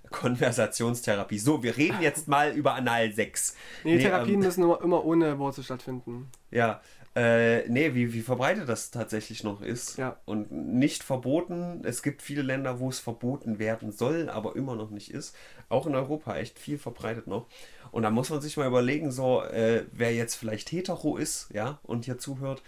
Konversationstherapie. 0.10 1.39
So, 1.39 1.63
wir 1.63 1.78
reden 1.78 2.02
jetzt 2.02 2.28
mal 2.28 2.52
über 2.52 2.74
Analsex. 2.74 3.56
Nee, 3.84 3.96
Nee, 3.96 4.04
Therapien 4.04 4.36
ähm, 4.36 4.39
müssen 4.39 4.63
immer, 4.63 4.82
immer 4.82 5.06
ohne 5.06 5.38
Worte 5.39 5.63
stattfinden. 5.63 6.30
Ja, 6.52 6.82
äh, 7.15 7.68
nee, 7.68 7.94
wie, 7.96 8.13
wie 8.13 8.22
verbreitet 8.22 8.70
das 8.70 8.92
tatsächlich 8.92 9.44
noch 9.44 9.62
ist. 9.62 9.98
Ja. 9.98 10.20
Und 10.26 10.52
nicht 10.52 11.04
verboten. 11.04 11.82
Es 11.84 12.04
gibt 12.04 12.22
viele 12.22 12.42
Länder, 12.44 12.80
wo 12.80 12.89
es 12.89 13.00
verboten 13.00 13.60
werden 13.60 13.92
soll, 13.92 14.30
aber 14.30 14.56
immer 14.56 14.76
noch 14.76 14.89
nicht 14.89 15.12
ist. 15.12 15.36
Auch 15.70 15.88
in 15.88 15.96
Europa 15.96 16.36
echt 16.38 16.60
viel 16.60 16.78
verbreitet 16.78 17.28
noch. 17.28 17.48
Und 17.92 18.04
da 18.04 18.12
muss 18.12 18.30
man 18.30 18.42
sich 18.42 18.56
mal 18.58 18.68
überlegen, 18.68 19.12
so, 19.12 19.42
äh, 19.44 19.86
wer 19.92 20.13
jetzt 20.13 20.36
vielleicht 20.36 20.72
hetero 20.72 21.18
ist, 21.18 21.50
ja, 21.52 21.80
und 21.84 22.06
hier 22.06 22.20
zuhört, 22.20 22.62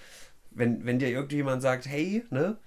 wenn, 0.49 0.85
wenn 0.85 0.99
dir 0.99 1.09
irgendjemand 1.09 1.61
sagt, 1.61 1.85
hey, 1.85 2.25
ne, 2.31 2.57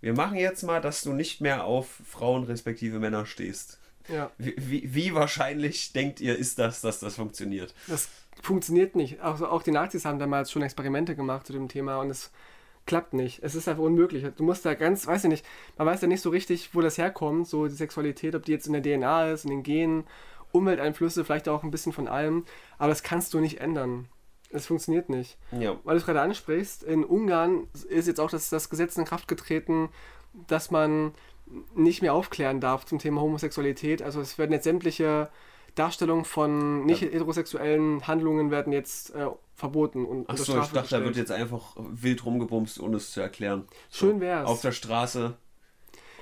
wir 0.00 0.14
machen 0.14 0.36
jetzt 0.36 0.62
mal, 0.62 0.80
dass 0.80 1.02
du 1.02 1.12
nicht 1.12 1.40
mehr 1.40 1.64
auf 1.64 1.88
Frauen 2.06 2.44
respektive 2.44 2.98
Männer 2.98 3.26
stehst. 3.26 3.78
Ja, 4.08 4.30
Wie, 4.38 4.54
wie, 4.56 4.94
wie 4.94 5.14
wahrscheinlich 5.14 5.92
denkt 5.92 6.20
ihr, 6.20 6.36
ist 6.36 6.58
das, 6.58 6.80
dass 6.80 7.00
das 7.00 7.14
funktioniert? 7.16 7.74
das 7.86 8.08
funktioniert 8.42 8.96
nicht. 8.96 9.20
Auch, 9.22 9.40
auch 9.42 9.62
die 9.62 9.70
Nazis 9.70 10.04
haben 10.04 10.18
damals 10.18 10.50
schon 10.50 10.62
Experimente 10.62 11.14
gemacht 11.14 11.46
zu 11.46 11.52
dem 11.52 11.68
Thema 11.68 11.98
und 11.98 12.10
es 12.10 12.30
klappt 12.86 13.12
nicht. 13.12 13.40
Es 13.42 13.54
ist 13.54 13.68
einfach 13.68 13.82
unmöglich. 13.82 14.24
Du 14.36 14.42
musst 14.42 14.64
da 14.64 14.74
ganz, 14.74 15.06
weiß 15.06 15.24
ich 15.24 15.30
nicht, 15.30 15.46
man 15.76 15.86
weiß 15.86 16.00
ja 16.00 16.08
nicht 16.08 16.22
so 16.22 16.30
richtig, 16.30 16.74
wo 16.74 16.80
das 16.80 16.98
herkommt, 16.98 17.46
so 17.46 17.66
die 17.66 17.74
Sexualität, 17.74 18.34
ob 18.34 18.44
die 18.44 18.52
jetzt 18.52 18.66
in 18.66 18.72
der 18.72 18.82
DNA 18.82 19.30
ist, 19.30 19.44
in 19.44 19.50
den 19.50 19.62
Genen, 19.62 20.04
Umwelteinflüsse, 20.52 21.24
vielleicht 21.24 21.48
auch 21.48 21.62
ein 21.62 21.70
bisschen 21.70 21.92
von 21.92 22.08
allem, 22.08 22.44
aber 22.78 22.88
das 22.88 23.02
kannst 23.02 23.34
du 23.34 23.40
nicht 23.40 23.60
ändern. 23.60 24.08
Es 24.52 24.66
funktioniert 24.66 25.08
nicht. 25.08 25.38
Ja. 25.52 25.76
Weil 25.84 25.94
du 25.94 26.00
es 26.00 26.06
gerade 26.06 26.20
ansprichst, 26.20 26.82
in 26.82 27.04
Ungarn 27.04 27.68
ist 27.88 28.08
jetzt 28.08 28.20
auch 28.20 28.30
das, 28.30 28.50
das 28.50 28.68
Gesetz 28.68 28.96
in 28.96 29.04
Kraft 29.04 29.28
getreten, 29.28 29.88
dass 30.48 30.70
man 30.70 31.12
nicht 31.74 32.02
mehr 32.02 32.14
aufklären 32.14 32.60
darf 32.60 32.84
zum 32.84 32.98
Thema 32.98 33.20
Homosexualität. 33.20 34.02
Also 34.02 34.20
es 34.20 34.38
werden 34.38 34.52
jetzt 34.52 34.64
sämtliche 34.64 35.30
Darstellungen 35.74 36.24
von 36.24 36.84
nicht 36.84 37.02
heterosexuellen 37.02 38.06
Handlungen 38.06 38.50
werden 38.50 38.72
jetzt 38.72 39.14
äh, 39.14 39.28
verboten 39.54 40.04
und 40.04 40.28
Achso, 40.28 40.58
ich 40.60 40.68
dachte, 40.68 40.72
da 40.72 40.98
wird 40.98 41.14
gestellt. 41.14 41.16
jetzt 41.16 41.30
einfach 41.32 41.76
wild 41.76 42.24
rumgebumst, 42.24 42.80
ohne 42.80 42.96
es 42.96 43.12
zu 43.12 43.20
erklären. 43.20 43.68
Schön 43.90 44.20
wär's. 44.20 44.48
Auf 44.48 44.62
der 44.62 44.72
Straße. 44.72 45.36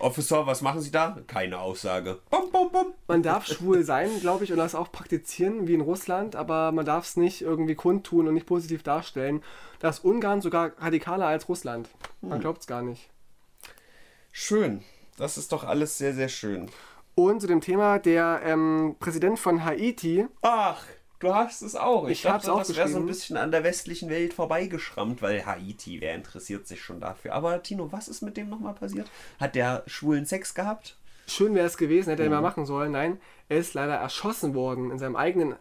Officer, 0.00 0.46
was 0.46 0.62
machen 0.62 0.80
Sie 0.80 0.90
da? 0.90 1.18
Keine 1.26 1.58
Aussage. 1.58 2.20
Bum, 2.30 2.50
bum, 2.50 2.70
bum. 2.70 2.94
Man 3.06 3.22
darf 3.22 3.46
schwul 3.46 3.82
sein, 3.82 4.08
glaube 4.20 4.44
ich, 4.44 4.52
und 4.52 4.58
das 4.58 4.74
auch 4.74 4.92
praktizieren, 4.92 5.66
wie 5.66 5.74
in 5.74 5.80
Russland, 5.80 6.36
aber 6.36 6.72
man 6.72 6.86
darf 6.86 7.04
es 7.04 7.16
nicht 7.16 7.42
irgendwie 7.42 7.74
kundtun 7.74 8.28
und 8.28 8.34
nicht 8.34 8.46
positiv 8.46 8.82
darstellen. 8.82 9.42
Da 9.80 9.88
ist 9.88 10.04
Ungarn 10.04 10.40
sogar 10.40 10.72
radikaler 10.78 11.26
als 11.26 11.48
Russland. 11.48 11.88
Hm. 12.20 12.30
Man 12.30 12.40
glaubt 12.40 12.60
es 12.60 12.66
gar 12.66 12.82
nicht. 12.82 13.10
Schön. 14.32 14.84
Das 15.16 15.36
ist 15.36 15.52
doch 15.52 15.64
alles 15.64 15.98
sehr, 15.98 16.14
sehr 16.14 16.28
schön. 16.28 16.70
Und 17.16 17.40
zu 17.40 17.48
dem 17.48 17.60
Thema, 17.60 17.98
der 17.98 18.40
ähm, 18.44 18.94
Präsident 19.00 19.40
von 19.40 19.64
Haiti, 19.64 20.26
Ach, 20.42 20.84
du 21.20 21.34
hast 21.34 21.62
es 21.62 21.74
auch. 21.76 22.04
Ich, 22.06 22.12
Ich 22.12 22.22
dachte, 22.22 22.50
hab's 22.52 22.68
das 22.68 22.76
wäre 22.76 22.88
so 22.88 22.98
ein 22.98 23.06
bisschen 23.06 23.36
an 23.36 23.50
der 23.50 23.64
westlichen 23.64 24.08
Welt 24.10 24.32
vorbeigeschrammt, 24.34 25.20
weil 25.22 25.44
Haiti, 25.46 26.00
wer 26.00 26.14
interessiert 26.14 26.66
sich 26.66 26.80
schon 26.82 27.00
dafür? 27.00 27.34
Aber 27.34 27.62
Tino, 27.62 27.90
was 27.92 28.08
ist 28.08 28.22
mit 28.22 28.36
dem 28.36 28.48
nochmal 28.48 28.74
passiert? 28.74 29.10
Hat 29.40 29.54
der 29.54 29.82
schwulen 29.86 30.26
Sex 30.26 30.54
gehabt? 30.54 30.96
schön 31.30 31.54
wäre 31.54 31.66
es 31.66 31.76
gewesen, 31.76 32.08
hätte 32.08 32.22
er 32.22 32.30
Mhm. 32.30 32.36
mal 32.36 32.40
machen 32.40 32.64
sollen. 32.64 32.92
Nein, 32.92 33.20
er 33.50 33.58
ist 33.58 33.74
leider 33.74 33.94
erschossen 33.96 34.54
worden 34.54 34.90
in 34.90 34.98
seinem 34.98 35.14
eigenen 35.14 35.56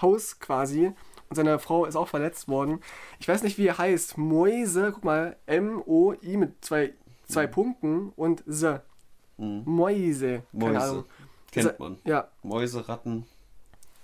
Haus 0.00 0.40
quasi. 0.40 0.86
Und 1.28 1.36
seine 1.36 1.60
Frau 1.60 1.84
ist 1.86 1.94
auch 1.94 2.08
verletzt 2.08 2.48
worden. 2.48 2.80
Ich 3.20 3.28
weiß 3.28 3.44
nicht, 3.44 3.56
wie 3.56 3.68
er 3.68 3.78
heißt. 3.78 4.18
Moise, 4.18 4.90
guck 4.92 5.04
mal, 5.04 5.36
M-O-I 5.46 6.36
mit 6.36 6.64
zwei, 6.64 6.92
zwei 7.28 7.46
Punkten 7.46 8.10
und 8.16 8.42
Se. 8.46 8.82
Moise. 9.38 10.42
Keine 10.52 10.64
Mhm. 10.66 10.72
Mäuse. 10.72 10.80
Ahnung. 10.90 11.04
Kennt 11.52 11.78
man. 11.78 11.98
Ja, 12.04 12.28
Mäuse, 12.42 12.88
Ratten, 12.88 13.26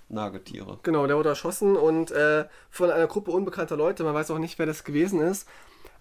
Nagetiere. 0.08 0.78
Genau, 0.82 1.06
der 1.06 1.16
wurde 1.16 1.28
erschossen 1.28 1.76
und 1.76 2.10
äh, 2.10 2.46
von 2.70 2.90
einer 2.90 3.06
Gruppe 3.06 3.30
unbekannter 3.30 3.76
Leute, 3.76 4.04
man 4.04 4.14
weiß 4.14 4.30
auch 4.30 4.38
nicht, 4.38 4.58
wer 4.58 4.66
das 4.66 4.84
gewesen 4.84 5.20
ist, 5.20 5.48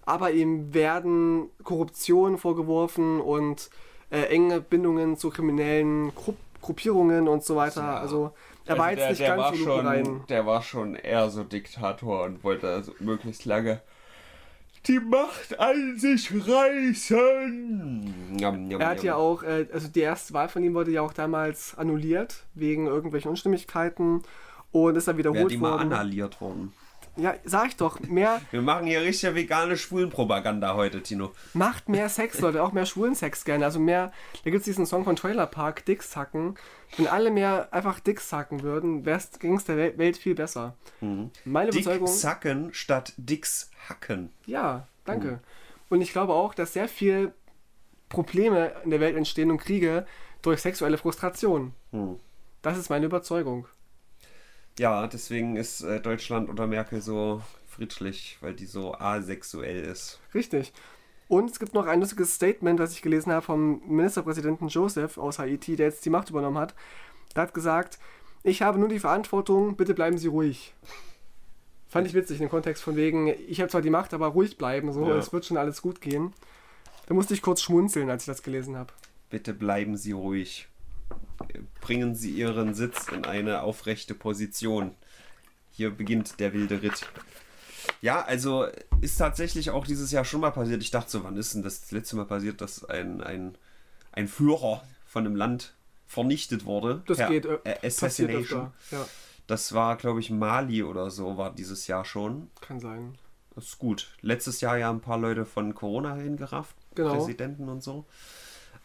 aber 0.04 0.30
ihm 0.30 0.72
werden 0.72 1.50
Korruption 1.62 2.38
vorgeworfen 2.38 3.20
und 3.20 3.70
äh, 4.10 4.22
enge 4.22 4.60
Bindungen 4.60 5.16
zu 5.16 5.30
kriminellen 5.30 6.14
Gru 6.14 6.34
Gruppierungen 6.60 7.28
und 7.28 7.44
so 7.44 7.54
weiter. 7.54 7.82
Ja. 7.82 7.98
Also 7.98 8.32
er 8.66 8.76
war 8.76 8.90
jetzt 8.90 9.08
nicht 9.10 9.20
der 9.20 9.28
ganz 9.28 9.42
war 9.42 9.54
so 9.54 9.62
schon, 9.62 9.86
rein. 9.86 10.24
Der 10.28 10.44
war 10.44 10.60
schon 10.62 10.96
eher 10.96 11.30
so 11.30 11.44
Diktator 11.44 12.24
und 12.24 12.42
wollte 12.42 12.68
also 12.68 12.92
möglichst 12.98 13.44
lange 13.44 13.80
die 14.86 15.00
Macht 15.00 15.58
an 15.58 15.98
sich 15.98 16.30
reißen. 16.46 18.34
Njam, 18.36 18.64
njam, 18.68 18.80
Er 18.80 18.88
hat 18.88 19.02
ja 19.02 19.12
njam. 19.14 19.20
auch, 19.20 19.42
äh, 19.42 19.66
also 19.72 19.88
die 19.88 20.00
erste 20.00 20.34
Wahl 20.34 20.48
von 20.48 20.62
ihm 20.62 20.74
wurde 20.74 20.90
ja 20.90 21.02
auch 21.02 21.12
damals 21.12 21.76
annulliert, 21.76 22.44
wegen 22.54 22.86
irgendwelchen 22.86 23.30
Unstimmigkeiten 23.30 24.22
und 24.72 24.96
ist 24.96 25.08
dann 25.08 25.16
Wäre 25.16 25.30
wiederholt 25.32 25.52
die 25.52 25.56
mal 25.58 25.72
worden. 25.72 25.92
annulliert 25.92 26.40
worden. 26.40 26.72
Ja, 27.18 27.34
sag 27.44 27.68
ich 27.68 27.76
doch, 27.76 27.98
mehr, 28.00 28.40
Wir 28.52 28.62
machen 28.62 28.86
hier 28.86 29.00
richtig 29.02 29.34
vegane 29.34 29.76
Schwulenpropaganda 29.76 30.74
heute, 30.74 31.02
Tino. 31.02 31.32
Macht 31.52 31.88
mehr 31.88 32.08
Sex, 32.08 32.38
Leute, 32.40 32.62
auch 32.62 32.70
mehr 32.72 32.86
schwulen 32.86 33.16
Sex 33.16 33.44
gerne. 33.44 33.64
Also 33.64 33.80
mehr, 33.80 34.12
da 34.44 34.50
gibt 34.50 34.58
es 34.60 34.64
diesen 34.66 34.86
Song 34.86 35.02
von 35.04 35.16
Trailer 35.16 35.46
Park, 35.46 35.84
Dicks 35.84 36.14
hacken. 36.16 36.54
Wenn 36.96 37.08
alle 37.08 37.30
mehr 37.32 37.68
einfach 37.72 37.98
Dicks 37.98 38.32
hacken 38.32 38.62
würden, 38.62 39.02
ging 39.40 39.56
es 39.56 39.64
der 39.64 39.76
Wel- 39.76 39.98
Welt 39.98 40.16
viel 40.16 40.34
besser. 40.36 40.74
Meine 41.00 41.70
Dick 41.70 41.82
Überzeugung. 41.82 42.06
sacken 42.06 42.72
statt 42.72 43.12
Dicks 43.16 43.70
hacken. 43.88 44.30
Ja, 44.46 44.86
danke. 45.04 45.40
Und 45.88 46.00
ich 46.02 46.12
glaube 46.12 46.34
auch, 46.34 46.54
dass 46.54 46.72
sehr 46.74 46.88
viel 46.88 47.32
Probleme 48.08 48.72
in 48.84 48.90
der 48.90 49.00
Welt 49.00 49.16
entstehen 49.16 49.50
und 49.50 49.58
Kriege 49.58 50.06
durch 50.42 50.60
sexuelle 50.60 50.98
Frustration. 50.98 51.72
Hm. 51.90 52.20
Das 52.62 52.78
ist 52.78 52.90
meine 52.90 53.06
Überzeugung. 53.06 53.66
Ja, 54.78 55.06
deswegen 55.06 55.56
ist 55.56 55.82
äh, 55.82 56.00
Deutschland 56.00 56.48
unter 56.48 56.66
Merkel 56.66 57.00
so 57.00 57.42
friedlich, 57.66 58.38
weil 58.40 58.54
die 58.54 58.66
so 58.66 58.94
asexuell 58.94 59.82
ist. 59.84 60.20
Richtig. 60.34 60.72
Und 61.28 61.50
es 61.50 61.58
gibt 61.58 61.74
noch 61.74 61.86
ein 61.86 62.00
lustiges 62.00 62.34
Statement, 62.34 62.80
das 62.80 62.92
ich 62.92 63.02
gelesen 63.02 63.32
habe 63.32 63.42
vom 63.44 63.82
Ministerpräsidenten 63.86 64.68
Joseph 64.68 65.18
aus 65.18 65.38
Haiti, 65.38 65.76
der 65.76 65.86
jetzt 65.88 66.04
die 66.04 66.10
Macht 66.10 66.30
übernommen 66.30 66.58
hat. 66.58 66.74
Der 67.36 67.42
hat 67.42 67.54
gesagt, 67.54 67.98
ich 68.42 68.62
habe 68.62 68.78
nur 68.78 68.88
die 68.88 68.98
Verantwortung, 69.00 69.76
bitte 69.76 69.94
bleiben 69.94 70.16
Sie 70.16 70.28
ruhig. 70.28 70.72
Fand 71.88 72.06
ich 72.06 72.14
witzig, 72.14 72.38
dem 72.38 72.48
Kontext 72.48 72.82
von 72.82 72.96
wegen, 72.96 73.28
ich 73.48 73.60
habe 73.60 73.70
zwar 73.70 73.82
die 73.82 73.90
Macht, 73.90 74.14
aber 74.14 74.28
ruhig 74.28 74.58
bleiben, 74.58 74.92
so, 74.92 75.06
Ja. 75.06 75.16
es 75.16 75.32
wird 75.32 75.44
schon 75.44 75.56
alles 75.56 75.82
gut 75.82 76.00
gehen. 76.00 76.32
Da 77.06 77.14
musste 77.14 77.34
ich 77.34 77.42
kurz 77.42 77.62
schmunzeln, 77.62 78.10
als 78.10 78.22
ich 78.22 78.26
das 78.26 78.42
gelesen 78.42 78.76
habe. 78.76 78.92
Bitte 79.30 79.54
bleiben 79.54 79.96
Sie 79.96 80.12
ruhig. 80.12 80.68
Bringen 81.80 82.14
Sie 82.14 82.30
Ihren 82.30 82.74
Sitz 82.74 83.08
in 83.08 83.24
eine 83.24 83.62
aufrechte 83.62 84.14
Position. 84.14 84.94
Hier 85.70 85.90
beginnt 85.90 86.40
der 86.40 86.52
wilde 86.52 86.82
Ritt. 86.82 87.06
Ja, 88.02 88.22
also 88.22 88.66
ist 89.00 89.16
tatsächlich 89.16 89.70
auch 89.70 89.86
dieses 89.86 90.10
Jahr 90.10 90.24
schon 90.24 90.40
mal 90.40 90.50
passiert. 90.50 90.82
Ich 90.82 90.90
dachte 90.90 91.10
so, 91.10 91.24
wann 91.24 91.36
ist 91.36 91.54
denn 91.54 91.62
das 91.62 91.90
letzte 91.90 92.16
Mal 92.16 92.26
passiert, 92.26 92.60
dass 92.60 92.84
ein, 92.84 93.22
ein, 93.22 93.56
ein 94.12 94.28
Führer 94.28 94.82
von 95.06 95.24
einem 95.24 95.36
Land 95.36 95.74
vernichtet 96.06 96.64
wurde? 96.64 97.02
Das 97.06 97.18
Per 97.18 97.28
geht, 97.28 97.46
äh, 97.46 97.58
äh, 97.64 97.86
Assassination. 97.86 98.66
öfter. 98.66 98.72
Ja, 98.90 99.06
Das 99.46 99.72
war, 99.72 99.96
glaube 99.96 100.20
ich, 100.20 100.30
Mali 100.30 100.82
oder 100.82 101.10
so, 101.10 101.36
war 101.38 101.54
dieses 101.54 101.86
Jahr 101.86 102.04
schon. 102.04 102.50
kann 102.60 102.80
sein. 102.80 103.16
Das 103.54 103.64
ist 103.64 103.78
gut. 103.78 104.12
Letztes 104.20 104.60
Jahr 104.60 104.76
ja 104.78 104.90
ein 104.90 105.00
paar 105.00 105.18
Leute 105.18 105.44
von 105.44 105.74
Corona 105.74 106.14
hingerafft. 106.14 106.76
Genau. 106.94 107.14
Präsidenten 107.16 107.68
und 107.68 107.82
so. 107.82 108.06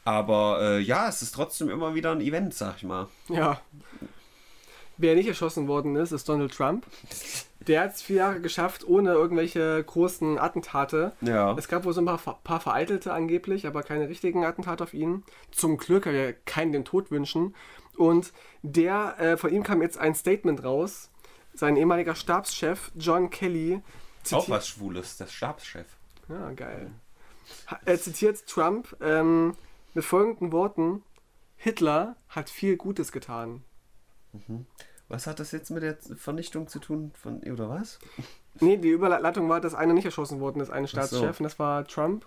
Aber 0.06 0.60
äh, 0.62 0.80
ja, 0.80 1.08
es 1.08 1.22
ist 1.22 1.34
trotzdem 1.34 1.70
immer 1.70 1.96
wieder 1.96 2.12
ein 2.12 2.22
Event, 2.22 2.54
sag 2.54 2.78
ich 2.78 2.84
mal. 2.84 3.08
Ja. 3.30 3.62
Wer 4.98 5.16
nicht 5.16 5.28
erschossen 5.28 5.68
worden 5.68 5.96
ist, 5.96 6.12
ist 6.12 6.30
Donald 6.30 6.54
Trump. 6.54 6.86
Der 7.68 7.82
hat 7.82 7.96
es 7.96 8.02
vier 8.02 8.18
Jahre 8.18 8.42
geschafft, 8.42 8.86
ohne 8.88 9.12
irgendwelche 9.12 9.84
großen 9.84 10.38
Attentate. 10.38 11.14
Ja. 11.22 11.56
Es 11.58 11.68
gab 11.68 11.86
wohl 11.86 11.94
so 11.94 12.02
ein 12.02 12.06
paar, 12.06 12.20
paar 12.44 12.60
vereitelte 12.60 13.14
angeblich, 13.14 13.66
aber 13.66 13.84
keine 13.84 14.10
richtigen 14.10 14.44
Attentate 14.44 14.84
auf 14.84 14.94
ihn. 14.94 15.24
Zum 15.52 15.78
Glück, 15.78 16.06
weil 16.06 16.14
wir 16.14 16.34
keinen 16.34 16.74
den 16.74 16.86
Tod 16.86 17.10
wünschen. 17.10 17.56
Und 17.98 18.34
der, 18.62 19.16
äh, 19.20 19.38
von 19.38 19.52
ihm 19.52 19.64
kam 19.64 19.82
jetzt 19.82 19.98
ein 19.98 20.16
Statement 20.16 20.64
raus. 20.64 21.10
Sein 21.54 21.78
ehemaliger 21.78 22.16
Stabschef 22.16 22.92
John 22.96 23.30
Kelly 23.30 23.82
Auch 24.32 24.50
was 24.50 24.68
Schwules, 24.68 25.18
der 25.18 25.28
Stabschef. 25.28 25.86
Ja, 26.28 26.52
geil. 26.52 26.92
Er 27.86 28.00
zitiert 28.00 28.46
Trump 28.48 28.96
ähm, 29.02 29.56
mit 29.94 30.04
folgenden 30.04 30.52
Worten: 30.52 31.04
Hitler 31.56 32.16
hat 32.30 32.50
viel 32.50 32.78
Gutes 32.78 33.12
getan. 33.12 33.64
Was 35.08 35.28
hat 35.28 35.40
das 35.40 35.52
jetzt 35.52 35.70
mit 35.70 35.84
der 35.84 35.98
Vernichtung 36.16 36.68
zu 36.68 36.80
tun 36.80 37.12
von 37.14 37.42
oder 37.44 37.70
was? 37.70 38.00
Nee, 38.60 38.78
die 38.78 38.90
Überleitung 38.90 39.50
war, 39.50 39.62
dass 39.62 39.76
einer 39.76 39.94
nicht 39.94 40.06
erschossen 40.06 40.40
worden 40.40 40.62
ist, 40.62 40.70
ein 40.70 40.86
Ach 40.86 40.90
so. 40.90 40.98
Staatschef, 41.18 41.40
und 41.40 41.44
das 41.44 41.60
war 41.60 41.86
Trump. 41.86 42.26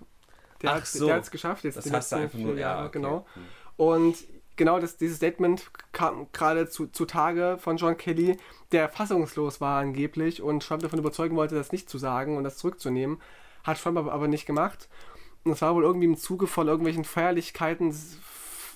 Der 0.61 0.73
hat 0.75 0.87
so. 0.87 1.09
es 1.09 1.29
geschafft, 1.31 1.63
jetzt 1.65 1.77
Das 1.77 1.83
die 1.83 1.89
letzten 1.91 2.15
einfach 2.15 2.37
vier 2.37 2.47
nur- 2.47 2.57
ja, 2.57 2.81
okay. 2.81 2.89
genau. 2.93 3.25
Hm. 3.33 3.43
Und 3.77 4.17
genau 4.55 4.79
das, 4.79 4.97
dieses 4.97 5.17
Statement 5.17 5.69
kam 5.91 6.27
gerade 6.31 6.67
zu, 6.67 6.87
zu 6.87 7.05
Tage 7.05 7.57
von 7.59 7.77
John 7.77 7.95
Kelly, 7.95 8.37
der 8.71 8.89
fassungslos 8.89 9.61
war 9.61 9.79
angeblich 9.79 10.41
und 10.41 10.63
Trump 10.63 10.81
davon 10.81 10.99
überzeugen 10.99 11.35
wollte, 11.35 11.55
das 11.55 11.71
nicht 11.71 11.89
zu 11.89 11.97
sagen 11.97 12.37
und 12.37 12.43
das 12.43 12.57
zurückzunehmen. 12.57 13.21
Hat 13.63 13.79
Trump 13.81 13.97
aber, 13.97 14.11
aber 14.13 14.27
nicht 14.27 14.45
gemacht. 14.45 14.89
Und 15.43 15.51
es 15.51 15.61
war 15.61 15.75
wohl 15.75 15.83
irgendwie 15.83 16.07
im 16.07 16.17
Zuge 16.17 16.47
von 16.47 16.67
irgendwelchen 16.67 17.05
Feierlichkeiten 17.05 17.93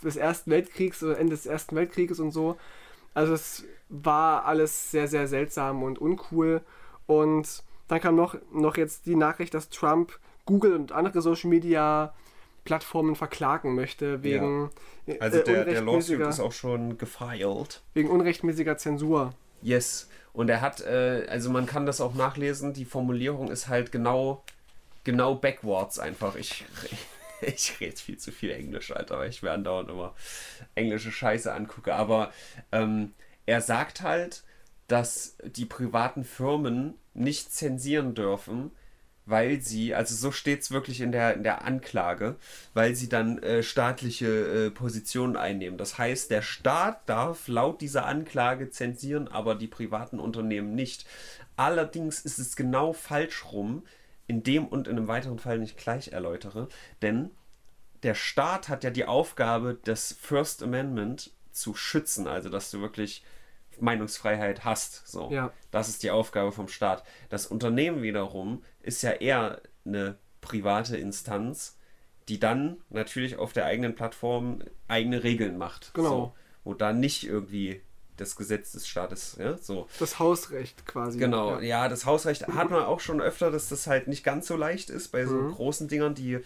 des, 0.04 0.16
Ersten 0.16 0.52
Weltkriegs 0.52 1.04
oder 1.04 1.18
Ende 1.20 1.36
des 1.36 1.46
Ersten 1.46 1.76
Weltkrieges 1.76 2.20
und 2.20 2.32
so. 2.32 2.58
Also 3.14 3.34
es 3.34 3.66
war 3.90 4.46
alles 4.46 4.92
sehr, 4.92 5.08
sehr 5.08 5.28
seltsam 5.28 5.84
und 5.84 6.00
uncool. 6.00 6.62
Und 7.08 7.64
dann 7.88 8.00
kam 8.00 8.16
noch, 8.16 8.36
noch 8.52 8.78
jetzt 8.78 9.06
die 9.06 9.16
Nachricht, 9.16 9.54
dass 9.54 9.70
Trump 9.70 10.18
Google 10.46 10.74
und 10.74 10.92
andere 10.92 11.22
Social 11.22 11.50
Media 11.50 12.14
Plattformen 12.64 13.16
verklagen 13.16 13.76
möchte 13.76 14.24
wegen, 14.24 14.70
Also 15.20 15.40
äh, 15.40 15.44
der, 15.44 15.66
der 15.66 15.82
Lawsuit 15.82 16.20
ist 16.22 16.40
auch 16.40 16.52
schon 16.52 16.98
gefiled. 16.98 17.82
wegen 17.94 18.10
unrechtmäßiger 18.10 18.78
Zensur. 18.78 19.34
Yes. 19.62 20.10
Und 20.34 20.50
er 20.50 20.62
hat, 20.62 20.82
äh, 20.82 21.26
also 21.28 21.50
man 21.50 21.66
kann 21.66 21.86
das 21.86 22.02
auch 22.02 22.14
nachlesen, 22.14 22.74
die 22.74 22.86
Formulierung 22.86 23.50
ist 23.50 23.68
halt 23.68 23.92
genau, 23.92 24.44
genau 25.04 25.36
backwards 25.36 26.00
einfach. 26.00 26.36
Ich, 26.36 26.66
ich 27.42 27.80
rede 27.80 27.98
viel 27.98 28.18
zu 28.18 28.32
viel 28.32 28.52
Englisch, 28.52 28.92
Alter, 28.92 29.20
weil 29.20 29.30
ich 29.30 29.42
mir 29.42 29.52
andauernd 29.52 29.90
immer 29.90 30.16
englische 30.76 31.12
Scheiße 31.12 31.54
angucke. 31.54 31.94
Aber 31.96 32.32
ähm, 32.72 33.14
er 33.46 33.62
sagt 33.62 34.02
halt, 34.02 34.44
dass 34.88 35.38
die 35.44 35.66
privaten 35.66 36.24
Firmen 36.24 36.96
nicht 37.14 37.54
zensieren 37.54 38.14
dürfen, 38.14 38.72
weil 39.26 39.62
sie, 39.62 39.94
also 39.96 40.16
so 40.16 40.32
steht 40.32 40.62
es 40.62 40.72
wirklich 40.72 41.00
in 41.00 41.12
der, 41.12 41.36
in 41.36 41.44
der 41.44 41.64
Anklage, 41.64 42.36
weil 42.74 42.96
sie 42.96 43.08
dann 43.08 43.42
äh, 43.44 43.64
staatliche 43.64 44.28
äh, 44.28 44.72
Positionen 44.72 45.38
einnehmen. 45.38 45.78
Das 45.78 45.98
heißt, 45.98 46.32
der 46.32 46.42
Staat 46.42 47.08
darf 47.08 47.48
laut 47.48 47.82
dieser 47.82 48.06
Anklage 48.06 48.70
zensieren, 48.70 49.28
aber 49.28 49.56
die 49.56 49.68
privaten 49.68 50.20
Unternehmen 50.20 50.76
nicht. 50.76 51.06
Allerdings 51.56 52.22
ist 52.22 52.40
es 52.40 52.56
genau 52.56 52.94
falsch 52.94 53.46
rum, 53.52 53.84
in 54.28 54.44
dem 54.44 54.68
und 54.68 54.88
in 54.88 54.98
einem 54.98 55.08
weiteren 55.08 55.40
Fall 55.40 55.60
nicht 55.60 55.78
gleich 55.78 56.10
erläutere, 56.10 56.68
denn 57.02 57.32
der 58.04 58.16
Staat 58.16 58.70
hat 58.70 58.84
ja 58.84 58.90
die 58.90 59.06
Aufgabe, 59.06 59.78
das 59.84 60.14
First 60.14 60.64
Amendment 60.64 61.32
zu 61.52 61.76
schützen, 61.76 62.28
also 62.28 62.50
dass 62.50 62.72
du 62.72 62.82
wirklich 62.82 63.24
Meinungsfreiheit 63.80 64.64
hast. 64.64 65.08
So. 65.08 65.30
Ja. 65.32 65.52
Das 65.72 65.90
ist 65.90 66.04
die 66.04 66.12
Aufgabe 66.12 66.52
vom 66.52 66.68
Staat. 66.68 67.04
Das 67.30 67.48
Unternehmen 67.48 68.02
wiederum 68.02 68.64
ist 68.82 69.02
ja 69.02 69.12
eher 69.12 69.62
eine 69.86 70.18
private 70.42 70.98
Instanz, 70.98 71.78
die 72.28 72.40
dann 72.40 72.78
natürlich 72.90 73.38
auf 73.38 73.54
der 73.54 73.66
eigenen 73.66 73.96
Plattform 73.96 74.64
eigene 74.88 75.24
Regeln 75.24 75.58
macht. 75.58 75.94
Genau. 75.94 76.10
So. 76.10 76.34
Wo 76.64 76.74
dann 76.74 77.00
nicht 77.00 77.26
irgendwie 77.26 77.82
das 78.22 78.36
Gesetz 78.36 78.72
des 78.72 78.88
Staates, 78.88 79.36
ja, 79.40 79.58
so. 79.58 79.88
Das 80.00 80.20
Hausrecht 80.20 80.86
quasi. 80.86 81.18
Genau, 81.20 81.56
Ja. 81.56 81.62
ja, 81.62 81.90
das 81.90 82.06
Hausrecht 82.06 82.48
hat 82.48 82.70
man 82.70 82.84
auch 82.84 83.00
schon 83.00 83.20
öfter, 83.22 83.52
dass 83.52 83.70
das 83.70 83.88
halt 83.88 84.08
nicht 84.08 84.24
ganz 84.24 84.48
so 84.48 84.56
leicht 84.56 84.90
ist 84.90 85.10
bei 85.10 85.26
so 85.26 85.36
Mhm. 85.36 85.52
großen 85.52 85.88
Dingern, 85.88 86.16
die 86.16 86.40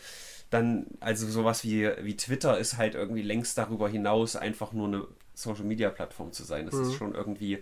dann, 0.50 0.86
also 1.00 1.28
sowas 1.28 1.64
wie, 1.64 1.90
wie 2.02 2.16
Twitter 2.18 2.58
ist 2.58 2.78
halt 2.78 2.96
irgendwie 2.96 3.24
längst 3.24 3.58
darüber 3.58 3.90
hinaus 3.90 4.36
einfach 4.36 4.74
nur 4.74 4.88
eine 4.88 5.08
Social 5.34 5.66
Media 5.66 5.90
Plattform 5.90 6.32
zu 6.32 6.44
sein. 6.44 6.66
Das 6.66 6.76
Mhm. 6.76 6.82
ist 6.84 6.94
schon 6.94 7.14
irgendwie 7.16 7.62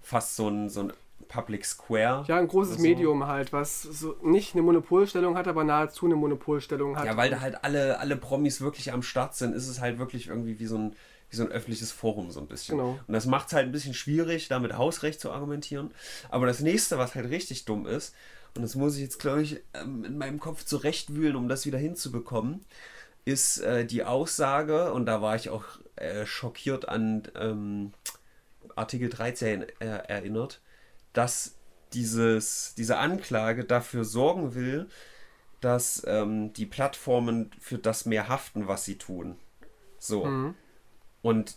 fast 0.00 0.36
so 0.36 0.48
ein, 0.48 0.68
so 0.68 0.80
ein 0.84 0.92
Public 1.28 1.64
Square. 1.64 2.24
Ja, 2.26 2.38
ein 2.38 2.48
großes 2.48 2.76
so. 2.76 2.82
Medium 2.82 3.26
halt, 3.26 3.52
was 3.52 3.82
so 3.82 4.16
nicht 4.22 4.54
eine 4.54 4.62
Monopolstellung 4.62 5.36
hat, 5.36 5.46
aber 5.46 5.62
nahezu 5.62 6.06
eine 6.06 6.16
Monopolstellung 6.16 6.96
hat. 6.96 7.04
Ja, 7.06 7.16
weil 7.16 7.30
da 7.30 7.40
halt 7.40 7.62
alle, 7.64 8.00
alle 8.00 8.16
Promis 8.16 8.60
wirklich 8.60 8.92
am 8.92 9.02
Start 9.02 9.36
sind, 9.36 9.54
ist 9.54 9.68
es 9.68 9.80
halt 9.80 9.98
wirklich 9.98 10.26
irgendwie 10.28 10.58
wie 10.58 10.66
so 10.66 10.76
ein, 10.78 10.96
wie 11.32 11.36
so 11.36 11.44
ein 11.44 11.50
öffentliches 11.50 11.90
Forum 11.90 12.30
so 12.30 12.40
ein 12.40 12.46
bisschen. 12.46 12.78
Genau. 12.78 12.98
Und 13.06 13.12
das 13.12 13.26
macht 13.26 13.48
es 13.48 13.54
halt 13.54 13.66
ein 13.66 13.72
bisschen 13.72 13.94
schwierig, 13.94 14.48
da 14.48 14.58
mit 14.58 14.76
Hausrecht 14.76 15.20
zu 15.20 15.32
argumentieren. 15.32 15.90
Aber 16.28 16.46
das 16.46 16.60
nächste, 16.60 16.98
was 16.98 17.14
halt 17.14 17.30
richtig 17.30 17.64
dumm 17.64 17.86
ist, 17.86 18.14
und 18.54 18.60
das 18.62 18.74
muss 18.74 18.96
ich 18.96 19.02
jetzt, 19.02 19.18
glaube 19.18 19.42
ich, 19.42 19.62
ähm, 19.72 20.04
in 20.04 20.18
meinem 20.18 20.38
Kopf 20.38 20.64
zurechtwühlen, 20.64 21.36
um 21.36 21.48
das 21.48 21.64
wieder 21.64 21.78
hinzubekommen, 21.78 22.64
ist 23.24 23.58
äh, 23.58 23.86
die 23.86 24.04
Aussage, 24.04 24.92
und 24.92 25.06
da 25.06 25.22
war 25.22 25.36
ich 25.36 25.48
auch 25.48 25.64
äh, 25.96 26.26
schockiert 26.26 26.86
an 26.86 27.22
ähm, 27.34 27.92
Artikel 28.76 29.08
13 29.08 29.62
äh, 29.62 29.86
erinnert, 29.86 30.60
dass 31.14 31.54
dieses, 31.94 32.74
diese 32.76 32.98
Anklage 32.98 33.64
dafür 33.64 34.04
sorgen 34.04 34.54
will, 34.54 34.88
dass 35.60 36.02
ähm, 36.06 36.52
die 36.52 36.66
Plattformen 36.66 37.50
für 37.58 37.78
das 37.78 38.04
mehr 38.04 38.28
haften, 38.28 38.68
was 38.68 38.84
sie 38.84 38.98
tun. 38.98 39.36
So. 39.98 40.26
Mhm. 40.26 40.54
Und 41.22 41.56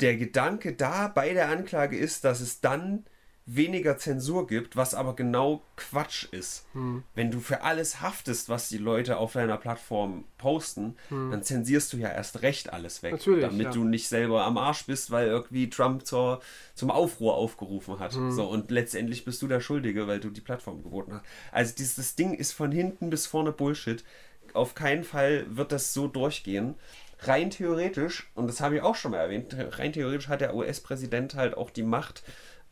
der 0.00 0.16
Gedanke 0.16 0.74
da 0.74 1.08
bei 1.08 1.32
der 1.32 1.48
Anklage 1.48 1.96
ist, 1.96 2.24
dass 2.24 2.40
es 2.40 2.60
dann 2.60 3.04
weniger 3.50 3.96
Zensur 3.96 4.46
gibt, 4.46 4.76
was 4.76 4.92
aber 4.92 5.16
genau 5.16 5.62
Quatsch 5.76 6.26
ist. 6.32 6.66
Mhm. 6.74 7.02
Wenn 7.14 7.30
du 7.30 7.40
für 7.40 7.62
alles 7.62 8.02
haftest, 8.02 8.50
was 8.50 8.68
die 8.68 8.76
Leute 8.76 9.16
auf 9.16 9.32
deiner 9.32 9.56
Plattform 9.56 10.24
posten, 10.36 10.96
dann 11.08 11.42
zensierst 11.42 11.92
du 11.92 11.96
ja 11.96 12.10
erst 12.10 12.42
recht 12.42 12.70
alles 12.72 13.02
weg. 13.02 13.12
Natürlich, 13.12 13.40
damit 13.40 13.64
ja. 13.64 13.70
du 13.72 13.84
nicht 13.84 14.06
selber 14.08 14.44
am 14.44 14.58
Arsch 14.58 14.84
bist, 14.84 15.10
weil 15.10 15.28
irgendwie 15.28 15.70
Trump 15.70 16.04
zur, 16.06 16.42
zum 16.74 16.90
Aufruhr 16.90 17.34
aufgerufen 17.34 17.98
hat. 17.98 18.14
Mhm. 18.14 18.32
So 18.32 18.46
und 18.46 18.70
letztendlich 18.70 19.24
bist 19.24 19.40
du 19.40 19.48
der 19.48 19.60
Schuldige, 19.60 20.06
weil 20.06 20.20
du 20.20 20.28
die 20.28 20.42
Plattform 20.42 20.82
geboten 20.82 21.14
hast. 21.14 21.24
Also 21.50 21.74
dieses 21.74 22.16
Ding 22.16 22.34
ist 22.34 22.52
von 22.52 22.70
hinten 22.70 23.08
bis 23.08 23.26
vorne 23.26 23.52
Bullshit. 23.52 24.04
Auf 24.52 24.74
keinen 24.74 25.04
Fall 25.04 25.46
wird 25.48 25.72
das 25.72 25.94
so 25.94 26.06
durchgehen. 26.06 26.74
Rein 27.20 27.50
theoretisch, 27.50 28.30
und 28.34 28.46
das 28.46 28.60
habe 28.60 28.76
ich 28.76 28.82
auch 28.82 28.94
schon 28.94 29.10
mal 29.10 29.18
erwähnt, 29.18 29.54
rein 29.78 29.92
theoretisch 29.92 30.28
hat 30.28 30.40
der 30.40 30.54
US-Präsident 30.54 31.34
halt 31.34 31.56
auch 31.56 31.70
die 31.70 31.82
Macht, 31.82 32.22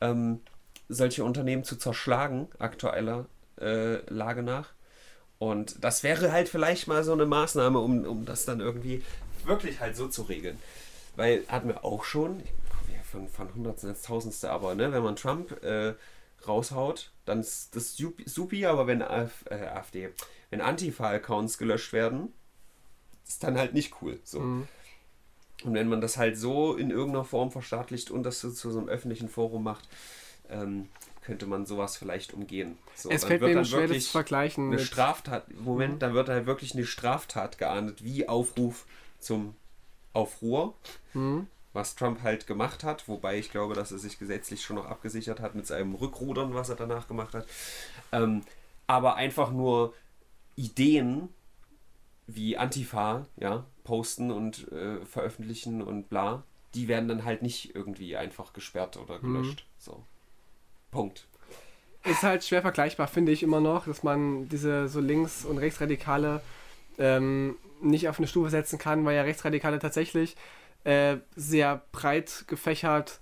ähm, 0.00 0.40
solche 0.88 1.24
Unternehmen 1.24 1.64
zu 1.64 1.76
zerschlagen, 1.76 2.48
aktueller 2.58 3.26
äh, 3.60 3.96
Lage 4.08 4.42
nach. 4.42 4.70
Und 5.38 5.82
das 5.82 6.02
wäre 6.02 6.32
halt 6.32 6.48
vielleicht 6.48 6.86
mal 6.86 7.04
so 7.04 7.12
eine 7.12 7.26
Maßnahme, 7.26 7.78
um, 7.78 8.04
um 8.04 8.24
das 8.24 8.44
dann 8.44 8.60
irgendwie 8.60 9.02
wirklich 9.44 9.80
halt 9.80 9.96
so 9.96 10.08
zu 10.08 10.22
regeln. 10.22 10.58
Weil 11.16 11.44
hatten 11.48 11.68
wir 11.68 11.84
auch 11.84 12.04
schon, 12.04 12.40
ja, 12.40 13.02
von, 13.02 13.28
von 13.28 13.52
Hundertsten 13.54 13.90
ins 13.90 14.02
Tausendste, 14.02 14.50
aber 14.50 14.74
ne, 14.74 14.92
wenn 14.92 15.02
man 15.02 15.16
Trump 15.16 15.62
äh, 15.62 15.94
raushaut, 16.46 17.10
dann 17.24 17.40
ist 17.40 17.74
das 17.74 17.96
supi, 17.96 18.66
aber 18.66 18.86
wenn 18.86 19.02
AF, 19.02 19.44
äh, 19.50 19.66
AfD, 19.66 20.10
wenn 20.50 20.60
Antifa-Accounts 20.60 21.58
gelöscht 21.58 21.92
werden, 21.92 22.32
ist 23.26 23.42
dann 23.44 23.58
halt 23.58 23.74
nicht 23.74 23.94
cool. 24.02 24.18
So. 24.24 24.40
Mhm. 24.40 24.68
Und 25.64 25.74
wenn 25.74 25.88
man 25.88 26.00
das 26.00 26.16
halt 26.16 26.36
so 26.38 26.74
in 26.76 26.90
irgendeiner 26.90 27.24
Form 27.24 27.50
verstaatlicht 27.50 28.10
und 28.10 28.22
das 28.24 28.40
so 28.40 28.50
zu 28.50 28.70
so 28.70 28.78
einem 28.78 28.88
öffentlichen 28.88 29.28
Forum 29.28 29.62
macht, 29.64 29.88
ähm, 30.50 30.88
könnte 31.24 31.46
man 31.46 31.66
sowas 31.66 31.96
vielleicht 31.96 32.34
umgehen. 32.34 32.78
So, 32.94 33.10
es 33.10 33.22
dann 33.22 33.28
fällt 33.28 33.40
mir 33.42 33.54
dann 33.54 33.64
schwer, 33.64 33.80
das 33.82 33.88
wirklich 33.90 34.04
zu 34.06 34.10
vergleichen. 34.12 34.66
eine 34.66 34.76
mit- 34.76 34.84
Straftat, 34.84 35.52
Moment, 35.54 35.94
Mhm. 35.94 35.98
da 35.98 36.14
wird 36.14 36.28
halt 36.28 36.46
wirklich 36.46 36.74
eine 36.74 36.84
Straftat 36.86 37.58
geahndet, 37.58 38.04
wie 38.04 38.28
Aufruf 38.28 38.84
zum 39.18 39.56
Aufruhr, 40.12 40.74
Mhm. 41.14 41.48
was 41.72 41.96
Trump 41.96 42.22
halt 42.22 42.46
gemacht 42.46 42.84
hat, 42.84 43.08
wobei 43.08 43.38
ich 43.38 43.50
glaube, 43.50 43.74
dass 43.74 43.90
er 43.92 43.98
sich 43.98 44.18
gesetzlich 44.20 44.62
schon 44.62 44.76
noch 44.76 44.86
abgesichert 44.86 45.40
hat 45.40 45.54
mit 45.56 45.66
seinem 45.66 45.94
Rückrudern, 45.96 46.54
was 46.54 46.68
er 46.68 46.76
danach 46.76 47.08
gemacht 47.08 47.34
hat. 47.34 47.46
Ähm, 48.12 48.42
aber 48.86 49.16
einfach 49.16 49.50
nur 49.50 49.94
Ideen 50.54 51.28
wie 52.26 52.56
Antifa, 52.56 53.26
ja, 53.36 53.64
posten 53.84 54.30
und 54.30 54.70
äh, 54.72 55.04
veröffentlichen 55.04 55.82
und 55.82 56.08
bla, 56.08 56.42
die 56.74 56.88
werden 56.88 57.08
dann 57.08 57.24
halt 57.24 57.42
nicht 57.42 57.74
irgendwie 57.74 58.16
einfach 58.16 58.52
gesperrt 58.52 58.96
oder 58.96 59.18
Mhm. 59.18 59.32
gelöscht. 59.34 59.66
So. 59.78 60.02
Punkt. 60.90 61.26
ist 62.04 62.22
halt 62.22 62.44
schwer 62.44 62.62
vergleichbar, 62.62 63.08
finde 63.08 63.32
ich 63.32 63.42
immer 63.42 63.60
noch, 63.60 63.86
dass 63.86 64.02
man 64.04 64.48
diese 64.48 64.86
so 64.88 65.00
links- 65.00 65.44
und 65.44 65.58
rechtsradikale 65.58 66.40
ähm, 66.98 67.56
nicht 67.82 68.08
auf 68.08 68.18
eine 68.18 68.28
Stufe 68.28 68.48
setzen 68.50 68.78
kann, 68.78 69.04
weil 69.04 69.16
ja 69.16 69.22
Rechtsradikale 69.22 69.78
tatsächlich 69.80 70.36
äh, 70.84 71.16
sehr 71.34 71.82
breit 71.92 72.44
gefächert 72.46 73.18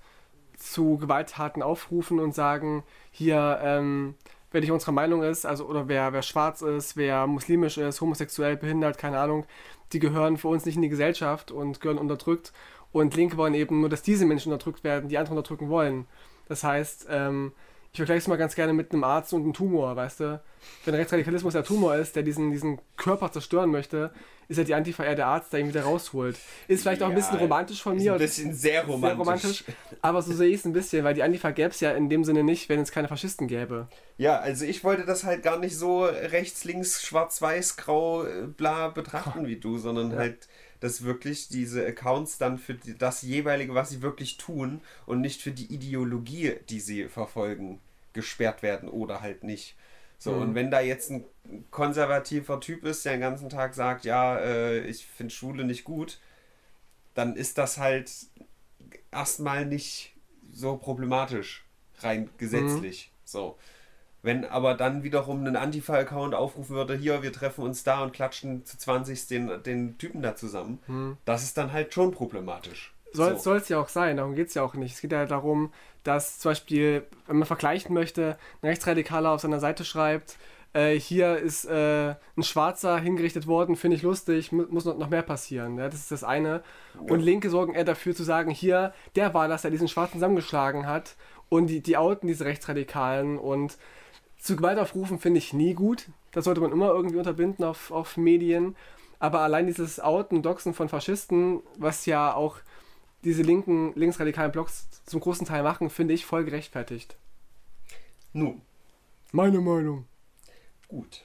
zu 0.59 0.99
Gewalttaten 0.99 1.63
aufrufen 1.63 2.21
und 2.21 2.35
sagen, 2.35 2.85
hier, 3.11 3.59
ähm, 3.63 4.15
wer 4.55 4.61
nicht 4.61 4.71
unserer 4.71 4.93
Meinung 4.93 5.23
ist, 5.23 5.45
also 5.45 5.67
oder 5.67 5.89
wer, 5.89 6.13
wer 6.13 6.23
schwarz 6.23 6.63
ist, 6.63 6.97
wer 6.97 7.27
muslimisch 7.27 7.77
ist, 7.77 8.01
homosexuell, 8.01 8.57
behindert, 8.57 8.97
keine 8.97 9.19
Ahnung, 9.19 9.45
die 9.93 9.99
gehören 9.99 10.39
für 10.39 10.49
uns 10.49 10.65
nicht 10.65 10.77
in 10.77 10.83
die 10.83 10.89
Gesellschaft 10.89 11.51
und 11.51 11.81
gehören 11.81 11.99
unterdrückt. 11.99 12.53
Und 12.93 13.17
Linke 13.17 13.37
wollen 13.37 13.55
eben 13.55 13.81
nur, 13.81 13.89
dass 13.89 14.03
diese 14.03 14.25
Menschen 14.25 14.53
unterdrückt 14.53 14.85
werden, 14.85 15.09
die 15.09 15.19
andere 15.19 15.35
unterdrücken 15.35 15.69
wollen. 15.69 16.07
Das 16.47 16.63
heißt, 16.63 17.09
ähm, 17.11 17.53
ich 17.95 17.99
vergleiche 17.99 18.19
es 18.19 18.27
mal 18.29 18.37
ganz 18.37 18.57
gerne 18.57 18.73
mit 18.73 18.93
einem 18.93 19.05
Arzt 19.05 19.33
und 19.33 19.43
einem 19.45 19.53
Tumor, 19.53 19.95
weißt 19.95 20.19
du? 20.21 20.43
Wenn 20.85 20.95
Rechtsradikalismus 20.97 21.53
der 21.53 21.63
Tumor 21.65 21.95
ist, 21.95 22.17
der 22.17 22.25
diesen, 22.25 22.51
diesen 22.51 22.81
Körper 22.97 23.31
zerstören 23.31 23.71
möchte, 23.71 24.13
ist 24.49 24.57
ja 24.57 24.65
die 24.65 24.75
Antifa 24.75 25.05
eher 25.05 25.15
der 25.15 25.29
Arzt, 25.29 25.53
der 25.53 25.61
ihn 25.61 25.69
wieder 25.69 25.83
rausholt. 25.85 26.37
Ist 26.67 26.83
vielleicht 26.83 27.03
auch 27.05 27.07
ein 27.07 27.13
Ja, 27.13 27.17
bisschen 27.17 27.39
romantisch 27.39 27.81
von 27.83 27.97
mir, 27.97 28.15
ein 28.15 28.19
bisschen 28.19 28.53
sehr 28.53 28.85
romantisch. 28.85 29.01
sehr 29.01 29.17
romantisch, 29.17 29.65
aber 30.03 30.23
so 30.23 30.33
sehe 30.33 30.49
ich 30.49 30.57
es 30.57 30.65
ein 30.65 30.73
bisschen, 30.73 31.05
weil 31.05 31.15
die 31.15 31.23
Antifa 31.23 31.53
gäbe 31.53 31.71
es 31.71 31.79
ja 31.81 31.93
in 31.93 32.09
dem 32.09 32.25
Sinne 32.25 32.43
nicht, 32.43 32.69
wenn 32.69 32.81
es 32.81 32.91
keine 32.91 33.07
Faschisten 33.09 33.47
gäbe. 33.47 33.89
Ja, 34.17 34.39
also 34.39 34.65
ich 34.65 34.85
wollte 34.85 35.05
das 35.05 35.25
halt 35.25 35.43
gar 35.43 35.59
nicht 35.59 35.77
so 35.77 36.05
rechts, 36.05 36.65
links, 36.65 37.03
schwarz, 37.05 37.41
weiß, 37.43 37.77
grau, 37.77 38.25
äh, 38.25 38.47
bla 38.47 38.89
betrachten 38.89 39.47
wie 39.47 39.57
du, 39.59 39.79
sondern 39.79 40.13
Ja. 40.13 40.19
halt, 40.19 40.49
dass 40.85 41.05
wirklich 41.05 41.49
diese 41.49 41.87
Accounts 41.87 42.39
dann 42.39 42.59
für 42.59 42.75
das 42.75 43.23
jeweilige, 43.23 43.75
was 43.75 43.91
sie 43.91 44.03
wirklich 44.03 44.37
tun 44.37 44.81
und 45.07 45.21
nicht 45.21 45.43
für 45.43 45.53
die 45.53 45.73
Ideologie, 45.73 46.57
die 46.69 46.81
sie 46.81 47.09
verfolgen, 47.09 47.81
gesperrt 48.13 48.63
werden 48.63 48.89
oder 48.89 49.21
halt 49.23 49.45
nicht. 49.45 49.77
So, 50.19 50.35
Mhm. 50.35 50.41
und 50.41 50.55
wenn 50.55 50.71
da 50.71 50.81
jetzt 50.81 51.11
ein 51.11 51.25
konservativer 51.71 52.61
Typ 52.61 52.85
ist, 52.85 53.05
der 53.05 53.13
den 53.15 53.21
ganzen 53.23 53.49
Tag 53.49 53.75
sagt, 53.75 54.05
ja, 54.05 54.39
äh, 54.39 54.81
ich 54.87 55.07
finde 55.07 55.35
Schule 55.35 55.65
nicht 55.65 55.85
gut, 55.85 56.19
dann 57.15 57.37
ist 57.37 57.59
das 57.59 57.79
halt 57.79 58.11
erstmal 59.11 59.67
nicht 59.67 60.15
so 60.53 60.77
problematisch, 60.77 61.65
rein 62.01 62.31
gesetzlich. 62.39 63.11
So. 63.25 63.57
Wenn 64.25 64.45
aber 64.47 64.73
dann 64.75 65.03
wiederum 65.03 65.45
ein 65.47 65.55
Antifa-Account 65.55 66.35
aufrufen 66.35 66.75
würde, 66.75 66.97
hier, 66.97 67.23
wir 67.23 67.31
treffen 67.31 67.63
uns 67.63 67.85
da 67.85 68.03
und 68.03 68.13
klatschen 68.15 68.65
zu 68.65 68.79
20 68.79 69.27
den, 69.29 69.63
den 69.63 69.99
Typen 69.99 70.23
da 70.23 70.35
zusammen, 70.35 70.79
Hm. 70.87 71.19
das 71.27 71.43
ist 71.45 71.59
dann 71.59 71.73
halt 71.73 71.93
schon 71.93 72.11
problematisch. 72.11 72.95
Soll 73.13 73.39
So. 73.39 73.55
es 73.55 73.69
ja 73.69 73.79
auch 73.79 73.91
sein, 73.91 74.17
darum 74.17 74.35
geht 74.35 74.49
es 74.49 74.55
ja 74.55 74.63
auch 74.63 74.75
nicht. 74.75 74.95
Es 74.95 75.01
geht 75.03 75.13
ja 75.13 75.27
darum, 75.27 75.73
dass 76.05 76.39
zum 76.39 76.51
Beispiel, 76.53 77.05
wenn 77.27 77.37
man 77.37 77.47
vergleichen 77.47 77.95
möchte, 77.95 78.39
ein 78.63 78.69
Rechtsradikaler 78.69 79.31
auf 79.31 79.41
seiner 79.43 79.61
Seite 79.61 79.85
schreibt, 79.85 80.37
äh, 80.73 80.99
hier 80.99 81.37
ist 81.37 81.67
äh, 81.67 82.15
ein 82.37 82.43
Schwarzer 82.43 82.99
hingerichtet 82.99 83.47
worden, 83.47 83.77
finde 83.77 83.97
ich 83.99 84.03
lustig, 84.03 84.51
mu 84.53 84.65
muss 84.71 84.87
noch, 84.87 84.97
noch 84.99 85.11
mehr 85.11 85.23
passieren. 85.23 85.77
Ja, 85.79 85.85
das 85.89 86.01
ist 86.01 86.11
das 86.11 86.25
eine. 86.25 86.63
Und 86.99 87.21
Linke 87.21 87.51
sorgen 87.51 87.75
eher 87.75 87.85
dafür 87.85 88.15
zu 88.17 88.25
sagen, 88.25 88.51
hier, 88.51 88.93
der 89.17 89.35
war 89.35 89.49
das, 89.49 89.63
der 89.63 89.71
diesen 89.71 89.87
Schwarzen 89.87 90.15
zusammengeschlagen 90.15 90.87
hat 90.87 91.15
und 91.51 91.69
die, 91.69 91.81
die 91.81 91.97
outen 91.99 92.27
diese 92.27 92.47
Rechtsradikalen 92.47 93.39
und 93.39 93.77
zu 94.45 94.57
Gewalt 94.57 94.79
aufrufen 94.79 95.19
finde 95.19 95.39
ich 95.39 95.55
nie 95.55 95.73
gut. 95.73 96.09
Das 96.33 96.45
sollte 96.45 96.61
man 96.61 96.71
immer 96.71 96.89
irgendwie 96.89 97.17
unterbinden 97.17 97.65
auf, 97.65 97.91
auf 97.91 98.19
Medien. 98.19 98.77
Aber 99.19 99.41
allein 99.41 99.67
dieses 99.67 100.01
Outen, 100.01 100.43
Doxen 100.43 100.75
von 100.75 100.91
Faschisten, 100.91 101.63
was 101.79 102.05
ja 102.05 102.35
auch 102.35 102.59
diese 103.25 103.43
linken, 103.43 103.95
linksradikalen 103.95 104.53
Blogs 104.53 104.87
zum 105.07 105.21
großen 105.21 105.47
Teil 105.47 105.63
machen, 105.63 105.89
finde 105.89 106.13
ich 106.13 106.27
voll 106.27 106.45
gerechtfertigt. 106.45 107.17
Nun. 108.35 108.61
Meine 109.33 109.61
Meinung. 109.61 110.05
Gut. 110.89 111.25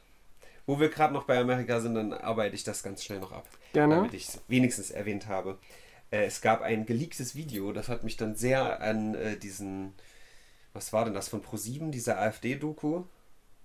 Wo 0.65 0.79
wir 0.79 0.87
gerade 0.87 1.13
noch 1.13 1.25
bei 1.25 1.39
Amerika 1.39 1.81
sind, 1.81 1.95
dann 1.95 2.13
arbeite 2.13 2.55
ich 2.55 2.63
das 2.63 2.83
ganz 2.83 3.03
schnell 3.03 3.19
noch 3.19 3.33
ab. 3.33 3.49
Gerne. 3.73 3.95
Damit 3.95 4.13
ich 4.13 4.29
es 4.29 4.41
wenigstens 4.47 4.91
erwähnt 4.91 5.27
habe. 5.27 5.57
Äh, 6.09 6.23
es 6.23 6.39
gab 6.39 6.61
ein 6.61 6.85
geleaktes 6.85 7.35
Video, 7.35 7.73
das 7.73 7.89
hat 7.89 8.05
mich 8.05 8.15
dann 8.15 8.35
sehr 8.35 8.81
an 8.81 9.13
äh, 9.15 9.37
diesen, 9.37 9.93
was 10.73 10.93
war 10.93 11.05
denn 11.05 11.13
das 11.13 11.29
von 11.29 11.41
Pro7, 11.43 11.91
diese 11.91 12.17
AfD-Doku? 12.17 13.03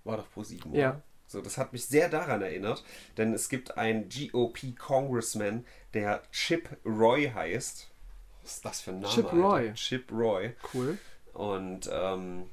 War 0.04 0.16
doch 0.16 0.26
Pro7, 0.34 0.66
oder? 0.66 0.78
Ja. 0.78 1.02
So, 1.26 1.40
das 1.40 1.56
hat 1.58 1.72
mich 1.72 1.86
sehr 1.86 2.08
daran 2.08 2.42
erinnert, 2.42 2.84
denn 3.16 3.32
es 3.32 3.48
gibt 3.48 3.78
einen 3.78 4.08
GOP-Congressman, 4.08 5.64
der 5.94 6.22
Chip 6.30 6.76
Roy 6.84 7.30
heißt. 7.34 7.88
Was 8.42 8.56
ist 8.56 8.64
das 8.64 8.80
für 8.82 8.90
ein 8.90 9.00
Name? 9.00 9.14
Chip 9.14 9.24
Alter? 9.26 9.36
Roy. 9.36 9.72
Chip 9.74 10.12
Roy. 10.12 10.54
Cool. 10.72 10.98
Und 11.32 11.88
ähm, 11.90 12.50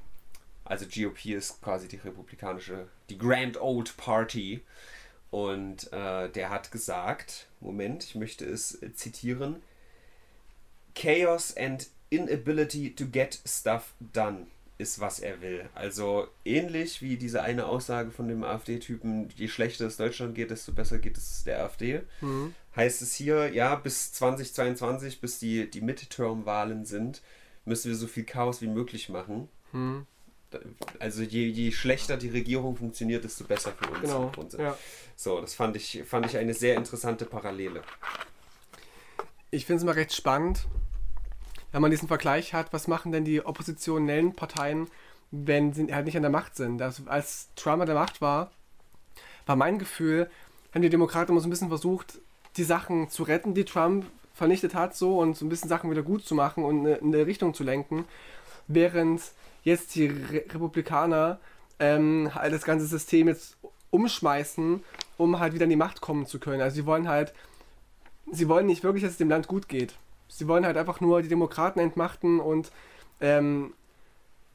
also 0.64 0.86
GOP 0.86 1.26
ist 1.26 1.60
quasi 1.62 1.86
die 1.86 1.96
republikanische, 1.96 2.88
die 3.10 3.18
Grand 3.18 3.60
Old 3.60 3.96
Party. 3.96 4.62
Und 5.30 5.92
äh, 5.92 6.28
der 6.30 6.50
hat 6.50 6.70
gesagt, 6.72 7.48
Moment, 7.60 8.04
ich 8.04 8.14
möchte 8.14 8.44
es 8.44 8.78
zitieren, 8.94 9.62
Chaos 10.94 11.56
and 11.56 11.88
inability 12.12 12.94
to 12.94 13.06
get 13.06 13.40
stuff 13.46 13.94
done 14.12 14.46
ist, 14.78 15.00
was 15.00 15.20
er 15.20 15.40
will. 15.40 15.68
Also 15.74 16.28
ähnlich 16.44 17.00
wie 17.00 17.16
diese 17.16 17.42
eine 17.42 17.66
Aussage 17.66 18.10
von 18.10 18.28
dem 18.28 18.44
AfD-Typen, 18.44 19.30
je 19.36 19.48
schlechter 19.48 19.86
es 19.86 19.96
Deutschland 19.96 20.34
geht, 20.34 20.50
desto 20.50 20.72
besser 20.72 20.98
geht 20.98 21.16
es 21.16 21.44
der 21.44 21.64
AfD. 21.64 22.02
Mhm. 22.20 22.54
Heißt 22.76 23.02
es 23.02 23.14
hier, 23.14 23.52
ja, 23.52 23.74
bis 23.76 24.12
2022, 24.12 25.20
bis 25.20 25.38
die, 25.38 25.70
die 25.70 25.80
Midterm-Wahlen 25.80 26.84
sind, 26.84 27.22
müssen 27.64 27.90
wir 27.90 27.96
so 27.96 28.06
viel 28.06 28.24
Chaos 28.24 28.60
wie 28.60 28.66
möglich 28.66 29.08
machen. 29.08 29.48
Mhm. 29.72 30.06
Also 30.98 31.22
je, 31.22 31.46
je 31.46 31.72
schlechter 31.72 32.18
die 32.18 32.28
Regierung 32.28 32.76
funktioniert, 32.76 33.24
desto 33.24 33.44
besser 33.44 33.72
für 33.72 33.88
uns. 33.88 34.00
Genau. 34.00 34.24
im 34.24 34.32
Grunde. 34.32 34.58
Ja. 34.58 34.78
So, 35.16 35.40
das 35.40 35.54
fand 35.54 35.76
ich, 35.76 36.02
fand 36.04 36.26
ich 36.26 36.36
eine 36.36 36.52
sehr 36.52 36.76
interessante 36.76 37.24
Parallele. 37.24 37.82
Ich 39.50 39.64
finde 39.64 39.78
es 39.78 39.82
immer 39.82 39.96
recht 39.96 40.14
spannend, 40.14 40.66
wenn 41.72 41.82
man 41.82 41.90
diesen 41.90 42.08
Vergleich 42.08 42.54
hat, 42.54 42.72
was 42.72 42.88
machen 42.88 43.12
denn 43.12 43.24
die 43.24 43.44
oppositionellen 43.44 44.34
Parteien, 44.34 44.88
wenn 45.30 45.72
sie 45.72 45.92
halt 45.92 46.04
nicht 46.04 46.16
an 46.16 46.22
der 46.22 46.30
Macht 46.30 46.54
sind. 46.56 46.80
Also 46.80 47.04
als 47.06 47.48
Trump 47.56 47.80
an 47.80 47.86
der 47.86 47.94
Macht 47.94 48.20
war, 48.20 48.50
war 49.46 49.56
mein 49.56 49.78
Gefühl, 49.78 50.30
haben 50.74 50.82
die 50.82 50.90
Demokraten 50.90 51.32
immer 51.32 51.40
so 51.40 51.48
ein 51.48 51.50
bisschen 51.50 51.68
versucht, 51.68 52.18
die 52.56 52.64
Sachen 52.64 53.08
zu 53.08 53.22
retten, 53.22 53.54
die 53.54 53.64
Trump 53.64 54.06
vernichtet 54.34 54.74
hat, 54.74 54.94
so 54.94 55.18
und 55.18 55.36
so 55.36 55.44
ein 55.44 55.48
bisschen 55.48 55.68
Sachen 55.68 55.90
wieder 55.90 56.02
gut 56.02 56.24
zu 56.24 56.34
machen 56.34 56.64
und 56.64 56.86
in 56.86 57.14
eine 57.14 57.26
Richtung 57.26 57.54
zu 57.54 57.64
lenken, 57.64 58.04
während 58.68 59.22
jetzt 59.64 59.94
die 59.94 60.06
Re 60.06 60.44
Republikaner 60.52 61.38
ähm, 61.78 62.34
halt 62.34 62.52
das 62.52 62.64
ganze 62.64 62.86
System 62.86 63.28
jetzt 63.28 63.56
umschmeißen, 63.90 64.82
um 65.18 65.38
halt 65.38 65.54
wieder 65.54 65.64
an 65.64 65.70
die 65.70 65.76
Macht 65.76 66.00
kommen 66.00 66.26
zu 66.26 66.38
können. 66.38 66.60
Also 66.60 66.76
sie 66.76 66.86
wollen 66.86 67.08
halt, 67.08 67.32
sie 68.30 68.48
wollen 68.48 68.66
nicht 68.66 68.84
wirklich, 68.84 69.02
dass 69.02 69.12
es 69.12 69.18
dem 69.18 69.28
Land 69.28 69.48
gut 69.48 69.68
geht. 69.68 69.94
Sie 70.32 70.48
wollen 70.48 70.64
halt 70.64 70.76
einfach 70.78 71.00
nur 71.00 71.20
die 71.20 71.28
Demokraten 71.28 71.78
entmachten 71.78 72.40
und 72.40 72.72
ähm, 73.20 73.74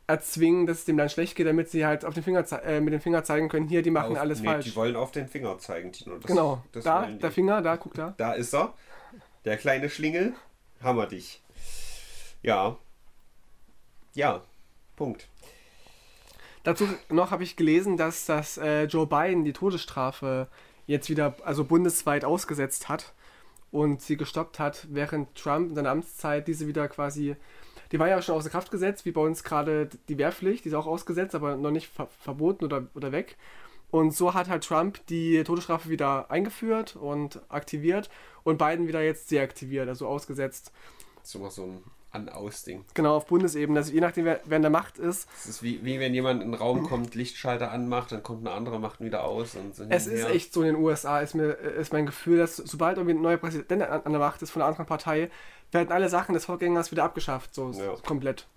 erzwingen, 0.08 0.66
dass 0.66 0.80
es 0.80 0.86
dem 0.86 0.98
Land 0.98 1.12
schlecht 1.12 1.36
geht, 1.36 1.46
damit 1.46 1.70
sie 1.70 1.86
halt 1.86 2.04
auf 2.04 2.14
den 2.16 2.24
Finger 2.24 2.44
äh, 2.64 2.80
mit 2.82 2.94
dem 2.94 3.02
Finger 3.02 3.24
zeigen 3.24 3.48
können, 3.48 3.68
hier, 3.68 3.84
die 3.84 3.92
machen 3.92 4.14
Auf- 4.14 4.20
alles 4.22 4.40
nee, 4.40 4.48
falsch. 4.48 4.66
Die 4.66 4.76
wollen 4.76 4.96
auf 4.96 5.12
den 5.12 5.28
Finger 5.28 5.58
zeigen, 5.60 5.92
Tino. 5.92 6.16
Das, 6.18 6.26
genau, 6.26 6.64
das 6.72 6.84
da, 6.84 7.06
der 7.06 7.32
Finger, 7.32 7.62
da, 7.62 7.78
guck 7.78 7.94
da. 7.94 8.16
Da 8.18 8.34
ist 8.34 8.54
er. 8.56 8.74
Der 9.46 9.58
kleine 9.58 9.90
Schlingel. 9.90 10.34
Hammer 10.82 11.06
dich. 11.06 11.44
Ja. 12.42 12.78
Ja. 14.14 14.42
Punkt. 14.96 15.28
Dazu 16.64 16.88
noch 17.10 17.32
habe 17.32 17.44
ich 17.44 17.56
gelesen, 17.56 17.98
dass 17.98 18.26
das 18.26 18.58
äh, 18.58 18.86
Joe 18.86 19.06
Biden 19.06 19.46
die 19.46 19.54
Todesstrafe 19.54 20.48
jetzt 20.86 21.10
wieder, 21.10 21.36
also 21.44 21.64
bundesweit 21.64 22.26
ausgesetzt 22.26 22.90
hat 22.90 23.14
und 23.72 24.02
sie 24.02 24.18
gestoppt 24.18 24.60
hat, 24.60 24.88
während 24.90 25.36
Trump 25.36 25.70
in 25.70 25.76
seiner 25.76 25.90
Amtszeit 25.90 26.48
diese 26.48 26.68
wieder 26.68 26.88
quasi, 26.88 27.36
die 27.92 28.00
war 28.00 28.08
ja 28.08 28.22
schon 28.22 28.36
außer 28.36 28.50
Kraft 28.50 28.72
gesetzt, 28.72 29.06
wie 29.06 29.12
bei 29.12 29.22
uns 29.22 29.44
gerade 29.44 29.90
die 30.10 30.18
Wehrpflicht, 30.18 30.66
die 30.66 30.70
ist 30.70 30.76
auch 30.76 30.88
ausgesetzt, 30.88 31.36
aber 31.36 31.56
noch 31.56 31.72
nicht 31.72 31.88
ver 31.88 32.08
verboten 32.20 32.66
oder, 32.66 32.88
oder 32.96 33.12
weg. 33.12 33.38
Und 33.90 34.14
so 34.14 34.34
hat 34.34 34.50
halt 34.50 34.66
Trump 34.66 35.06
die 35.08 35.44
Todesstrafe 35.44 35.90
wieder 35.90 36.30
eingeführt 36.30 36.98
und 36.98 37.40
aktiviert 37.50 38.10
und 38.44 38.58
Biden 38.58 38.88
wieder 38.88 39.02
jetzt 39.02 39.32
deaktiviert, 39.32 39.88
also 39.88 40.08
ausgesetzt. 40.08 40.74
Das 41.22 41.30
ist 41.30 41.36
immer 41.36 41.52
so 41.52 41.64
ein 41.64 41.84
An-Aus-Ding. 42.12 42.86
Genau, 42.94 43.18
auf 43.18 43.26
Bundesebene. 43.28 43.80
Also 43.80 43.92
je 43.92 44.00
nachdem, 44.00 44.26
wer, 44.26 44.40
wer 44.46 44.56
in 44.56 44.62
der 44.62 44.72
Macht 44.72 44.98
ist, 44.98 45.28
Es 45.38 45.46
ist 45.48 45.64
wie, 45.64 45.84
wie 45.84 46.00
wenn 46.00 46.14
jemand 46.14 46.42
in 46.42 46.52
den 46.52 46.60
Raum 46.60 46.84
kommt, 46.84 47.16
Lichtschalter 47.16 47.72
anmacht, 47.72 48.12
dann 48.12 48.24
kommt 48.24 48.44
ein 48.44 48.48
anderer, 48.48 48.80
macht 48.80 49.02
ihn 49.02 49.06
wieder 49.06 49.24
aus. 49.24 49.56
Und 49.56 49.76
so 49.76 49.84
Es 49.90 50.08
ist 50.08 50.26
echt 50.26 50.54
so 50.54 50.62
in 50.62 50.68
den 50.68 50.76
USA, 50.78 51.20
ist, 51.20 51.36
mir, 51.36 51.52
ist 51.52 51.92
mein 51.94 52.06
Gefühl, 52.06 52.38
dass 52.38 52.56
sobald 52.58 52.98
irgendwie 52.98 53.16
ein 53.18 53.22
neuer 53.22 53.38
Präsident 53.38 53.84
an, 53.84 54.02
an 54.04 54.12
der 54.12 54.20
Macht 54.20 54.42
ist 54.42 54.52
von 54.52 54.62
einer 54.62 54.70
anderen 54.70 54.86
Partei, 54.88 55.30
werden 55.72 55.92
alle 55.92 56.08
Sachen 56.10 56.34
des 56.34 56.46
Vorgängers 56.46 56.92
wieder 56.92 57.04
abgeschafft, 57.04 57.54
so 57.54 57.72
Ja. 57.72 57.96
komplett. 58.06 58.48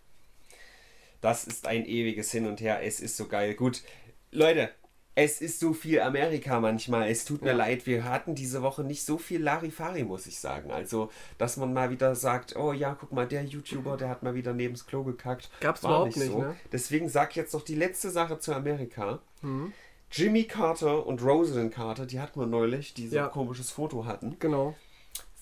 Das 1.20 1.44
ist 1.44 1.66
ein 1.66 1.84
ewiges 1.84 2.30
Hin 2.30 2.46
und 2.46 2.60
Her. 2.60 2.82
Es 2.82 3.00
ist 3.00 3.16
so 3.16 3.26
geil. 3.26 3.54
Gut, 3.54 3.82
Leute, 4.30 4.70
es 5.16 5.40
ist 5.40 5.60
so 5.60 5.72
viel 5.74 6.00
Amerika 6.00 6.60
manchmal. 6.60 7.10
Es 7.10 7.24
tut 7.24 7.42
mir 7.42 7.50
Ja. 7.50 7.56
leid, 7.56 7.86
wir 7.86 8.04
hatten 8.04 8.34
diese 8.34 8.62
Woche 8.62 8.84
nicht 8.84 9.04
so 9.04 9.18
viel 9.18 9.42
Larifari, 9.42 10.04
muss 10.04 10.26
ich 10.26 10.38
sagen. 10.38 10.70
Also, 10.70 11.10
dass 11.36 11.56
man 11.56 11.72
mal 11.74 11.90
wieder 11.90 12.14
sagt, 12.14 12.56
oh 12.56 12.72
ja, 12.72 12.96
guck 12.98 13.12
mal, 13.12 13.26
der 13.26 13.44
YouTuber, 13.44 13.96
der 13.96 14.08
hat 14.08 14.22
mal 14.22 14.34
wieder 14.34 14.52
neben's 14.54 14.86
Klo 14.86 15.02
gekackt. 15.02 15.50
Gab's 15.60 15.82
War 15.82 15.90
überhaupt 15.90 16.16
nicht, 16.16 16.34
ne? 16.36 16.56
Deswegen 16.72 17.08
sag 17.08 17.34
jetzt 17.36 17.52
noch 17.54 17.62
die 17.62 17.74
letzte 17.74 18.10
Sache 18.10 18.38
zu 18.38 18.54
Amerika. 18.54 19.18
Mhm. 19.42 19.72
Jimmy 20.12 20.44
Carter 20.44 21.06
und 21.06 21.22
Rosalind 21.22 21.72
Carter, 21.74 22.06
die 22.06 22.18
hatten 22.20 22.40
wir 22.40 22.46
neulich, 22.46 22.94
die 22.94 23.08
so 23.08 23.16
Ja. 23.16 23.26
ein 23.26 23.30
komisches 23.32 23.70
Foto 23.70 24.06
hatten. 24.06 24.36
Genau. 24.40 24.74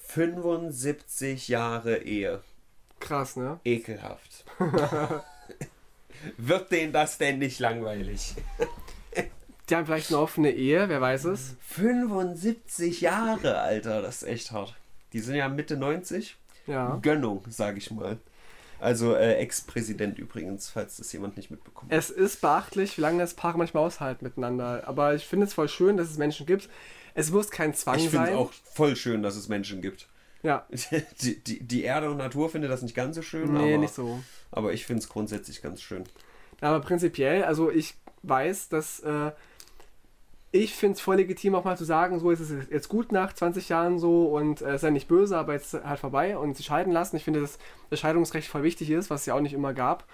75 0.08 1.48
Jahre 1.48 1.98
Ehe. 1.98 2.42
Krass, 3.00 3.36
ne? 3.36 3.60
Ekelhaft. 3.64 4.44
Wird 6.36 6.72
denen 6.72 6.92
das 6.92 7.18
denn 7.18 7.38
nicht 7.38 7.60
langweilig? 7.60 8.34
Die 9.68 9.76
haben 9.76 9.86
vielleicht 9.86 10.10
eine 10.10 10.20
offene 10.20 10.50
Ehe, 10.50 10.88
wer 10.88 11.00
weiß 11.00 11.24
es. 11.24 11.56
75 11.60 13.00
Jahre, 13.02 13.58
Alter, 13.58 14.00
das 14.00 14.22
ist 14.22 14.28
echt 14.28 14.52
hart. 14.52 14.74
Die 15.12 15.20
sind 15.20 15.34
ja 15.34 15.48
Mitte 15.48 15.76
90. 15.76 16.36
Ja. 16.66 16.98
Gönnung, 17.02 17.42
sag 17.48 17.76
ich 17.76 17.90
mal. 17.90 18.18
Also 18.80 19.14
äh, 19.14 19.34
Ex-Präsident 19.34 20.18
übrigens, 20.18 20.70
falls 20.70 20.98
das 20.98 21.12
jemand 21.12 21.36
nicht 21.36 21.50
mitbekommt. 21.50 21.92
Es 21.92 22.10
ist 22.10 22.40
beachtlich, 22.40 22.96
wie 22.96 23.00
lange 23.00 23.18
das 23.18 23.34
Paare 23.34 23.58
manchmal 23.58 23.84
aushalten 23.84 24.24
miteinander. 24.24 24.84
Aber 24.86 25.14
ich 25.14 25.26
finde 25.26 25.46
es 25.46 25.54
voll 25.54 25.68
schön, 25.68 25.96
dass 25.96 26.10
es 26.10 26.16
Menschen 26.16 26.46
gibt. 26.46 26.68
Es 27.14 27.30
muss 27.30 27.50
kein 27.50 27.74
Zwang 27.74 27.96
ich 27.96 28.08
finde 28.10 28.26
es 28.26 28.30
sein. 28.30 28.38
auch 28.38 28.52
voll 28.72 28.94
schön, 28.94 29.22
dass 29.22 29.36
es 29.36 29.48
Menschen 29.48 29.82
gibt. 29.82 30.08
Ja, 30.42 30.66
Die, 31.20 31.40
die, 31.40 31.60
die 31.60 31.82
Erde 31.82 32.10
und 32.10 32.18
Natur 32.18 32.48
findet 32.48 32.70
das 32.70 32.82
nicht 32.82 32.94
ganz 32.94 33.16
so 33.16 33.22
schön, 33.22 33.52
nee, 33.52 33.72
aber, 33.74 33.78
nicht 33.78 33.94
so. 33.94 34.20
aber 34.52 34.72
ich 34.72 34.86
finde 34.86 35.02
es 35.02 35.08
grundsätzlich 35.08 35.60
ganz 35.62 35.82
schön. 35.82 36.04
Aber 36.60 36.80
prinzipiell, 36.80 37.42
also 37.42 37.72
ich 37.72 37.94
weiß, 38.22 38.68
dass 38.68 39.00
äh, 39.00 39.32
ich 40.50 40.74
finde 40.74 40.94
es 40.94 41.00
voll 41.00 41.16
legitim, 41.16 41.54
auch 41.54 41.64
mal 41.64 41.76
zu 41.76 41.84
sagen, 41.84 42.18
so 42.20 42.30
ist 42.30 42.40
es 42.40 42.68
jetzt 42.70 42.88
gut 42.88 43.12
nach 43.12 43.32
20 43.32 43.68
Jahren 43.68 43.98
so 43.98 44.26
und 44.26 44.62
äh, 44.62 44.78
sei 44.78 44.90
nicht 44.90 45.08
böse, 45.08 45.36
aber 45.36 45.52
jetzt 45.52 45.74
halt 45.74 45.98
vorbei 46.00 46.38
und 46.38 46.56
sie 46.56 46.62
scheiden 46.62 46.92
lassen. 46.92 47.16
Ich 47.16 47.24
finde, 47.24 47.40
dass 47.40 47.58
das 47.90 48.00
Scheidungsrecht 48.00 48.48
voll 48.48 48.62
wichtig 48.62 48.90
ist, 48.90 49.10
was 49.10 49.20
es 49.20 49.26
ja 49.26 49.34
auch 49.34 49.40
nicht 49.40 49.52
immer 49.52 49.74
gab. 49.74 50.04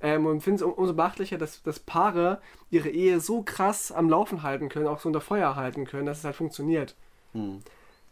Ähm, 0.00 0.26
und 0.26 0.42
finde 0.42 0.56
es 0.56 0.62
um, 0.62 0.72
umso 0.72 0.94
beachtlicher, 0.94 1.38
dass, 1.38 1.62
dass 1.62 1.80
Paare 1.80 2.40
ihre 2.70 2.88
Ehe 2.90 3.18
so 3.20 3.42
krass 3.42 3.90
am 3.90 4.08
Laufen 4.08 4.42
halten 4.42 4.68
können, 4.68 4.86
auch 4.86 5.00
so 5.00 5.08
unter 5.08 5.20
Feuer 5.20 5.56
halten 5.56 5.86
können, 5.86 6.06
dass 6.06 6.18
es 6.18 6.24
halt 6.24 6.36
funktioniert. 6.36 6.94
Hm. 7.32 7.58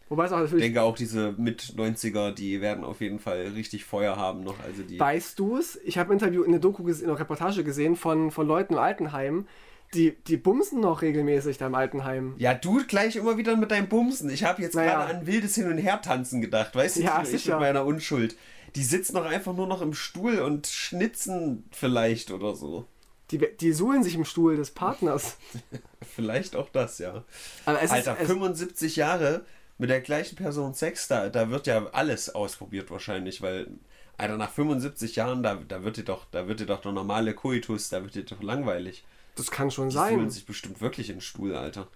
Wobei 0.09 0.25
es 0.25 0.31
auch 0.31 0.37
Ich 0.37 0.43
natürlich. 0.45 0.63
denke 0.65 0.81
auch 0.81 0.95
diese 0.95 1.33
Mit-90er, 1.37 2.31
die 2.31 2.59
werden 2.61 2.83
auf 2.83 3.01
jeden 3.01 3.19
Fall 3.19 3.51
richtig 3.55 3.85
Feuer 3.85 4.15
haben 4.17 4.43
noch. 4.43 4.55
Also 4.65 4.83
die. 4.83 4.99
Weißt 4.99 5.37
du 5.37 5.57
es? 5.57 5.77
Ich 5.83 5.97
habe 5.97 6.09
ein 6.09 6.13
Interview, 6.13 6.43
eine 6.43 6.59
Doku, 6.59 6.83
ges- 6.83 7.03
eine 7.03 7.17
Reportage 7.19 7.63
gesehen 7.63 7.95
von, 7.95 8.31
von 8.31 8.47
Leuten 8.47 8.73
im 8.73 8.79
Altenheim, 8.79 9.47
die, 9.93 10.15
die 10.27 10.37
bumsen 10.37 10.81
noch 10.81 11.01
regelmäßig 11.01 11.57
da 11.57 11.67
im 11.67 11.75
Altenheim. 11.75 12.35
Ja, 12.37 12.53
du 12.53 12.85
gleich 12.85 13.15
immer 13.15 13.37
wieder 13.37 13.55
mit 13.55 13.71
deinem 13.71 13.87
Bumsen. 13.87 14.29
Ich 14.29 14.43
habe 14.43 14.61
jetzt 14.61 14.75
Naja. 14.75 15.05
gerade 15.05 15.17
an 15.19 15.27
wildes 15.27 15.55
Hin- 15.55 15.71
und 15.71 15.77
Her-Tanzen 15.77 16.41
gedacht, 16.41 16.75
weißt 16.75 16.97
du? 16.97 17.01
Ja, 17.01 17.21
ich 17.21 17.29
sicher. 17.29 17.53
mit 17.53 17.61
meiner 17.61 17.85
Unschuld. 17.85 18.35
Die 18.75 18.83
sitzen 18.83 19.15
doch 19.15 19.25
einfach 19.25 19.53
nur 19.55 19.67
noch 19.67 19.81
im 19.81 19.93
Stuhl 19.93 20.39
und 20.39 20.67
schnitzen 20.67 21.63
vielleicht 21.71 22.31
oder 22.31 22.55
so. 22.55 22.85
Die, 23.31 23.39
die 23.59 23.73
suhlen 23.73 24.03
sich 24.03 24.15
im 24.15 24.23
Stuhl 24.25 24.55
des 24.55 24.71
Partners. 24.71 25.35
Vielleicht 26.15 26.55
auch 26.55 26.69
das, 26.69 26.97
ja. 26.99 27.25
Aber 27.65 27.81
es 27.81 27.91
Alter, 27.91 28.13
ist, 28.13 28.21
es, 28.21 28.27
75 28.27 28.95
Jahre 28.95 29.45
mit 29.77 29.89
der 29.89 29.99
gleichen 29.99 30.37
Person 30.37 30.73
Sex, 30.73 31.09
da, 31.09 31.27
da 31.27 31.49
wird 31.49 31.67
ja 31.67 31.87
alles 31.91 32.33
ausprobiert 32.33 32.89
wahrscheinlich, 32.89 33.41
weil, 33.41 33.67
Alter, 34.17 34.37
nach 34.37 34.51
75 34.51 35.17
Jahren, 35.17 35.43
da, 35.43 35.55
da 35.55 35.83
wird 35.83 35.97
dir 35.97 36.05
doch, 36.05 36.25
da 36.31 36.47
wird 36.47 36.61
dir 36.61 36.65
doch 36.67 36.79
der 36.81 36.93
normale 36.93 37.33
Koitus, 37.33 37.89
da 37.89 38.01
wird 38.01 38.15
dir 38.15 38.23
doch 38.23 38.41
langweilig. 38.41 39.03
Das 39.37 39.51
kann 39.51 39.71
schon 39.71 39.89
Die 39.89 39.95
sein. 39.95 40.15
fühlen 40.15 40.29
sich 40.29 40.45
bestimmt 40.45 40.81
wirklich 40.81 41.09
in 41.09 41.17
den 41.17 41.21
Stuhl, 41.21 41.55
Alter. 41.55 41.87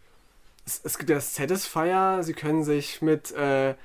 Es, 0.65 0.79
es 0.83 0.97
gibt 0.97 1.09
ja 1.09 1.19
Satisfier, 1.19 2.19
sie 2.21 2.33
können 2.33 2.63
sich 2.63 3.01
mit, 3.01 3.31
äh, 3.31 3.75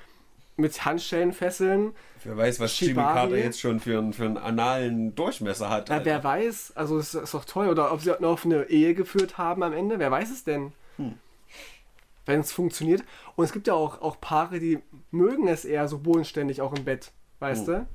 mit 0.57 0.84
Handschellen 0.84 1.32
fesseln. 1.32 1.92
Wer 2.24 2.36
weiß, 2.36 2.61
was. 2.61 2.78
Carter 2.78 3.36
jetzt 3.36 3.61
schon 3.61 3.80
für, 3.80 3.98
einen- 3.98 4.12
für 4.12 4.24
einen 4.24 4.36
analen 4.38 5.14
Durchmesser 5.14 5.70
hat. 5.70 5.88
Ja, 5.88 6.04
wer 6.04 6.22
weiß, 6.22 6.72
also 6.76 6.98
es 6.98 7.14
ist 7.14 7.34
doch 7.34 7.44
toll. 7.44 7.68
Oder 7.68 7.92
ob 7.92 8.00
sie 8.02 8.14
noch 8.20 8.44
eine 8.44 8.64
Ehe 8.64 8.94
geführt 8.94 9.38
haben 9.38 9.62
am 9.62 9.72
Ende, 9.72 9.98
wer 9.98 10.11
weiß 10.11 10.30
es 10.30 10.44
denn? 10.44 10.72
Hm. 10.96 11.14
Wenn 12.24 12.40
es 12.40 12.52
funktioniert. 12.52 13.04
Und 13.36 13.44
es 13.44 13.52
gibt 13.52 13.66
ja 13.68 13.74
auch, 13.74 14.00
auch 14.02 14.20
Paare, 14.20 14.59
die 14.59 14.80
mögen 15.11 15.46
es 15.48 15.64
eher 15.64 15.86
so 15.88 15.98
bodenständig 15.98 16.61
auch 16.61 16.74
im 16.74 16.84
Bett, 16.84 17.12
weißt 17.38 17.66
Hm. 17.68 17.74
du? 17.74 17.86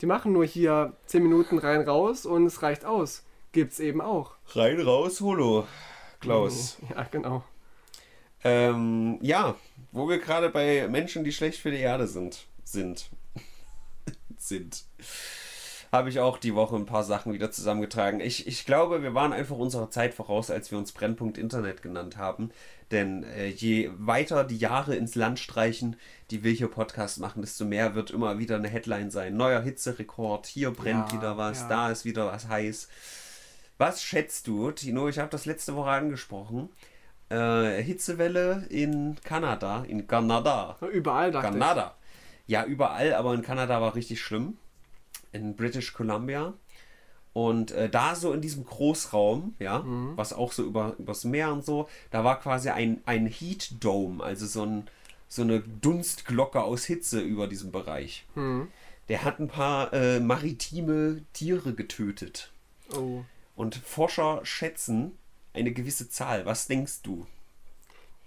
Die 0.00 0.06
machen 0.06 0.32
nur 0.32 0.44
hier 0.44 0.94
10 1.06 1.22
Minuten 1.22 1.58
rein 1.58 1.82
raus 1.82 2.26
und 2.26 2.46
es 2.46 2.62
reicht 2.62 2.84
aus. 2.84 3.22
Gibt's 3.54 3.78
eben 3.78 4.00
auch. 4.00 4.32
Rein, 4.48 4.80
raus, 4.80 5.20
Holo. 5.20 5.68
Klaus. 6.18 6.76
Ja, 6.90 7.04
genau. 7.04 7.44
Ähm, 8.42 9.20
ja, 9.22 9.54
wo 9.92 10.08
wir 10.08 10.18
gerade 10.18 10.50
bei 10.50 10.88
Menschen, 10.88 11.22
die 11.22 11.32
schlecht 11.32 11.60
für 11.60 11.70
die 11.70 11.78
Erde 11.78 12.08
sind, 12.08 12.46
sind, 12.64 13.10
sind, 14.36 14.82
habe 15.92 16.08
ich 16.08 16.18
auch 16.18 16.38
die 16.38 16.56
Woche 16.56 16.74
ein 16.74 16.84
paar 16.84 17.04
Sachen 17.04 17.32
wieder 17.32 17.52
zusammengetragen. 17.52 18.18
Ich, 18.18 18.48
ich 18.48 18.66
glaube, 18.66 19.04
wir 19.04 19.14
waren 19.14 19.32
einfach 19.32 19.56
unserer 19.56 19.88
Zeit 19.88 20.14
voraus, 20.14 20.50
als 20.50 20.72
wir 20.72 20.78
uns 20.78 20.90
Brennpunkt 20.90 21.38
Internet 21.38 21.80
genannt 21.80 22.16
haben. 22.16 22.50
Denn 22.90 23.22
äh, 23.22 23.46
je 23.46 23.88
weiter 23.96 24.42
die 24.42 24.58
Jahre 24.58 24.96
ins 24.96 25.14
Land 25.14 25.38
streichen, 25.38 25.94
die 26.32 26.42
wir 26.42 26.50
hier 26.50 26.66
Podcast 26.66 27.20
machen, 27.20 27.40
desto 27.40 27.64
mehr 27.64 27.94
wird 27.94 28.10
immer 28.10 28.40
wieder 28.40 28.56
eine 28.56 28.68
Headline 28.68 29.12
sein. 29.12 29.36
Neuer 29.36 29.60
Hitzerekord, 29.60 30.46
hier 30.46 30.72
brennt 30.72 31.12
Ja, 31.12 31.18
wieder 31.18 31.36
was, 31.36 31.60
ja. 31.60 31.68
da 31.68 31.90
ist 31.92 32.04
wieder 32.04 32.26
was 32.26 32.48
heiß. 32.48 32.88
Was 33.78 34.02
schätzt 34.02 34.46
du, 34.46 34.70
Tino? 34.70 35.08
Ich 35.08 35.18
habe 35.18 35.30
das 35.30 35.46
letzte 35.46 35.74
Woche 35.74 35.90
angesprochen. 35.90 36.68
Äh, 37.28 37.82
Hitzewelle 37.82 38.66
in 38.68 39.16
Kanada, 39.24 39.84
in 39.88 40.06
Kanada. 40.06 40.76
Überall 40.92 41.32
dachte 41.32 41.50
Kanada. 41.50 41.94
Ja, 42.46 42.64
überall, 42.64 43.14
aber 43.14 43.34
in 43.34 43.42
Kanada 43.42 43.80
war 43.80 43.94
richtig 43.94 44.20
schlimm. 44.20 44.58
In 45.32 45.56
British 45.56 45.92
Columbia. 45.94 46.54
Und 47.32 47.72
äh, 47.72 47.88
da 47.88 48.14
so 48.14 48.32
in 48.32 48.40
diesem 48.40 48.64
Großraum, 48.64 49.54
ja, 49.58 49.80
Mhm. 49.80 50.12
was 50.16 50.32
auch 50.32 50.52
so 50.52 50.62
über, 50.62 50.94
übers 50.98 51.24
Meer 51.24 51.52
und 51.52 51.64
so, 51.64 51.88
da 52.12 52.22
war 52.22 52.38
quasi 52.38 52.68
ein, 52.68 53.00
ein 53.06 53.26
Heat 53.26 53.82
Dome, 53.82 54.22
also 54.22 54.46
so, 54.46 54.62
ein, 54.64 54.86
so 55.26 55.42
eine 55.42 55.58
Dunstglocke 55.60 56.62
aus 56.62 56.84
Hitze 56.84 57.20
über 57.20 57.48
diesem 57.48 57.72
Bereich. 57.72 58.24
ich. 58.28 58.36
Hm. 58.36 58.68
Der 59.08 59.24
hat 59.24 59.40
ein 59.40 59.48
paar 59.48 59.92
äh, 59.92 60.20
maritime 60.20 61.22
Tiere 61.32 61.74
getötet. 61.74 62.52
Oh. 62.96 63.24
Und 63.56 63.76
Forscher 63.76 64.40
schätzen 64.44 65.12
eine 65.52 65.72
gewisse 65.72 66.08
Zahl. 66.08 66.44
Was 66.46 66.66
denkst 66.66 67.02
du? 67.02 67.26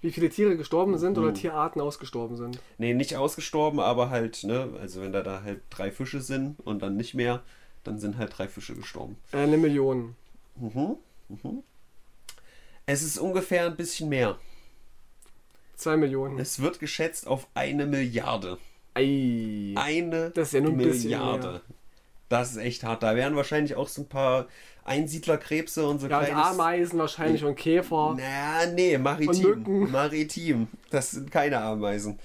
Wie 0.02 0.12
viele 0.12 0.30
Tiere 0.30 0.56
gestorben 0.56 0.98
sind 0.98 1.18
oder 1.18 1.34
Tierarten 1.34 1.82
ausgestorben 1.82 2.38
sind. 2.38 2.60
Nee, 2.78 2.94
nicht 2.94 3.16
ausgestorben, 3.16 3.80
aber 3.80 4.10
halt, 4.10 4.44
ne, 4.44 4.70
also 4.80 5.02
wenn 5.02 5.12
da, 5.12 5.24
da 5.24 5.42
halt 5.42 5.62
drei 5.72 5.92
Fische 5.92 6.22
sind 6.22 6.60
und 6.60 6.84
dann 6.84 6.96
nicht 6.98 7.16
mehr, 7.16 7.42
dann 7.84 8.00
sind 8.00 8.18
halt 8.18 8.38
drei 8.38 8.48
Fische 8.48 8.76
gestorben. 8.76 9.18
Äh, 9.32 9.38
eine 9.38 9.58
Million. 9.58 10.16
Mhm. 10.56 10.98
Mhm. 11.30 11.64
Es 12.86 13.02
ist 13.02 13.18
ungefähr 13.18 13.66
ein 13.66 13.76
bisschen 13.76 14.10
mehr. 14.10 14.38
Zwei 15.76 15.98
Millionen. 15.98 16.40
Es 16.40 16.60
wird 16.62 16.80
geschätzt 16.80 17.28
auf 17.28 17.48
eine 17.54 17.86
Milliarde. 17.86 18.60
Ei. 18.94 19.74
Eine 19.76 20.30
Das 20.32 20.50
ist 20.50 20.54
ja 20.54 20.62
nur 20.62 20.72
ein 20.72 20.78
bisschen 20.78 21.04
Milliarde. 21.04 21.48
mehr. 21.52 21.62
Das 22.30 22.52
ist 22.52 22.58
echt 22.58 22.84
hart. 22.84 23.04
Da 23.04 23.16
wären 23.16 23.36
wahrscheinlich 23.36 23.76
auch 23.76 23.88
so 23.88 24.02
ein 24.02 24.10
paar 24.10 24.48
Einsiedlerkrebse 24.84 25.88
und 25.88 26.00
so 26.00 26.08
Ja, 26.08 26.20
und 26.20 26.26
kleines... 26.26 26.46
Ameisen 26.46 27.00
wahrscheinlich 27.00 27.44
und 27.44 27.56
Käfer. 27.56 28.16
Na, 28.18 28.66
nee, 28.74 28.98
maritim. 28.98 29.92
Maritim. 29.92 30.68
Das 30.90 31.12
sind 31.12 31.32
keine 31.32 31.60
Ameisen. 31.62 32.20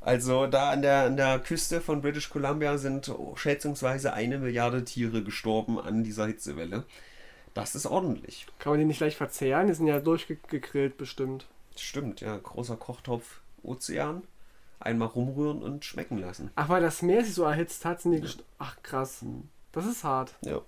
Also 0.00 0.46
da 0.46 0.70
an 0.70 0.82
der, 0.82 1.04
an 1.04 1.16
der 1.16 1.38
Küste 1.40 1.80
von 1.80 2.00
British 2.00 2.30
Columbia 2.30 2.78
sind 2.78 3.12
schätzungsweise 3.34 4.12
eine 4.12 4.38
Milliarde 4.38 4.84
Tiere 4.84 5.22
gestorben 5.22 5.78
an 5.78 6.04
dieser 6.04 6.26
Hitzewelle. 6.26 6.84
Das 7.52 7.74
ist 7.74 7.86
ordentlich. 7.86 8.46
Kann 8.58 8.72
man 8.72 8.80
die 8.80 8.86
nicht 8.86 8.98
gleich 8.98 9.16
verzehren? 9.16 9.66
Die 9.66 9.74
sind 9.74 9.86
ja 9.86 10.00
durchgegrillt 10.00 10.96
bestimmt. 10.96 11.46
Stimmt, 11.76 12.20
ja. 12.20 12.36
Großer 12.36 12.76
Kochtopf 12.76 13.40
Ozean. 13.62 14.22
Einmal 14.80 15.08
rumrühren 15.08 15.62
und 15.62 15.84
schmecken 15.84 16.18
lassen. 16.18 16.50
Ach, 16.56 16.68
weil 16.68 16.82
das 16.82 17.02
Meer 17.02 17.24
sich 17.24 17.34
so 17.34 17.44
erhitzt 17.44 17.84
hat, 17.84 18.00
sind 18.00 18.12
die 18.12 18.20
gest 18.20 18.42
Ach, 18.58 18.76
krass. 18.82 19.24
Das 19.72 19.86
ist 19.86 20.04
hart. 20.04 20.34
Ja. 20.42 20.60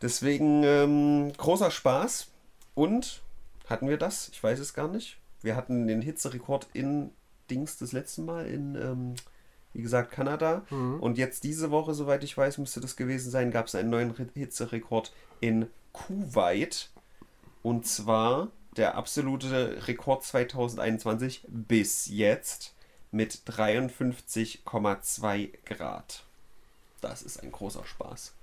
Deswegen 0.00 0.62
ähm, 0.62 1.32
großer 1.36 1.70
Spaß. 1.70 2.28
Und 2.74 3.22
hatten 3.66 3.88
wir 3.88 3.96
das? 3.96 4.28
Ich 4.28 4.42
weiß 4.42 4.58
es 4.58 4.74
gar 4.74 4.88
nicht. 4.88 5.18
Wir 5.42 5.56
hatten 5.56 5.86
den 5.86 6.02
Hitzerekord 6.02 6.68
in 6.72 7.10
Dings 7.50 7.78
das 7.78 7.92
letzte 7.92 8.22
Mal 8.22 8.46
in, 8.46 8.74
ähm, 8.76 9.14
wie 9.72 9.82
gesagt, 9.82 10.12
Kanada. 10.12 10.62
Mhm. 10.70 11.00
Und 11.00 11.18
jetzt 11.18 11.44
diese 11.44 11.70
Woche, 11.70 11.94
soweit 11.94 12.22
ich 12.22 12.36
weiß, 12.36 12.58
müsste 12.58 12.80
das 12.80 12.96
gewesen 12.96 13.30
sein, 13.30 13.50
gab 13.50 13.66
es 13.66 13.74
einen 13.74 13.90
neuen 13.90 14.14
Hitzerekord 14.34 15.12
in 15.40 15.68
Kuwait. 15.92 16.90
Und 17.62 17.86
zwar 17.86 18.48
der 18.76 18.94
absolute 18.94 19.88
Rekord 19.88 20.22
2021 20.22 21.46
bis 21.48 22.06
jetzt 22.06 22.75
mit 23.16 23.40
53,2 23.46 25.48
Grad. 25.64 26.22
Das 27.00 27.22
ist 27.22 27.42
ein 27.42 27.50
großer 27.50 27.84
Spaß. 27.84 28.34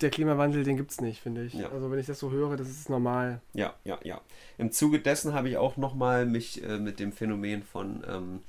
Der 0.00 0.10
Klimawandel, 0.10 0.64
den 0.64 0.78
gibt's 0.78 1.02
nicht, 1.02 1.20
finde 1.20 1.44
ich. 1.44 1.52
Ja. 1.52 1.68
Also 1.68 1.90
wenn 1.90 1.98
ich 1.98 2.06
das 2.06 2.18
so 2.18 2.30
höre, 2.30 2.56
das 2.56 2.70
ist 2.70 2.88
normal. 2.88 3.42
Ja, 3.52 3.74
ja, 3.84 3.98
ja. 4.02 4.22
Im 4.56 4.72
Zuge 4.72 5.00
dessen 5.00 5.34
habe 5.34 5.50
ich 5.50 5.58
auch 5.58 5.76
nochmal 5.76 6.24
mich 6.24 6.64
äh, 6.64 6.78
mit 6.78 6.98
dem 6.98 7.12
Phänomen 7.12 7.62
von, 7.62 8.02
ähm, 8.08 8.40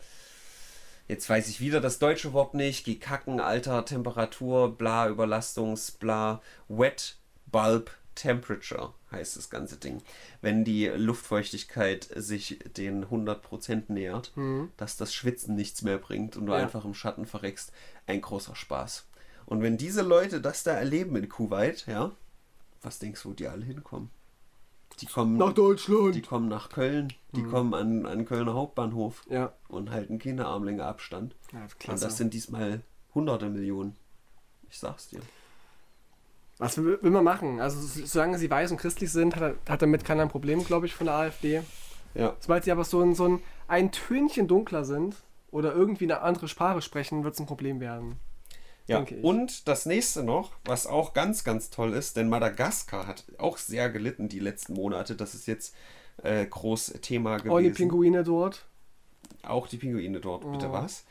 jetzt 1.10 1.30
weiß 1.30 1.50
ich 1.50 1.60
wieder 1.60 1.82
das 1.82 2.00
deutsche 2.00 2.32
Wort 2.32 2.54
nicht, 2.54 2.86
gekacken, 2.86 3.42
Alter, 3.42 3.84
Temperatur, 3.84 4.78
bla, 4.78 5.10
Überlastungs, 5.10 5.92
bla, 5.92 6.42
Wet 6.70 7.18
Bulb 7.48 7.92
Temperature 8.16 8.94
heißt 9.12 9.36
das 9.38 9.50
ganze 9.50 9.78
Ding. 9.78 10.02
Wenn 10.42 10.64
die 10.64 10.88
Luftfeuchtigkeit 10.88 12.08
sich 12.16 12.60
den 12.78 13.06
100% 13.10 13.90
nähert, 13.90 14.32
Mhm. 14.36 14.72
dass 14.78 14.98
das 14.98 15.14
Schwitzen 15.14 15.56
nichts 15.56 15.82
mehr 15.82 15.98
bringt 15.98 16.38
und 16.38 16.46
du 16.46 16.54
Ja. 16.54 16.60
einfach 16.60 16.86
im 16.86 16.94
Schatten 16.94 17.26
verreckst, 17.26 17.72
ein 18.08 18.22
großer 18.22 18.56
Spaß. 18.56 19.06
Und 19.46 19.62
wenn 19.62 19.78
diese 19.78 20.02
Leute 20.02 20.40
das 20.42 20.64
da 20.64 20.72
erleben 20.72 21.16
in 21.16 21.28
Kuwait, 21.30 21.86
ja, 21.88 22.12
was 22.82 23.00
denkst 23.00 23.24
du, 23.24 23.30
wo 23.30 23.34
die 23.34 23.48
alle 23.48 23.66
hinkommen? 23.66 24.10
Die 25.00 25.06
kommen, 25.08 25.38
Nach 25.38 25.54
Deutschland! 25.54 26.16
die 26.16 26.22
kommen 26.22 26.48
nach 26.48 26.70
Köln, 26.70 27.14
die 27.36 27.42
Mhm. 27.42 27.52
kommen 27.52 27.74
an, 27.74 28.06
an 28.06 28.26
Kölner 28.26 28.54
Hauptbahnhof 28.54 29.24
ja. 29.30 29.54
und 29.68 29.90
halten 29.90 30.20
keine 30.20 30.46
Armlänge 30.46 30.84
Abstand. 30.86 31.36
ja, 31.54 31.64
Und 31.64 31.80
klasse. 31.80 32.06
das 32.06 32.18
sind 32.18 32.34
diesmal 32.34 32.82
hunderte 33.16 33.50
Millionen. 33.50 33.96
Ich 34.70 34.78
sag's 34.80 35.08
dir. 35.10 35.22
Was 36.62 36.78
will, 36.78 37.00
will 37.02 37.12
man 37.12 37.24
machen? 37.24 37.60
Also 37.60 37.80
so- 37.82 38.06
solange 38.06 38.38
sie 38.38 38.50
weiß 38.50 38.72
und 38.72 38.78
christlich 38.78 39.12
sind, 39.12 39.36
hat, 39.36 39.56
hat 39.68 39.82
damit 39.82 40.06
keiner 40.06 40.22
ein 40.24 40.30
Problem, 40.30 40.64
glaube 40.64 40.86
ich, 40.86 40.94
von 40.94 41.08
der 41.08 41.16
AfD. 41.16 41.62
Ja. 42.14 42.36
Sobald 42.40 42.64
sie 42.64 42.72
aber 42.72 42.84
so 42.84 43.02
ein, 43.02 43.16
so 43.16 43.28
ein, 43.28 43.40
ein 43.68 43.92
Tönchen 43.92 44.48
dunkler 44.48 44.86
sind 44.86 45.16
oder 45.50 45.74
irgendwie 45.74 46.04
eine 46.06 46.22
andere 46.22 46.48
Sprache 46.48 46.82
sprechen, 46.82 47.24
wird 47.24 47.34
es 47.34 47.40
ein 47.40 47.46
Problem 47.48 47.80
werden. 47.80 48.18
Ja, 48.88 49.06
und 49.22 49.68
das 49.70 49.86
nächste 49.86 50.22
noch, 50.24 50.52
was 50.66 50.86
auch 50.86 51.14
ganz, 51.14 51.44
ganz 51.46 51.70
toll 51.70 51.94
ist, 51.94 52.18
denn 52.18 52.28
Madagaskar 52.30 53.08
hat 53.08 53.24
auch 53.38 53.58
sehr 53.58 53.90
gelitten 53.90 54.28
die 54.28 54.40
letzten 54.40 54.74
Monate. 54.74 55.16
Das 55.16 55.34
ist 55.34 55.48
jetzt 55.48 55.74
äh, 56.24 56.46
groß 56.46 56.94
Thema 57.02 57.38
gewesen. 57.38 57.52
Oh, 57.54 57.60
die 57.60 57.70
Pinguine 57.70 58.24
dort. 58.24 58.66
Auch 59.44 59.68
die 59.68 59.78
Pinguine 59.78 60.20
dort, 60.20 60.52
bitte 60.52 60.68
Oh. 60.70 60.74
was? 60.74 61.06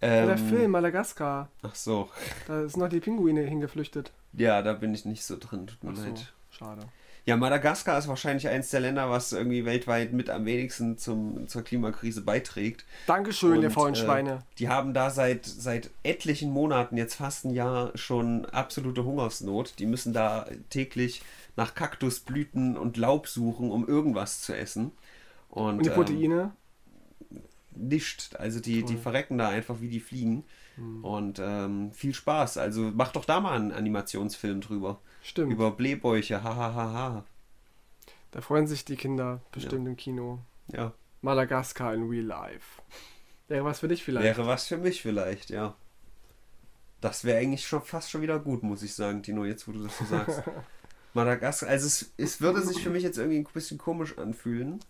Ja, 0.00 0.08
Ähm, 0.08 0.26
der 0.28 0.38
Film 0.38 0.70
Madagaskar. 0.70 1.48
Ach 1.62 1.74
so. 1.74 2.08
Da 2.46 2.68
sind 2.68 2.76
noch 2.80 2.88
die 2.88 3.00
Pinguine 3.00 3.40
hingeflüchtet. 3.42 4.12
Ja, 4.32 4.62
da 4.62 4.72
bin 4.72 4.94
ich 4.94 5.04
nicht 5.04 5.24
so 5.24 5.36
drin, 5.38 5.66
tut 5.66 5.82
mir 5.82 5.92
Ach 5.92 5.96
so, 5.96 6.04
leid. 6.04 6.32
schade. 6.50 6.82
Ja, 7.26 7.36
Madagaskar 7.36 7.98
ist 7.98 8.08
wahrscheinlich 8.08 8.48
eines 8.48 8.70
der 8.70 8.80
Länder, 8.80 9.10
was 9.10 9.32
irgendwie 9.32 9.66
weltweit 9.66 10.14
mit 10.14 10.30
am 10.30 10.46
wenigsten 10.46 10.96
zum, 10.96 11.46
zur 11.46 11.62
Klimakrise 11.62 12.22
beiträgt. 12.22 12.86
Dankeschön, 13.06 13.60
ihr 13.60 13.68
Und, 13.68 13.74
faulen 13.74 13.94
äh, 13.94 13.98
Schweine. 13.98 14.38
Die 14.58 14.70
haben 14.70 14.94
da 14.94 15.10
seit, 15.10 15.44
seit 15.44 15.90
etlichen 16.02 16.50
Monaten, 16.50 16.96
jetzt 16.96 17.16
fast 17.16 17.44
ein 17.44 17.50
Jahr, 17.50 17.90
schon 17.96 18.46
absolute 18.46 19.04
Hungersnot. 19.04 19.78
Die 19.78 19.84
müssen 19.84 20.14
da 20.14 20.46
täglich 20.70 21.20
nach 21.54 21.74
Kaktusblüten 21.74 22.78
und 22.78 22.96
Laub 22.96 23.28
suchen, 23.28 23.70
um 23.70 23.86
irgendwas 23.86 24.40
zu 24.40 24.56
essen. 24.56 24.92
Und, 25.50 25.78
Und 25.78 25.84
die 25.84 25.90
ähm, 25.90 25.94
Proteine? 25.94 26.52
nicht. 27.74 28.38
Also 28.38 28.60
die, 28.60 28.84
die 28.84 28.96
verrecken 28.96 29.38
da 29.38 29.48
einfach 29.48 29.80
wie 29.80 29.88
die 29.88 30.00
Fliegen. 30.00 30.44
Hm. 30.78 31.04
Und 31.04 31.38
ähm, 31.42 31.92
viel 31.92 32.14
Spaß. 32.14 32.58
Also 32.58 32.92
mach 32.94 33.12
doch 33.12 33.24
da 33.24 33.40
mal 33.40 33.56
einen 33.56 33.72
Animationsfilm 33.72 34.60
drüber. 34.60 35.00
Stimmt. 35.22 35.52
Über 35.52 35.70
Blähbäuche. 35.72 36.42
Hahaha. 36.42 37.24
Da 38.30 38.40
freuen 38.40 38.66
sich 38.66 38.84
die 38.84 38.96
Kinder 38.96 39.40
bestimmt 39.52 39.86
im 39.86 39.96
Kino. 39.96 40.40
Ja. 40.68 40.92
Madagaskar 41.22 41.94
in 41.94 42.08
Real 42.08 42.24
Life. 42.24 42.82
Wäre 43.48 43.64
was 43.64 43.80
für 43.80 43.88
dich 43.88 44.04
vielleicht. 44.04 44.24
Wäre 44.24 44.46
was 44.46 44.66
für 44.66 44.76
mich 44.76 45.02
vielleicht, 45.02 45.50
ja. 45.50 45.74
Das 47.00 47.24
wäre 47.24 47.38
eigentlich 47.38 47.66
schon 47.66 47.82
fast 47.82 48.10
schon 48.10 48.22
wieder 48.22 48.38
gut, 48.38 48.62
muss 48.62 48.82
ich 48.82 48.94
sagen, 48.94 49.22
Tino, 49.22 49.44
jetzt 49.44 49.66
wo 49.66 49.72
du 49.72 49.82
das 49.84 49.96
so 49.98 50.04
sagst. 50.04 50.42
Madagaskar, 51.14 51.68
also 51.68 51.86
es, 51.86 52.12
es 52.16 52.40
würde 52.40 52.60
sich 52.60 52.82
für 52.82 52.90
mich 52.90 53.02
jetzt 53.02 53.18
irgendwie 53.18 53.38
ein 53.38 53.46
bisschen 53.52 53.78
komisch 53.78 54.18
anfühlen, 54.18 54.80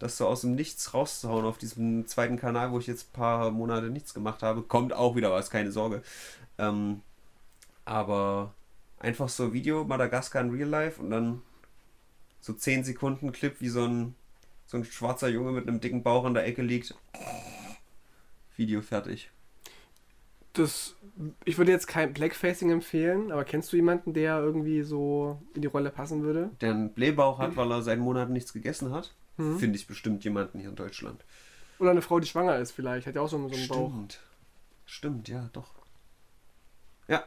das 0.00 0.16
so 0.16 0.26
aus 0.26 0.40
dem 0.40 0.54
Nichts 0.54 0.92
rauszuhauen 0.92 1.44
auf 1.44 1.58
diesem 1.58 2.06
zweiten 2.06 2.38
Kanal, 2.38 2.72
wo 2.72 2.78
ich 2.78 2.86
jetzt 2.86 3.10
ein 3.10 3.12
paar 3.12 3.50
Monate 3.50 3.90
nichts 3.90 4.14
gemacht 4.14 4.42
habe. 4.42 4.62
Kommt 4.62 4.92
auch 4.94 5.14
wieder 5.14 5.30
was, 5.30 5.50
keine 5.50 5.70
Sorge. 5.70 6.02
Ähm, 6.58 7.02
aber 7.84 8.54
einfach 8.98 9.28
so 9.28 9.52
Video, 9.52 9.84
Madagaskar 9.84 10.42
in 10.42 10.50
Real 10.50 10.68
Life 10.68 11.00
und 11.00 11.10
dann 11.10 11.42
so 12.40 12.54
10 12.54 12.84
Sekunden 12.84 13.30
Clip, 13.32 13.60
wie 13.60 13.68
so 13.68 13.84
ein, 13.84 14.14
so 14.66 14.78
ein 14.78 14.84
schwarzer 14.84 15.28
Junge 15.28 15.52
mit 15.52 15.68
einem 15.68 15.80
dicken 15.80 16.02
Bauch 16.02 16.24
an 16.24 16.32
der 16.32 16.46
Ecke 16.46 16.62
liegt. 16.62 16.94
Video 18.56 18.80
fertig. 18.80 19.30
Das, 20.54 20.96
ich 21.44 21.58
würde 21.58 21.72
jetzt 21.72 21.86
kein 21.86 22.14
Blackfacing 22.14 22.70
empfehlen, 22.70 23.32
aber 23.32 23.44
kennst 23.44 23.70
du 23.70 23.76
jemanden, 23.76 24.14
der 24.14 24.38
irgendwie 24.38 24.82
so 24.82 25.40
in 25.54 25.60
die 25.60 25.68
Rolle 25.68 25.90
passen 25.90 26.22
würde? 26.22 26.50
Der 26.62 26.70
einen 26.70 26.92
Blähbauch 26.94 27.38
hat, 27.38 27.56
weil 27.56 27.70
er 27.70 27.82
seit 27.82 27.98
Monaten 27.98 28.32
nichts 28.32 28.54
gegessen 28.54 28.92
hat. 28.92 29.14
Mhm. 29.40 29.58
Finde 29.58 29.78
ich 29.78 29.86
bestimmt 29.86 30.24
jemanden 30.24 30.58
hier 30.58 30.70
in 30.70 30.76
Deutschland. 30.76 31.24
Oder 31.78 31.92
eine 31.92 32.02
Frau, 32.02 32.20
die 32.20 32.26
schwanger 32.26 32.56
ist 32.56 32.72
vielleicht, 32.72 33.06
hat 33.06 33.14
ja 33.14 33.22
auch 33.22 33.28
so, 33.28 33.48
so 33.48 33.54
einen 33.54 33.68
Bauch. 33.68 33.90
Stimmt. 33.90 34.20
Stimmt, 34.84 35.28
ja, 35.28 35.48
doch. 35.52 35.70
Ja. 37.08 37.24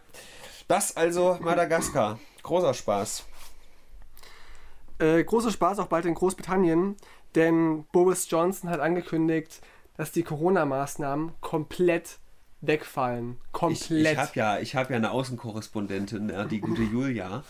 Das 0.68 0.96
also 0.96 1.38
Madagaskar. 1.42 2.20
Großer 2.44 2.74
Spaß. 2.74 3.26
Äh, 5.00 5.24
großer 5.24 5.52
Spaß 5.52 5.80
auch 5.80 5.88
bald 5.88 6.06
in 6.06 6.14
Großbritannien, 6.14 6.96
denn 7.36 7.86
Boris 7.92 8.30
Johnson 8.30 8.70
hat 8.70 8.80
angekündigt, 8.80 9.62
dass 9.98 10.12
die 10.12 10.24
Corona-Maßnahmen 10.24 11.34
komplett 11.42 12.20
wegfallen. 12.62 13.38
Ich, 13.46 13.52
Komplett. 13.52 14.14
ich 14.14 14.18
habe 14.18 14.32
ja, 14.36 14.60
ich 14.60 14.76
hab 14.76 14.90
ja 14.90 14.96
eine 14.96 15.12
Außenkorrespondentin, 15.12 16.32
die 16.50 16.62
gute 16.62 16.84
Julia, 16.84 17.44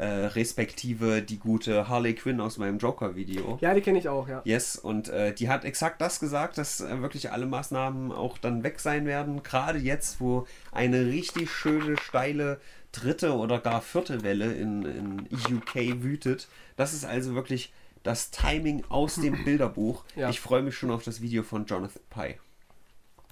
äh, 0.00 0.26
respektive 0.28 1.20
die 1.20 1.38
gute 1.38 1.86
Harley 1.86 2.14
Quinn 2.14 2.40
aus 2.40 2.56
meinem 2.56 2.78
Joker-Video. 2.78 3.58
ja, 3.60 3.74
die 3.74 3.82
kenne 3.82 3.98
ich 3.98 4.08
auch, 4.08 4.26
ja. 4.28 4.40
Yes, 4.44 4.76
und 4.76 5.10
äh, 5.10 5.34
die 5.34 5.50
hat 5.50 5.66
exakt 5.66 6.00
das 6.00 6.20
gesagt, 6.20 6.56
dass 6.56 6.80
äh, 6.80 7.02
wirklich 7.02 7.32
alle 7.32 7.44
Maßnahmen 7.44 8.10
auch 8.10 8.38
dann 8.38 8.62
weg 8.62 8.80
sein 8.80 9.04
werden. 9.04 9.42
Gerade 9.42 9.78
jetzt, 9.78 10.18
wo 10.18 10.46
eine 10.72 11.04
richtig 11.04 11.50
schöne, 11.50 11.98
steile 11.98 12.60
dritte 12.92 13.34
oder 13.34 13.58
gar 13.58 13.82
vierte 13.82 14.22
Welle 14.22 14.54
in, 14.54 14.84
in 14.84 15.56
UK 15.56 16.02
wütet. 16.02 16.48
Das 16.76 16.94
ist 16.94 17.04
also 17.04 17.34
wirklich 17.34 17.70
das 18.02 18.30
Timing 18.30 18.84
aus 18.88 19.16
dem 19.16 19.34
Bilderbuch. 19.44 20.04
Ja. 20.16 20.30
Ich 20.30 20.40
freue 20.40 20.62
mich 20.62 20.76
schon 20.76 20.90
auf 20.90 21.02
das 21.02 21.20
Video 21.20 21.42
von 21.42 21.66
Jonathan 21.66 22.00
Pye. 22.08 22.36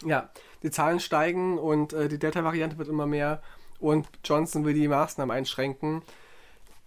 Ja, 0.05 0.29
die 0.63 0.71
Zahlen 0.71 1.01
steigen 1.01 1.59
und 1.59 1.95
äh, 1.95 2.09
die 2.09 2.19
Delta-Variante 2.19 2.77
wird 2.77 2.89
immer 2.89 3.07
mehr 3.07 3.41
und 3.79 4.07
Johnson 4.23 4.67
will 4.67 4.75
die 4.75 4.87
Maßnahmen 4.87 5.35
einschränken. 5.35 6.03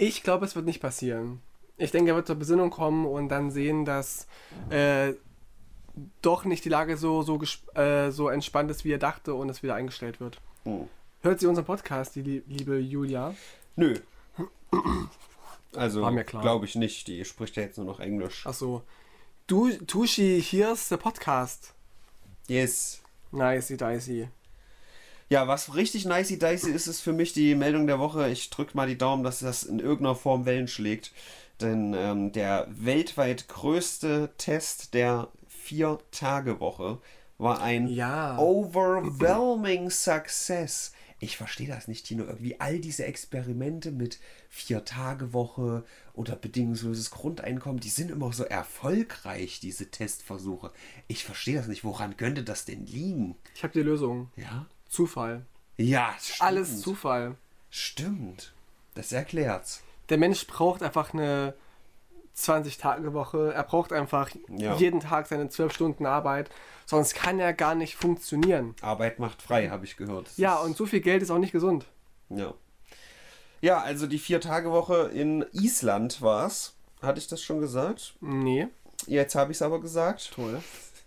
Ich 0.01 0.23
glaube, 0.23 0.45
es 0.45 0.55
wird 0.55 0.65
nicht 0.65 0.81
passieren. 0.81 1.41
Ich 1.77 1.91
denke, 1.91 2.09
er 2.11 2.15
wird 2.15 2.25
zur 2.25 2.35
Besinnung 2.35 2.71
kommen 2.71 3.05
und 3.05 3.29
dann 3.29 3.51
sehen, 3.51 3.85
dass 3.85 4.25
äh, 4.71 5.13
doch 6.23 6.43
nicht 6.43 6.65
die 6.65 6.69
Lage 6.69 6.97
so, 6.97 7.21
so, 7.21 7.39
äh, 7.75 8.09
so 8.09 8.27
entspannt 8.29 8.71
ist, 8.71 8.83
wie 8.83 8.91
er 8.91 8.97
dachte 8.97 9.35
und 9.35 9.47
es 9.49 9.61
wieder 9.61 9.75
eingestellt 9.75 10.19
wird. 10.19 10.41
Hm. 10.63 10.87
Hört 11.21 11.39
sie 11.39 11.45
unseren 11.45 11.65
Podcast, 11.65 12.15
die 12.15 12.23
lie- 12.23 12.41
liebe 12.47 12.79
Julia? 12.79 13.35
Nö. 13.75 13.93
Also, 15.75 16.03
glaube 16.25 16.65
ich 16.65 16.73
nicht. 16.73 17.07
Die 17.07 17.23
spricht 17.23 17.55
ja 17.55 17.61
jetzt 17.61 17.77
nur 17.77 17.85
noch 17.85 17.99
Englisch. 17.99 18.47
Achso. 18.47 18.81
Du, 19.45 19.69
Tushi, 19.85 20.41
here's 20.41 20.89
the 20.89 20.97
podcast. 20.97 21.75
Yes. 22.47 23.01
Nicey 23.31 23.77
dicey. 23.77 24.29
Ja, 25.31 25.47
was 25.47 25.75
richtig 25.75 26.03
nicey 26.03 26.37
dicey 26.37 26.71
ist, 26.71 26.87
ist 26.87 26.99
für 26.99 27.13
mich 27.13 27.31
die 27.31 27.55
Meldung 27.55 27.87
der 27.87 27.99
Woche. 27.99 28.29
Ich 28.29 28.49
drücke 28.49 28.75
mal 28.75 28.85
die 28.85 28.97
Daumen, 28.97 29.23
dass 29.23 29.39
das 29.39 29.63
in 29.63 29.79
irgendeiner 29.79 30.15
Form 30.15 30.45
Wellen 30.45 30.67
schlägt. 30.67 31.13
Denn 31.61 31.93
ähm, 31.93 32.33
der 32.33 32.67
weltweit 32.69 33.47
größte 33.47 34.31
Test 34.37 34.93
der 34.93 35.29
Vier-Tage-Woche 35.47 36.97
war 37.37 37.61
ein 37.61 37.87
Ja. 37.87 38.37
overwhelming 38.39 39.89
success. 39.89 40.91
Ich 41.21 41.37
verstehe 41.37 41.69
das 41.69 41.87
nicht, 41.87 42.05
Tino. 42.07 42.25
Irgendwie 42.25 42.59
all 42.59 42.79
diese 42.79 43.05
Experimente 43.05 43.91
mit 43.91 44.19
Vier-Tage-Woche 44.49 45.85
oder 46.11 46.35
bedingungsloses 46.35 47.09
Grundeinkommen, 47.09 47.79
die 47.79 47.87
sind 47.87 48.11
immer 48.11 48.33
so 48.33 48.43
erfolgreich, 48.43 49.61
diese 49.61 49.91
Testversuche. 49.91 50.71
Ich 51.07 51.23
verstehe 51.23 51.55
das 51.55 51.67
nicht. 51.67 51.85
Woran 51.85 52.17
könnte 52.17 52.43
das 52.43 52.65
denn 52.65 52.85
liegen? 52.85 53.37
Ich 53.55 53.63
habe 53.63 53.71
die 53.71 53.79
Lösung. 53.79 54.29
Ja? 54.35 54.65
Zufall. 54.91 55.45
Ja, 55.77 56.13
stimmt. 56.19 56.41
Alles 56.41 56.81
Zufall. 56.81 57.35
Stimmt. 57.69 58.53
Das 58.93 59.11
erklärt's. 59.11 59.81
Der 60.09 60.17
Mensch 60.17 60.45
braucht 60.45 60.83
einfach 60.83 61.13
eine 61.13 61.53
20-Tage-Woche. 62.35 63.53
Er 63.53 63.63
braucht 63.63 63.93
einfach 63.93 64.29
Ja. 64.49 64.75
jeden 64.75 64.99
Tag 64.99 65.27
seine 65.27 65.49
12 65.49 65.73
Stunden 65.73 66.05
Arbeit. 66.05 66.49
Sonst 66.85 67.15
kann 67.15 67.39
er 67.39 67.53
gar 67.53 67.73
nicht 67.73 67.95
funktionieren. 67.95 68.75
Arbeit 68.81 69.19
macht 69.19 69.41
frei, 69.41 69.69
habe 69.69 69.85
ich 69.85 69.95
gehört. 69.95 70.27
Das 70.27 70.37
Ja, 70.37 70.57
und 70.57 70.75
so 70.75 70.85
viel 70.85 70.99
Geld 71.01 71.23
ist 71.23 71.31
auch 71.31 71.37
nicht 71.39 71.53
gesund. 71.53 71.85
Ja. 72.29 72.53
Ja, 73.61 73.79
also 73.81 74.07
die 74.07 74.19
Vier-Tage-Woche 74.19 75.11
in 75.13 75.45
Island 75.53 76.21
war's. 76.21 76.73
Hatte 77.01 77.19
ich 77.19 77.27
das 77.27 77.41
schon 77.41 77.61
gesagt? 77.61 78.15
Nee. 78.19 78.67
Jetzt 79.07 79.35
habe 79.35 79.51
ich 79.51 79.57
es 79.57 79.61
aber 79.61 79.79
gesagt. 79.79 80.31
Toll. 80.33 80.61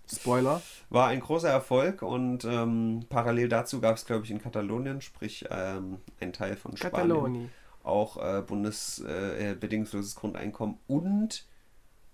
Spoiler. 0.06 0.62
War 0.90 1.08
ein 1.08 1.20
großer 1.20 1.48
Erfolg 1.48 2.02
und 2.02 2.44
ähm, 2.44 3.04
parallel 3.08 3.48
dazu 3.48 3.80
gab 3.80 3.96
es, 3.96 4.06
glaube 4.06 4.24
ich, 4.24 4.30
in 4.30 4.40
Katalonien, 4.40 5.00
sprich 5.00 5.46
ähm, 5.50 5.98
ein 6.20 6.32
Teil 6.32 6.56
von 6.56 6.76
Spanien, 6.76 7.08
Kataloni. 7.08 7.48
auch 7.82 8.16
äh, 8.16 8.42
bundesbedingungsloses 8.42 9.52
äh, 9.52 9.54
bedingungsloses 9.54 10.14
Grundeinkommen 10.14 10.78
und 10.86 11.46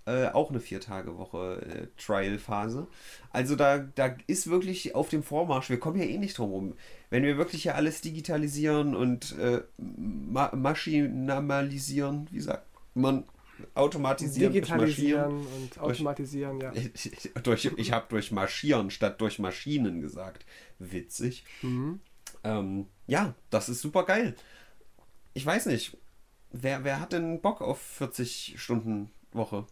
äh, 0.07 0.29
auch 0.29 0.51
eine 0.51 0.61
Vier-Tage-Woche 0.61 1.63
äh, 1.63 1.87
Trial-Phase. 2.03 2.87
Also 3.33 3.55
da, 3.55 3.79
da 3.79 4.15
ist 4.27 4.49
wirklich 4.49 4.95
auf 4.95 5.09
dem 5.09 5.23
Vormarsch, 5.23 5.71
wir 5.71 5.79
kommen 5.79 5.99
ja 5.99 6.07
eh 6.07 6.19
nicht 6.19 6.39
drum 6.39 6.51
rum. 6.51 6.75
Wenn 7.11 7.23
wir 7.23 7.37
wirklich 7.37 7.63
hier 7.63 7.75
alles 7.75 8.01
digitalisieren 8.01 8.97
und 8.97 9.39
äh, 9.39 9.63
ma 9.77 10.51
maschinalisieren, 10.55 12.29
wie 12.31 12.41
sagt 12.41 12.67
man, 12.95 13.25
automatisieren, 13.75 14.53
durch 14.53 14.65
Digitalisieren 14.65 15.37
Maschinen. 15.37 15.63
und 15.63 15.79
automatisieren, 15.81 16.61
ja. 16.61 16.73
durch, 17.43 17.71
ich 17.77 17.93
habe 17.93 18.07
durch 18.09 18.33
Marschieren 18.33 18.91
statt 18.91 19.21
durch 19.21 19.39
Maschinen 19.39 20.01
gesagt. 20.01 20.45
Witzig. 20.79 21.45
Mhm. 21.63 22.01
Ähm, 22.45 22.87
ja, 23.07 23.35
das 23.51 23.69
ist 23.69 23.81
super 23.81 24.05
geil. 24.05 24.35
Ich 25.35 25.45
weiß 25.45 25.67
nicht, 25.67 25.97
wer, 26.53 26.85
wer 26.85 27.01
hat 27.01 27.13
denn 27.13 27.41
Bock 27.41 27.61
auf 27.61 27.81
40 27.81 28.55
Stunden 28.59 29.11
Woche? 29.33 29.67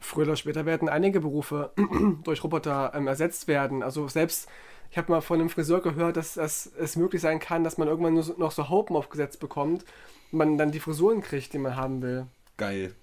Früher 0.00 0.26
oder 0.26 0.36
später 0.36 0.64
werden 0.64 0.88
einige 0.88 1.20
Berufe 1.20 1.72
durch 2.24 2.44
Roboter 2.44 2.92
ähm, 2.94 3.08
ersetzt 3.08 3.48
werden. 3.48 3.82
Also 3.82 4.08
selbst, 4.08 4.48
ich 4.90 4.98
habe 4.98 5.10
mal 5.10 5.20
von 5.20 5.40
einem 5.40 5.50
Friseur 5.50 5.82
gehört, 5.82 6.16
dass, 6.16 6.34
dass 6.34 6.66
es 6.78 6.96
möglich 6.96 7.20
sein 7.20 7.40
kann, 7.40 7.64
dass 7.64 7.78
man 7.78 7.88
irgendwann 7.88 8.14
nur 8.14 8.22
so, 8.22 8.34
noch 8.38 8.52
so 8.52 8.68
Haupen 8.68 8.96
aufgesetzt 8.96 9.40
bekommt 9.40 9.84
und 10.30 10.38
man 10.38 10.56
dann 10.56 10.70
die 10.70 10.80
Frisuren 10.80 11.20
kriegt, 11.20 11.52
die 11.52 11.58
man 11.58 11.76
haben 11.76 12.00
will. 12.00 12.26
Geil. 12.56 12.94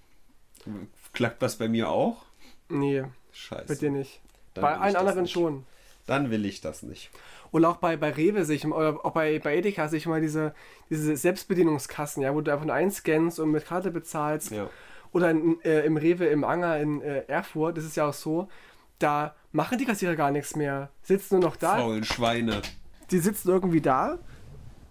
Klappt 1.13 1.41
das 1.41 1.55
bei 1.57 1.67
mir 1.67 1.89
auch? 1.89 2.25
Nee, 2.69 3.03
Scheiße. 3.31 3.65
bei 3.67 3.75
dir 3.75 3.91
nicht. 3.91 4.21
Dann 4.53 4.61
bei 4.63 4.77
allen 4.77 4.95
anderen 4.95 5.21
nicht. 5.23 5.31
schon. 5.31 5.65
Dann 6.07 6.29
will 6.31 6.45
ich 6.45 6.61
das 6.61 6.83
nicht. 6.83 7.09
Oder 7.51 7.69
auch 7.69 7.77
bei, 7.77 7.95
bei 7.97 8.11
Rewe 8.11 8.45
sehe 8.45 8.55
ich, 8.57 8.63
immer- 8.63 8.75
oder 8.77 9.05
auch 9.05 9.11
bei, 9.11 9.39
bei 9.39 9.57
Edeka 9.57 9.87
sehe 9.87 9.97
ich 9.97 10.05
mal 10.07 10.21
diese, 10.21 10.53
diese 10.89 11.15
Selbstbedienungskassen, 11.15 12.21
ja, 12.21 12.33
wo 12.35 12.41
du 12.41 12.51
einfach 12.51 12.65
nur 12.65 12.75
einscannst 12.75 13.39
und 13.39 13.51
mit 13.51 13.65
Karte 13.65 13.91
bezahlst. 13.91 14.51
Ja. 14.51 14.69
Oder 15.13 15.31
in, 15.31 15.61
äh, 15.63 15.81
im 15.85 15.97
Rewe 15.97 16.25
im 16.25 16.43
Anger 16.43 16.77
in 16.79 17.01
äh, 17.01 17.23
Erfurt, 17.27 17.77
das 17.77 17.85
ist 17.85 17.95
ja 17.95 18.07
auch 18.09 18.13
so, 18.13 18.49
da 18.99 19.33
machen 19.51 19.77
die 19.77 19.85
Kassierer 19.85 20.15
gar 20.15 20.31
nichts 20.31 20.55
mehr. 20.55 20.89
Sitzen 21.01 21.35
nur 21.39 21.49
noch 21.49 21.55
da, 21.55 21.77
Faulen 21.77 22.03
Schweine. 22.03 22.61
die 23.11 23.19
sitzen 23.19 23.49
irgendwie 23.49 23.81
da 23.81 24.19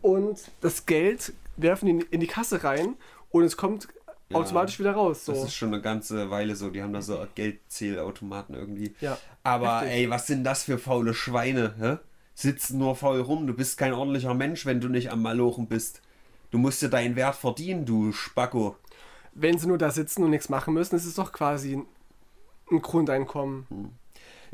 und 0.00 0.50
das 0.62 0.86
Geld 0.86 1.32
werfen 1.56 1.86
die 1.86 2.06
in 2.10 2.20
die 2.20 2.26
Kasse 2.26 2.64
rein 2.64 2.94
und 3.30 3.44
es 3.44 3.56
kommt 3.56 3.88
Ja. 4.34 4.40
automatisch 4.40 4.78
wieder 4.78 4.92
raus. 4.92 5.24
So. 5.24 5.32
Das 5.32 5.44
ist 5.44 5.54
schon 5.54 5.72
eine 5.72 5.80
ganze 5.82 6.30
Weile 6.30 6.54
so. 6.56 6.70
Die 6.70 6.82
haben 6.82 6.92
da 6.92 7.02
so 7.02 7.24
Geldzählautomaten 7.34 8.54
irgendwie. 8.54 8.94
Ja, 9.00 9.18
Aber 9.42 9.80
heftig. 9.80 9.94
ey, 9.94 10.10
was 10.10 10.26
sind 10.26 10.44
das 10.44 10.64
für 10.64 10.78
faule 10.78 11.14
Schweine? 11.14 11.74
Hä? 11.78 11.96
Sitzen 12.34 12.78
nur 12.78 12.96
faul 12.96 13.20
rum. 13.20 13.46
Du 13.46 13.54
bist 13.54 13.78
kein 13.78 13.92
ordentlicher 13.92 14.34
Mensch, 14.34 14.66
wenn 14.66 14.80
du 14.80 14.88
nicht 14.88 15.10
am 15.10 15.22
Malochen 15.22 15.66
bist. 15.66 16.02
Du 16.50 16.58
musst 16.58 16.82
dir 16.82 16.88
deinen 16.88 17.16
Wert 17.16 17.36
verdienen, 17.36 17.84
du 17.86 18.12
Spacko. 18.12 18.76
Wenn 19.34 19.58
sie 19.58 19.66
nur 19.66 19.78
da 19.78 19.90
sitzen 19.90 20.22
und 20.22 20.30
nichts 20.30 20.48
machen 20.48 20.74
müssen, 20.74 20.94
ist 20.96 21.04
es 21.04 21.14
doch 21.14 21.32
quasi 21.32 21.76
ein, 21.76 21.86
ein 22.70 22.80
Grundeinkommen. 22.82 23.66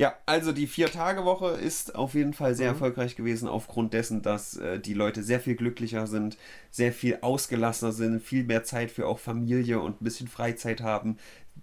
Ja, 0.01 0.14
also 0.24 0.53
die 0.53 0.66
Vier-Tage-Woche 0.66 1.48
ist 1.51 1.94
auf 1.94 2.14
jeden 2.14 2.32
Fall 2.32 2.53
Mhm. 2.53 2.57
sehr 2.57 2.68
erfolgreich 2.68 3.16
gewesen, 3.16 3.46
aufgrund 3.46 3.92
dessen, 3.92 4.22
dass 4.22 4.57
äh, 4.57 4.80
die 4.80 4.94
Leute 4.94 5.22
sehr 5.22 5.40
viel 5.40 5.57
glücklicher 5.57 6.07
sind, 6.07 6.38
sehr 6.70 6.90
viel 6.94 7.18
ausgelassener 7.20 7.92
sind, 7.92 8.22
viel 8.22 8.44
mehr 8.44 8.64
Zeit 8.64 8.90
für 8.90 9.07
auch 9.07 9.18
Familie 9.18 9.78
und 9.78 10.01
ein 10.01 10.05
bisschen 10.05 10.26
Freizeit 10.26 10.80
haben, 10.80 11.18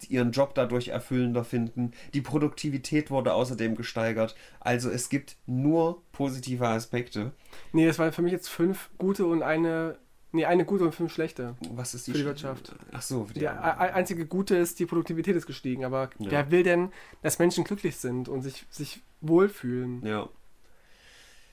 ihren 0.07 0.33
Job 0.33 0.53
dadurch 0.53 0.89
erfüllender 0.89 1.43
finden. 1.43 1.93
Die 2.13 2.21
Produktivität 2.21 3.09
wurde 3.09 3.33
außerdem 3.33 3.73
gesteigert. 3.73 4.35
Also 4.59 4.91
es 4.91 5.09
gibt 5.09 5.37
nur 5.47 6.03
positive 6.11 6.67
Aspekte. 6.67 7.31
Nee, 7.73 7.87
das 7.87 7.97
waren 7.97 8.13
für 8.13 8.21
mich 8.21 8.33
jetzt 8.33 8.49
fünf 8.49 8.91
gute 8.99 9.25
und 9.25 9.41
eine 9.41 9.97
Nee, 10.33 10.45
eine 10.45 10.65
gute 10.65 10.83
und 10.83 10.93
fünf 10.93 11.13
schlechte. 11.13 11.55
Was 11.71 11.93
ist 11.93 12.05
die 12.07 12.11
Für 12.11 12.17
die 12.17 12.23
Sch- 12.23 12.27
Wirtschaft. 12.27 12.75
Ach 12.91 13.01
so, 13.01 13.25
für 13.25 13.33
die 13.33 13.47
ei- 13.47 13.93
einzige 13.93 14.25
gute 14.25 14.55
ist, 14.57 14.77
die 14.79 14.85
Produktivität 14.85 15.35
ist 15.35 15.47
gestiegen. 15.47 15.85
Aber 15.85 16.09
Ja. 16.19 16.31
wer 16.31 16.51
will 16.51 16.63
denn, 16.63 16.91
dass 17.21 17.39
Menschen 17.39 17.63
glücklich 17.63 17.95
sind 17.95 18.27
und 18.27 18.41
sich, 18.41 18.65
sich 18.69 19.01
wohlfühlen? 19.21 20.05
Ja. 20.05 20.27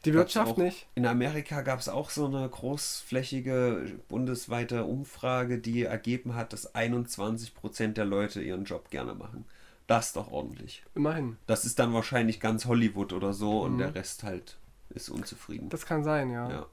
Die 0.05 0.13
Wirtschaft 0.13 0.53
auch. 0.53 0.57
nicht? 0.59 0.87
In 0.97 1.07
Amerika 1.07 1.63
gab 1.63 1.79
es 1.79 1.89
auch 1.89 2.11
so 2.11 2.27
eine 2.27 2.47
großflächige 2.49 3.93
bundesweite 4.09 4.85
Umfrage, 4.85 5.59
die 5.59 5.85
ergeben 5.85 6.35
hat, 6.35 6.53
dass 6.53 6.75
21% 6.75 7.97
der 7.97 8.05
Leute 8.05 8.43
ihren 8.43 8.65
Job 8.65 8.91
gerne 8.91 9.15
machen. 9.15 9.47
Das 9.87 10.09
ist 10.09 10.17
doch 10.17 10.31
ordentlich. 10.31 10.83
Immerhin. 10.95 11.37
Das 11.47 11.65
ist 11.65 11.79
dann 11.79 11.93
wahrscheinlich 11.95 12.41
ganz 12.41 12.67
Hollywood 12.67 13.13
oder 13.13 13.33
so 13.33 13.63
und 13.63 13.75
Mhm. 13.75 13.79
der 13.79 13.95
Rest 13.95 14.23
halt 14.25 14.59
ist 14.91 15.09
unzufrieden. 15.09 15.69
Das 15.71 15.87
kann 15.87 16.05
sein, 16.05 16.31
ja. 16.31 16.51
ja. 16.51 16.67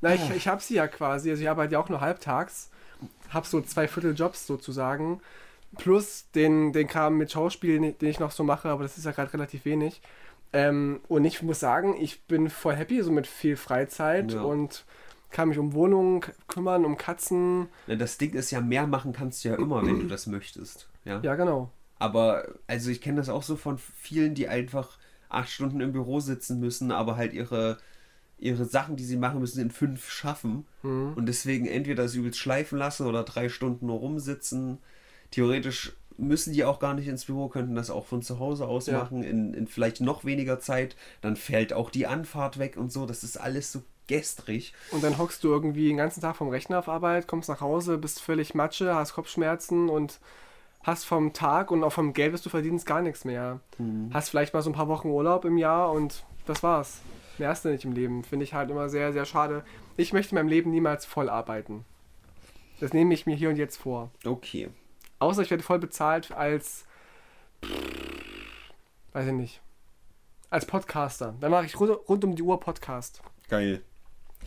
Na, 0.00 0.14
ich, 0.14 0.30
ich 0.30 0.48
habe 0.48 0.62
sie 0.62 0.74
ja 0.74 0.86
quasi, 0.86 1.30
also 1.30 1.42
ich 1.42 1.48
arbeite 1.48 1.72
ja 1.74 1.80
auch 1.80 1.88
nur 1.88 2.00
halbtags, 2.00 2.70
habe 3.30 3.46
so 3.46 3.60
zwei 3.60 3.88
Viertel 3.88 4.14
Jobs 4.14 4.46
sozusagen, 4.46 5.20
plus 5.76 6.30
den, 6.34 6.72
den 6.72 6.86
Kram 6.86 7.16
mit 7.16 7.32
Schauspiel, 7.32 7.92
den 7.92 8.08
ich 8.08 8.20
noch 8.20 8.30
so 8.30 8.44
mache, 8.44 8.68
aber 8.68 8.82
das 8.82 8.96
ist 8.96 9.04
ja 9.04 9.12
gerade 9.12 9.32
relativ 9.32 9.64
wenig. 9.64 10.00
Ähm, 10.52 11.00
und 11.08 11.24
ich 11.24 11.42
muss 11.42 11.60
sagen, 11.60 11.94
ich 12.00 12.22
bin 12.24 12.48
voll 12.48 12.74
happy, 12.74 13.02
so 13.02 13.10
mit 13.10 13.26
viel 13.26 13.56
Freizeit 13.56 14.32
Ja. 14.32 14.42
und 14.42 14.84
kann 15.30 15.50
mich 15.50 15.58
um 15.58 15.74
Wohnungen 15.74 16.22
kümmern, 16.46 16.86
um 16.86 16.96
Katzen. 16.96 17.68
Das 17.86 18.16
Ding 18.16 18.32
ist 18.32 18.50
ja, 18.50 18.62
mehr 18.62 18.86
machen 18.86 19.12
kannst 19.12 19.44
du 19.44 19.50
ja 19.50 19.56
immer, 19.56 19.84
wenn 19.84 20.00
du 20.00 20.06
das 20.06 20.26
möchtest. 20.26 20.88
Ja. 21.04 21.20
Ja, 21.22 21.34
genau. 21.34 21.70
Aber, 21.98 22.46
also 22.66 22.90
ich 22.90 23.02
kenne 23.02 23.18
das 23.18 23.28
auch 23.28 23.42
so 23.42 23.56
von 23.56 23.76
vielen, 23.78 24.34
die 24.34 24.48
einfach 24.48 24.96
acht 25.28 25.50
Stunden 25.50 25.80
im 25.80 25.92
Büro 25.92 26.20
sitzen 26.20 26.60
müssen, 26.60 26.92
aber 26.92 27.16
halt 27.16 27.34
ihre, 27.34 27.76
ihre 28.38 28.64
Sachen, 28.64 28.96
die 28.96 29.04
sie 29.04 29.16
machen 29.16 29.40
müssen, 29.40 29.60
in 29.60 29.70
fünf 29.70 30.10
schaffen. 30.10 30.66
Mhm. 30.82 31.14
Und 31.16 31.26
deswegen 31.26 31.66
entweder 31.66 32.04
das 32.04 32.14
übelst 32.14 32.38
schleifen 32.38 32.78
lassen 32.78 33.06
oder 33.06 33.24
drei 33.24 33.48
Stunden 33.48 33.86
nur 33.86 33.98
rumsitzen. 33.98 34.78
Theoretisch 35.30 35.92
müssen 36.16 36.52
die 36.52 36.64
auch 36.64 36.80
gar 36.80 36.94
nicht 36.94 37.06
ins 37.08 37.26
Büro, 37.26 37.48
könnten 37.48 37.74
das 37.74 37.90
auch 37.90 38.06
von 38.06 38.22
zu 38.22 38.38
Hause 38.38 38.66
aus 38.66 38.86
Ja. 38.86 38.98
machen, 38.98 39.22
in, 39.22 39.54
in 39.54 39.66
vielleicht 39.66 40.00
noch 40.00 40.24
weniger 40.24 40.58
Zeit. 40.60 40.96
Dann 41.20 41.36
fällt 41.36 41.72
auch 41.72 41.90
die 41.90 42.06
Anfahrt 42.06 42.58
weg 42.58 42.76
und 42.76 42.92
so. 42.92 43.06
Das 43.06 43.22
ist 43.22 43.36
alles 43.36 43.72
so 43.72 43.82
gestrig. 44.08 44.72
Und 44.90 45.04
dann 45.04 45.18
hockst 45.18 45.44
du 45.44 45.48
irgendwie 45.48 45.88
den 45.88 45.98
ganzen 45.98 46.20
Tag 46.20 46.36
vom 46.36 46.48
Rechner 46.48 46.78
auf 46.78 46.88
Arbeit, 46.88 47.28
kommst 47.28 47.48
nach 47.48 47.60
Hause, 47.60 47.98
bist 47.98 48.20
völlig 48.20 48.54
Matsche, 48.54 48.94
hast 48.94 49.14
Kopfschmerzen 49.14 49.88
und 49.88 50.18
hast 50.82 51.04
vom 51.04 51.32
Tag 51.34 51.70
und 51.70 51.84
auch 51.84 51.92
vom 51.92 52.14
Geld, 52.14 52.32
das 52.32 52.42
du 52.42 52.48
verdienst, 52.48 52.86
gar 52.86 53.02
nichts 53.02 53.24
mehr. 53.24 53.60
Hast 54.12 54.30
vielleicht 54.30 54.54
mal 54.54 54.62
so 54.62 54.70
ein 54.70 54.74
paar 54.74 54.88
Wochen 54.88 55.08
Urlaub 55.08 55.44
im 55.44 55.58
Jahr 55.58 55.92
und 55.92 56.24
das 56.46 56.62
war's. 56.62 57.00
Mehr 57.38 57.48
hast 57.50 57.64
du 57.64 57.68
nicht 57.70 57.84
im 57.84 57.92
Leben. 57.92 58.24
Finde 58.24 58.44
ich 58.44 58.54
halt 58.54 58.70
immer 58.70 58.88
sehr, 58.88 59.12
sehr 59.12 59.24
schade. 59.24 59.64
Ich 59.96 60.12
möchte 60.12 60.32
in 60.32 60.36
meinem 60.36 60.48
Leben 60.48 60.70
niemals 60.70 61.04
voll 61.06 61.28
arbeiten. 61.28 61.84
Das 62.80 62.92
nehme 62.92 63.14
ich 63.14 63.26
mir 63.26 63.34
hier 63.36 63.48
und 63.48 63.56
jetzt 63.56 63.76
vor. 63.76 64.10
Okay. 64.24 64.68
Außer 65.18 65.42
ich 65.42 65.50
werde 65.50 65.62
voll 65.62 65.78
bezahlt 65.78 66.32
als. 66.32 66.84
Weiß 69.12 69.26
ich 69.26 69.32
nicht. 69.32 69.60
Als 70.50 70.64
Podcaster. 70.66 71.34
Dann 71.40 71.50
mache 71.50 71.66
ich 71.66 71.78
rund, 71.78 71.90
rund 72.08 72.24
um 72.24 72.36
die 72.36 72.42
Uhr 72.42 72.58
Podcast. 72.60 73.20
Geil. 73.48 73.82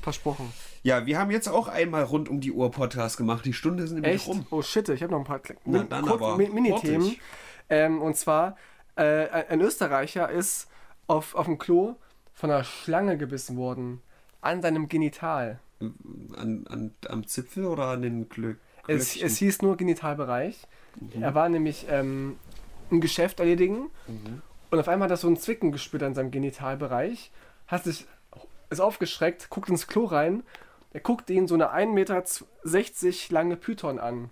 Versprochen. 0.02 0.52
Ja, 0.84 1.06
wir 1.06 1.20
haben 1.20 1.30
jetzt 1.32 1.48
auch 1.48 1.68
einmal 1.68 2.04
rund 2.04 2.30
um 2.30 2.40
die 2.40 2.52
Uhr 2.52 2.72
Podcast 2.72 3.18
gemacht. 3.18 3.46
Die 3.46 3.54
Stunde 3.54 3.84
ist 3.84 3.92
nämlich 3.92 4.14
Echt? 4.16 4.28
rum. 4.28 4.48
Oh 4.50 4.62
shit, 4.62 4.88
ich 4.90 5.04
habe 5.04 5.12
noch 5.12 5.20
ein 5.20 5.26
paar 5.26 5.42
Na, 5.66 5.84
dann 5.84 6.08
aber 6.08 6.36
Mi- 6.38 6.50
Mini-Themen. 6.50 7.18
Ähm, 7.70 8.02
und 8.02 8.16
zwar, 8.16 8.56
äh, 8.96 9.28
ein 9.50 9.62
Österreicher 9.62 10.30
ist 10.30 10.70
auf, 11.08 11.36
auf 11.36 11.46
dem 11.46 11.58
Klo 11.58 11.96
von 12.34 12.52
einer 12.52 12.64
Schlange 12.64 13.18
gebissen 13.18 13.58
worden. 13.58 14.02
An 14.42 14.62
seinem 14.62 14.90
Genital. 14.90 15.60
An, 15.80 16.66
an, 16.68 16.94
am 17.08 17.28
Zipfel 17.28 17.66
oder 17.66 17.88
an 17.88 18.02
den 18.02 18.30
Glück? 18.30 18.58
Es, 18.88 19.16
es 19.16 19.38
hieß 19.38 19.62
nur 19.62 19.78
Genitalbereich. 19.78 20.68
Er 21.20 21.36
war 21.36 21.48
nämlich 21.50 21.86
ähm, 21.90 22.38
ein 22.92 23.02
Geschäft 23.02 23.40
erledigen 23.40 23.90
und 24.72 24.80
auf 24.80 24.88
einmal 24.88 25.06
hat 25.06 25.12
er 25.12 25.18
so 25.18 25.28
ein 25.28 25.38
Zwicken 25.38 25.72
gespürt 25.72 26.04
an 26.04 26.14
seinem 26.14 26.32
Genitalbereich, 26.32 27.32
hat 27.68 27.84
sich 27.84 28.08
ist 28.70 28.80
aufgeschreckt, 28.80 29.50
guckt 29.50 29.70
ins 29.70 29.88
Klo 29.88 30.06
rein, 30.06 30.44
er 30.94 31.02
guckt 31.02 31.30
ihn 31.30 31.48
so 31.48 31.56
eine 31.56 31.74
1,60 31.74 31.88
Meter 31.88 32.24
lange 33.34 33.58
Python 33.58 34.00
an. 34.00 34.30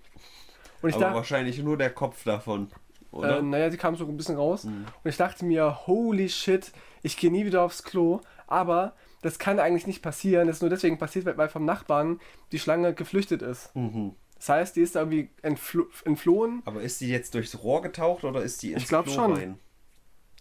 Und 0.81 0.89
ich 0.89 0.95
Aber 0.95 1.05
dachte, 1.05 1.15
wahrscheinlich 1.17 1.61
nur 1.61 1.77
der 1.77 1.89
Kopf 1.89 2.23
davon. 2.23 2.69
Oder? 3.11 3.39
äh, 3.39 3.41
naja, 3.41 3.69
sie 3.69 3.77
kam 3.77 3.95
so 3.95 4.05
ein 4.05 4.15
bisschen 4.15 4.37
raus 4.37 4.65
und 4.65 4.85
ich 5.03 5.17
dachte 5.17 5.43
mir, 5.43 5.87
holy 5.87 6.29
shit, 6.29 6.71
ich 7.03 7.17
gehe 7.17 7.31
nie 7.31 7.45
wieder 7.45 7.61
aufs 7.63 7.83
Klo, 7.83 8.21
aber 8.47 8.93
das 9.21 9.37
kann 9.39 9.59
eigentlich 9.59 9.87
nicht 9.87 10.01
passieren, 10.01 10.47
das 10.47 10.57
ist 10.57 10.61
nur 10.61 10.69
deswegen 10.69 10.97
passiert, 10.97 11.25
weil- 11.37 11.49
vom 11.49 11.65
Nachbarn 11.65 12.19
die 12.51 12.59
Schlange 12.59 12.93
geflüchtet 12.93 13.41
ist. 13.41 13.75
Mhm. 13.75 14.15
Das 14.37 14.47
heißt, 14.49 14.75
die 14.77 14.81
ist 14.81 14.95
da 14.95 15.01
irgendwie 15.01 15.29
entflo 15.41 15.87
entflohen 16.05 16.61
Aber 16.65 16.81
ist 16.81 17.01
die 17.01 17.09
jetzt 17.09 17.33
durchs 17.35 17.61
Rohr 17.61 17.81
getaucht 17.81 18.23
oder 18.23 18.41
ist 18.41 18.61
die 18.63 18.71
ins 18.71 18.83
Ich 18.83 18.87
glaub 18.89 19.03
Klo 19.05 19.13
schon. 19.13 19.33
rein? 19.33 19.59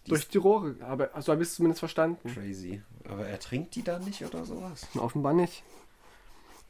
Die 0.05 0.11
durch 0.11 0.29
die 0.29 0.37
Rohre. 0.37 0.75
Aber 0.79 1.13
also 1.13 1.33
habe 1.33 1.43
ich 1.43 1.49
es 1.49 1.55
zumindest 1.55 1.79
verstanden. 1.79 2.29
Crazy. 2.33 2.81
Aber 3.09 3.27
ertrinkt 3.27 3.75
die 3.75 3.83
da 3.83 3.99
nicht 3.99 4.23
oder 4.23 4.45
sowas? 4.45 4.87
Offenbar 4.97 5.33
nicht. 5.33 5.63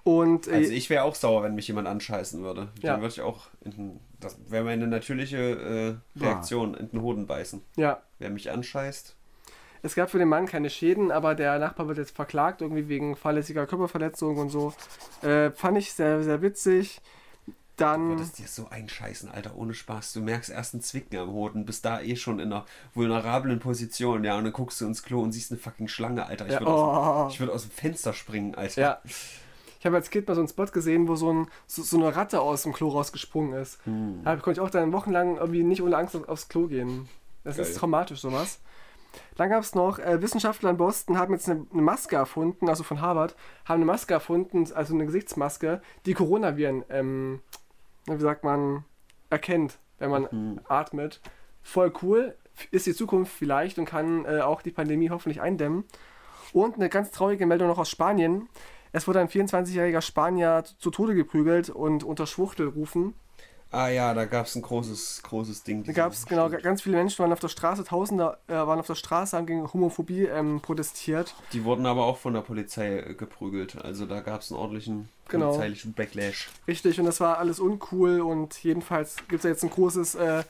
Und 0.03 0.47
äh, 0.47 0.53
Also 0.55 0.71
ich 0.71 0.89
wäre 0.89 1.03
auch 1.03 1.13
sauer, 1.13 1.43
wenn 1.43 1.53
mich 1.53 1.67
jemand 1.67 1.87
anscheißen 1.87 2.41
würde. 2.41 2.69
Ja. 2.81 2.93
Dann 2.93 3.01
würde 3.01 3.13
ich 3.13 3.21
auch 3.21 3.47
in 3.61 3.71
den, 3.71 3.99
das 4.19 4.37
wäre 4.49 4.63
meine 4.63 4.87
natürliche 4.87 6.01
äh, 6.17 6.19
Reaktion, 6.19 6.73
in 6.73 6.89
den 6.89 7.01
Hoden 7.01 7.27
beißen. 7.27 7.61
ja, 7.75 8.01
Wer 8.17 8.29
mich 8.31 8.49
anscheißt, 8.49 9.15
es 9.82 9.95
gab 9.95 10.09
für 10.09 10.19
den 10.19 10.27
Mann 10.30 10.45
keine 10.45 10.69
Schäden, 10.69 11.11
aber 11.11 11.36
der 11.36 11.57
Nachbar 11.59 11.88
wird 11.88 11.97
jetzt 11.97 12.15
verklagt, 12.15 12.61
irgendwie 12.61 12.88
wegen 12.89 13.15
fahrlässiger 13.15 13.65
Körperverletzung 13.67 14.38
und 14.38 14.49
so. 14.49 14.73
Äh, 15.21 15.51
fand 15.51 15.77
ich 15.77 15.93
sehr, 15.93 16.23
sehr 16.23 16.41
witzig. 16.41 17.01
Dann. 17.77 18.09
würdest 18.09 18.39
dir 18.39 18.47
so 18.47 18.67
einscheißen, 18.69 19.32
Alter, 19.32 19.55
ohne 19.55 19.73
Spaß. 19.73 20.11
Du 20.11 20.19
merkst 20.19 20.49
erst 20.49 20.73
einen 20.73 20.84
Zwicken 20.84 21.17
am 21.17 21.32
Hoden, 21.32 21.65
bist 21.65 21.86
da 21.86 22.01
eh 22.01 22.17
schon 22.17 22.39
in 22.39 22.51
einer 22.51 22.65
vulnerablen 22.93 23.59
Position, 23.59 24.25
ja, 24.25 24.38
und 24.38 24.43
dann 24.43 24.51
guckst 24.51 24.82
du 24.82 24.86
ins 24.86 25.01
Klo 25.01 25.21
und 25.21 25.32
siehst 25.32 25.51
eine 25.51 25.61
fucking 25.61 25.88
Schlange, 25.88 26.25
Alter. 26.25 26.45
Ich 26.47 26.51
Ja, 26.51 26.59
würde 26.59 26.71
aus, 26.73 27.25
oh. 27.25 27.34
ich 27.34 27.39
würd 27.39 27.49
aus 27.49 27.61
dem 27.61 27.71
Fenster 27.71 28.11
springen, 28.11 28.55
Alter. 28.55 28.82
Ja. 28.82 29.01
Ich 29.80 29.86
habe 29.86 29.95
als 29.95 30.09
Kind 30.09 30.27
mal 30.27 30.36
so 30.36 30.41
einen 30.41 30.49
Spot 30.49 30.65
gesehen, 30.65 31.07
wo 31.07 31.15
so, 31.15 31.32
ein, 31.32 31.47
so, 31.67 31.82
so 31.82 31.95
eine 31.95 32.13
Ratte 32.13 32.41
aus 32.41 32.63
dem 32.63 32.73
Klo 32.73 32.89
rausgesprungen 32.89 33.53
ist. 33.53 33.80
Hm. 33.86 34.23
Da 34.25 34.36
konnte 34.36 34.59
ich 34.59 34.59
auch 34.59 34.69
dann 34.71 34.91
wochenlang 34.91 35.38
irgendwie 35.38 35.63
nicht 35.63 35.82
ohne 35.82 35.95
Angst 35.95 36.17
auf- 36.17 36.27
aufs 36.27 36.49
Klo 36.49 36.67
gehen. 36.67 37.07
Das 37.45 37.55
Geil. 37.55 37.65
ist 37.65 37.77
traumatisch, 37.77 38.19
sowas. 38.19 38.59
Dann 39.36 39.49
gab 39.49 39.64
es 39.64 39.76
noch, 39.76 39.99
äh, 39.99 40.22
Wissenschaftler 40.22 40.70
in 40.70 40.78
Boston 40.78 41.18
haben 41.18 41.34
jetzt 41.34 41.49
eine, 41.49 41.66
eine 41.72 41.82
Maske 41.82 42.16
erfunden, 42.16 42.70
also 42.70 42.84
von 42.84 43.01
Harvard, 43.01 43.36
haben 43.66 43.78
eine 43.78 43.86
Maske 43.86 44.14
erfunden, 44.14 44.68
also 44.74 44.93
eine 44.93 45.05
Gesichtsmaske, 45.05 45.82
die 46.05 46.14
Coronaviren, 46.14 46.84
ähm, 46.89 47.41
wie 48.05 48.20
sagt 48.20 48.43
man, 48.43 48.84
erkennt, 49.30 49.80
wenn 49.99 50.10
man 50.12 50.28
Mhm. 50.32 50.60
atmet. 50.68 51.22
Voll 51.62 51.91
cool, 52.01 52.36
ist 52.72 52.86
die 52.88 52.93
Zukunft 52.93 53.32
vielleicht 53.32 53.78
und 53.78 53.86
kann 53.86 54.26
äh, 54.26 54.41
auch 54.41 54.62
die 54.62 54.72
Pandemie 54.72 55.10
hoffentlich 55.10 55.41
eindämmen. 55.41 55.84
Und 56.53 56.76
eine 56.76 56.89
ganz 56.89 57.12
traurige 57.12 57.45
Meldung 57.45 57.68
noch 57.68 57.78
aus 57.78 57.89
Spanien. 57.89 58.49
Es 58.91 59.07
wurde 59.07 59.20
ein 59.20 59.30
24-jähriger 59.30 60.01
Spanier 60.01 60.64
zu, 60.66 60.78
zu 60.78 60.91
Tode 60.91 61.14
geprügelt 61.14 61.70
und 61.70 62.03
unter 62.03 62.26
Schwuchtelrufen. 62.26 63.14
Ah 63.72 63.89
ja, 63.89 64.13
da 64.15 64.26
gab 64.26 64.47
es 64.47 64.55
ein 64.55 64.63
großes, 64.63 65.22
großes 65.24 65.63
Ding. 65.63 65.84
Da 65.84 65.91
gab 65.93 66.11
es 66.11 66.26
genau 66.26 66.49
ganz 66.49 66.82
viele 66.82 66.97
Menschen 66.97 67.20
waren 67.20 67.32
auf 67.32 67.39
der 67.39 67.49
Straße, 67.49 67.84
Tausende 67.84 68.38
äh, 68.47 68.53
waren 68.53 68.80
auf 68.80 68.88
der 68.88 68.95
Straße, 68.95 69.38
haben 69.38 69.45
gegen 69.45 69.72
Homophobie 69.72 70.24
ähm, 70.24 70.59
protestiert. 70.59 71.36
Die 71.53 71.63
wurden 71.63 71.86
aber 71.86 72.05
auch 72.05 72.17
von 72.17 72.34
der 72.34 72.41
Polizei 72.41 72.97
äh, 72.97 73.13
geprügelt. 73.13 73.78
Also 73.84 74.07
da 74.07 74.22
gab 74.22 74.41
es 74.41 74.51
einen 74.51 74.59
ordentlichen 74.59 75.09
Genau. 75.28 75.49
polizeilichen 75.49 75.93
Backlash. 75.93 76.49
Richtig, 76.67 76.99
und 76.99 77.05
das 77.05 77.20
war 77.20 77.38
alles 77.38 77.59
uncool 77.59 78.22
und 78.22 78.63
jedenfalls 78.63 79.17
gibt 79.28 79.34
es 79.39 79.43
ja 79.43 79.51
jetzt 79.51 79.63
ein 79.63 79.70
großes, 79.70 80.15
äh, 80.15 80.43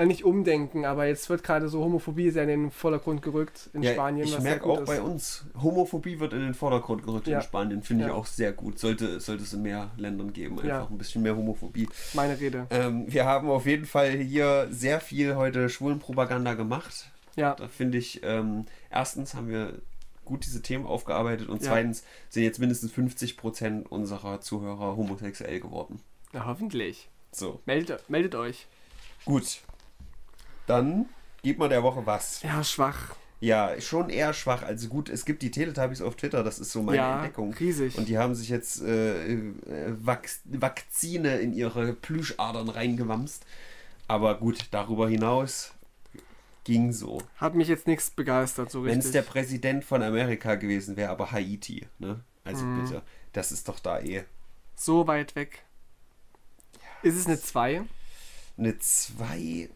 ja, 0.00 0.06
nicht 0.06 0.24
Umdenken, 0.24 0.84
aber 0.84 1.06
jetzt 1.06 1.28
wird 1.30 1.42
gerade 1.42 1.68
so 1.68 1.80
Homophobie 1.84 2.30
sehr 2.30 2.42
in 2.44 2.48
den 2.48 2.70
Vordergrund 2.70 3.22
gerückt 3.22 3.70
in 3.74 3.82
Ja, 3.82 3.92
Spanien. 3.92 4.24
ich 4.26 4.38
merke 4.40 4.66
auch 4.66 4.80
ist. 4.80 4.86
bei 4.86 5.00
uns, 5.00 5.44
Homophobie 5.60 6.18
wird 6.20 6.32
in 6.32 6.40
den 6.40 6.54
Vordergrund 6.54 7.02
gerückt 7.04 7.26
Ja. 7.26 7.38
in 7.38 7.42
Spanien. 7.42 7.82
Finde 7.82 8.04
ich 8.04 8.08
Ja. 8.08 8.14
auch 8.14 8.26
sehr 8.26 8.52
gut. 8.52 8.78
Sollte, 8.78 9.20
sollte 9.20 9.42
es 9.42 9.52
in 9.52 9.62
mehr 9.62 9.90
Ländern 9.96 10.32
geben. 10.32 10.54
Einfach 10.56 10.66
Ja. 10.68 10.86
ein 10.90 10.98
bisschen 10.98 11.22
mehr 11.22 11.36
Homophobie. 11.36 11.88
Meine 12.14 12.38
Rede. 12.40 12.66
Ähm, 12.70 13.04
wir 13.12 13.24
haben 13.26 13.48
auf 13.50 13.66
jeden 13.66 13.86
Fall 13.86 14.10
hier 14.12 14.68
sehr 14.70 15.00
viel 15.00 15.36
heute 15.36 15.68
Schwulenpropaganda 15.68 16.54
gemacht. 16.54 17.10
Ja, 17.36 17.54
Da 17.54 17.68
finde 17.68 17.98
ich, 17.98 18.20
ähm, 18.24 18.66
erstens 18.90 19.34
haben 19.34 19.48
wir 19.48 19.74
gut 20.24 20.44
diese 20.44 20.62
Themen 20.62 20.86
aufgearbeitet 20.86 21.48
und 21.48 21.62
Ja. 21.62 21.70
zweitens 21.72 22.04
sind 22.28 22.42
jetzt 22.44 22.58
mindestens 22.58 22.92
50% 22.92 23.86
unserer 23.90 24.40
Zuhörer 24.40 24.96
homosexuell 24.96 25.60
geworden. 25.60 26.00
na, 26.32 26.46
hoffentlich. 26.46 27.08
So, 27.32 27.60
Meldet, 27.66 28.08
meldet 28.08 28.34
euch. 28.36 28.66
gut. 29.24 29.60
Dann 30.70 31.06
gib 31.42 31.58
mal 31.58 31.68
der 31.68 31.82
Woche 31.82 32.06
was. 32.06 32.42
Ja, 32.42 32.62
schwach. 32.62 33.16
Ja, 33.40 33.80
schon 33.80 34.10
eher 34.10 34.32
schwach. 34.34 34.62
Also 34.62 34.88
gut, 34.88 35.08
es 35.08 35.24
gibt 35.24 35.42
die 35.42 35.50
Teletubbies 35.50 36.02
auf 36.02 36.14
Twitter, 36.14 36.44
das 36.44 36.58
ist 36.58 36.72
so 36.72 36.82
meine 36.82 36.98
ja, 36.98 37.14
Entdeckung. 37.16 37.52
riesig. 37.54 37.96
Und 37.96 38.06
die 38.08 38.18
haben 38.18 38.34
sich 38.34 38.50
jetzt 38.50 38.82
äh, 38.82 39.32
äh, 39.32 39.52
Vax 39.88 40.40
Vakzine 40.44 41.38
in 41.38 41.52
ihre 41.54 41.94
Plüschadern 41.94 42.68
reingewamst. 42.68 43.44
Aber 44.08 44.38
gut, 44.38 44.66
darüber 44.72 45.08
hinaus 45.08 45.72
ging 46.64 46.92
so. 46.92 47.22
Hat 47.38 47.54
mich 47.54 47.68
jetzt 47.68 47.86
nichts 47.86 48.10
begeistert, 48.10 48.70
so 48.70 48.80
Wenn 48.84 48.90
richtig. 48.96 49.06
es 49.06 49.12
der 49.12 49.22
Präsident 49.22 49.84
von 49.84 50.02
Amerika 50.02 50.56
gewesen 50.56 50.96
wäre, 50.96 51.10
aber 51.10 51.32
Haiti, 51.32 51.86
ne? 51.98 52.20
Also 52.44 52.64
Mhm. 52.66 52.82
bitte, 52.82 53.02
das 53.32 53.50
ist 53.52 53.68
doch 53.68 53.80
da 53.80 54.00
eh. 54.00 54.24
so 54.76 55.06
weit 55.06 55.34
weg. 55.34 55.62
Ist 57.02 57.16
es 57.16 57.26
eine 57.26 57.40
2? 57.40 57.82
Eine 58.58 58.78
2. 58.78 59.70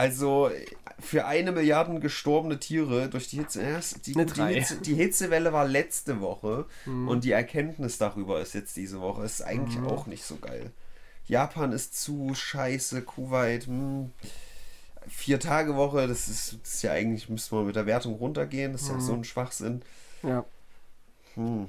Also 0.00 0.50
für 0.98 1.26
eine 1.26 1.52
Milliarde 1.52 1.98
gestorbene 2.00 2.58
Tiere 2.58 3.08
durch 3.08 3.28
die 3.28 3.38
Hitze. 3.38 3.62
ja, 3.62 3.80
Die, 4.06 4.14
Eine 4.16 4.26
die. 4.26 4.42
Hitze, 4.54 4.76
die 4.80 4.94
Hitzewelle 4.94 5.52
war 5.52 5.66
letzte 5.66 6.20
Woche 6.20 6.66
Mhm. 6.86 7.08
und 7.08 7.24
die 7.24 7.32
Erkenntnis 7.32 7.98
darüber 7.98 8.40
ist 8.40 8.54
jetzt 8.54 8.76
diese 8.76 9.00
Woche. 9.00 9.24
Ist 9.24 9.42
eigentlich 9.42 9.78
Mhm. 9.80 9.86
auch 9.88 10.06
nicht 10.06 10.24
so 10.24 10.36
geil. 10.36 10.72
Japan 11.26 11.72
ist 11.72 12.00
zu 12.00 12.34
scheiße, 12.34 13.02
Kuwait. 13.02 13.66
Hm. 13.66 14.10
Vier 15.08 15.40
Tage 15.40 15.76
Woche, 15.76 16.06
das 16.06 16.28
ist, 16.28 16.58
das 16.62 16.74
ist 16.74 16.82
ja 16.82 16.92
eigentlich, 16.92 17.28
müsste 17.28 17.54
man 17.54 17.66
mit 17.66 17.76
der 17.76 17.86
Wertung 17.86 18.14
runtergehen. 18.14 18.72
Das 18.72 18.82
ist 18.82 18.88
ja 18.88 18.94
Mhm. 18.94 19.00
so 19.00 19.12
ein 19.14 19.24
Schwachsinn. 19.24 19.82
Ja. 20.22 20.44
Hm. 21.34 21.68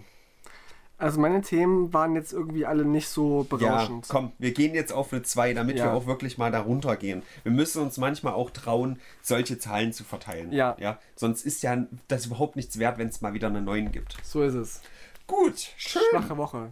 Also 1.02 1.20
meine 1.20 1.42
Themen 1.42 1.92
waren 1.94 2.16
jetzt 2.16 2.32
irgendwie 2.32 2.66
alle 2.66 2.86
nicht 2.86 3.10
so 3.10 3.42
Ja, 3.52 3.58
berauschend. 3.58 4.06
komm, 4.08 4.32
wir 4.38 4.54
gehen 4.54 4.76
jetzt 4.76 4.94
auf 4.94 5.12
eine 5.12 5.24
2, 5.24 5.54
damit 5.54 5.78
Ja. 5.78 5.86
wir 5.86 5.94
auch 5.94 6.06
wirklich 6.06 6.38
mal 6.38 6.52
darunter 6.52 6.96
gehen. 6.96 7.24
Wir 7.44 7.52
müssen 7.52 7.82
uns 7.82 7.98
manchmal 7.98 8.34
auch 8.34 8.52
trauen, 8.52 9.00
solche 9.22 9.58
Zahlen 9.58 9.94
zu 9.94 10.04
verteilen. 10.04 10.52
Ja. 10.52 10.76
ja? 10.80 11.00
Sonst 11.16 11.44
ist 11.46 11.64
ja 11.64 11.86
das 12.08 12.28
überhaupt 12.28 12.56
nichts 12.56 12.78
wert, 12.78 12.98
wenn 13.00 13.08
es 13.08 13.22
mal 13.22 13.34
wieder 13.34 13.48
eine 13.48 13.62
9 13.62 13.92
gibt. 13.92 14.18
So 14.24 14.44
ist 14.44 14.54
es. 14.54 14.82
Gut, 15.28 15.72
schön. 15.78 16.02
Schwache 16.12 16.38
Woche. 16.38 16.72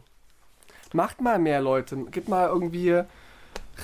Macht 0.93 1.21
mal 1.21 1.39
mehr, 1.39 1.61
Leute. 1.61 1.97
Geht 2.11 2.29
mal 2.29 2.47
irgendwie 2.47 3.01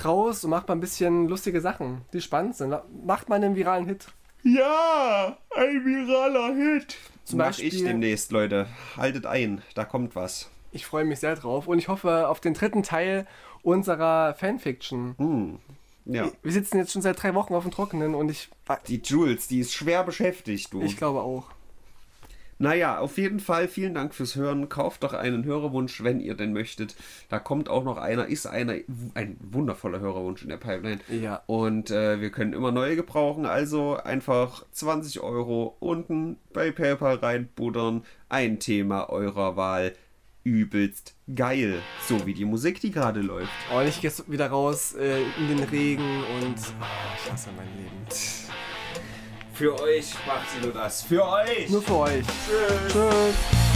raus 0.03 0.43
und 0.43 0.49
macht 0.49 0.67
mal 0.67 0.75
ein 0.75 0.79
bisschen 0.81 1.27
lustige 1.27 1.61
Sachen, 1.61 2.01
die 2.13 2.21
spannend 2.21 2.55
sind. 2.55 2.75
Macht 3.05 3.29
mal 3.29 3.35
einen 3.35 3.55
viralen 3.55 3.85
Hit. 3.85 4.07
Ja, 4.45 5.37
ein 5.55 5.83
viraler 5.85 6.53
Hit. 6.53 6.97
Zum 7.23 7.39
Mach 7.39 7.47
Beispiel- 7.47 7.67
ich 7.73 7.83
demnächst, 7.83 8.31
Leute. 8.31 8.67
Haltet 8.95 9.25
ein, 9.25 9.63
da 9.73 9.85
kommt 9.85 10.15
was. 10.15 10.51
Ich 10.71 10.85
freue 10.85 11.03
mich 11.03 11.19
sehr 11.19 11.35
drauf 11.35 11.67
und 11.67 11.79
ich 11.79 11.87
hoffe 11.87 12.27
auf 12.27 12.39
den 12.41 12.53
dritten 12.53 12.83
Teil 12.83 13.25
unserer 13.63 14.35
Fanfiction. 14.35 15.15
Hm. 15.17 15.59
Ja. 16.05 16.29
Wir 16.43 16.51
sitzen 16.51 16.77
jetzt 16.77 16.91
schon 16.91 17.01
seit 17.01 17.21
drei 17.23 17.33
Wochen 17.33 17.55
auf 17.55 17.63
dem 17.63 17.71
Trockenen 17.71 18.13
und 18.13 18.29
ich, 18.29 18.49
Die 18.87 19.01
Jules, 19.03 19.47
die 19.47 19.61
ist 19.61 19.73
schwer 19.73 20.03
beschäftigt, 20.03 20.71
du. 20.71 20.81
ich 20.83 20.95
glaube 20.97 21.21
auch. 21.21 21.47
Naja, 22.57 22.99
auf 22.99 23.17
jeden 23.17 23.39
Fall 23.39 23.67
vielen 23.67 23.93
Dank 23.93 24.13
fürs 24.13 24.35
Hören. 24.35 24.69
Kauft 24.69 25.03
doch 25.03 25.13
einen 25.13 25.43
Hörerwunsch, 25.43 26.03
wenn 26.03 26.19
ihr 26.19 26.35
denn 26.35 26.53
möchtet. 26.53 26.95
Da 27.29 27.39
kommt 27.39 27.69
auch 27.69 27.83
noch 27.83 27.97
einer, 27.97 28.27
ist 28.27 28.47
einer, 28.47 28.75
ein 29.13 29.37
wundervoller 29.41 29.99
Hörerwunsch 29.99 30.43
in 30.43 30.49
der 30.49 30.57
Pipeline. 30.57 30.99
Ja. 31.09 31.41
Und 31.47 31.91
äh, 31.91 32.21
wir 32.21 32.29
können 32.29 32.53
immer 32.53 32.71
neue 32.71 32.95
gebrauchen. 32.95 33.45
Also 33.45 33.97
einfach 33.97 34.65
20 34.71 35.19
Euro 35.19 35.75
unten 35.79 36.37
bei 36.53 36.71
PayPal 36.71 37.15
reinbuddern. 37.15 38.03
Ein 38.29 38.59
Thema 38.59 39.09
eurer 39.09 39.57
Wahl. 39.57 39.93
Übelst 40.45 41.15
geil. 41.33 41.81
So 42.07 42.27
wie 42.27 42.35
die 42.35 42.45
Musik, 42.45 42.79
die 42.79 42.91
gerade 42.91 43.21
läuft. 43.21 43.49
Oh, 43.73 43.81
ich 43.81 43.99
gehe 43.99 44.11
wieder 44.27 44.47
raus 44.47 44.93
äh, 44.93 45.23
in 45.39 45.47
den 45.47 45.63
Regen 45.63 46.23
und 46.39 46.55
oh, 46.55 46.85
ich 47.17 47.31
hasse 47.31 47.49
mein 47.57 47.67
Leben. 47.75 48.05
Für 49.55 49.79
euch 49.79 50.13
macht 50.27 50.51
sie 50.51 50.65
nur 50.65 50.73
das. 50.73 51.01
Für 51.01 51.25
euch. 51.25 51.69
Nur 51.69 51.81
für 51.81 51.95
euch. 51.95 52.25
Tschüss. 52.45 52.91
Tschüss. 52.91 53.74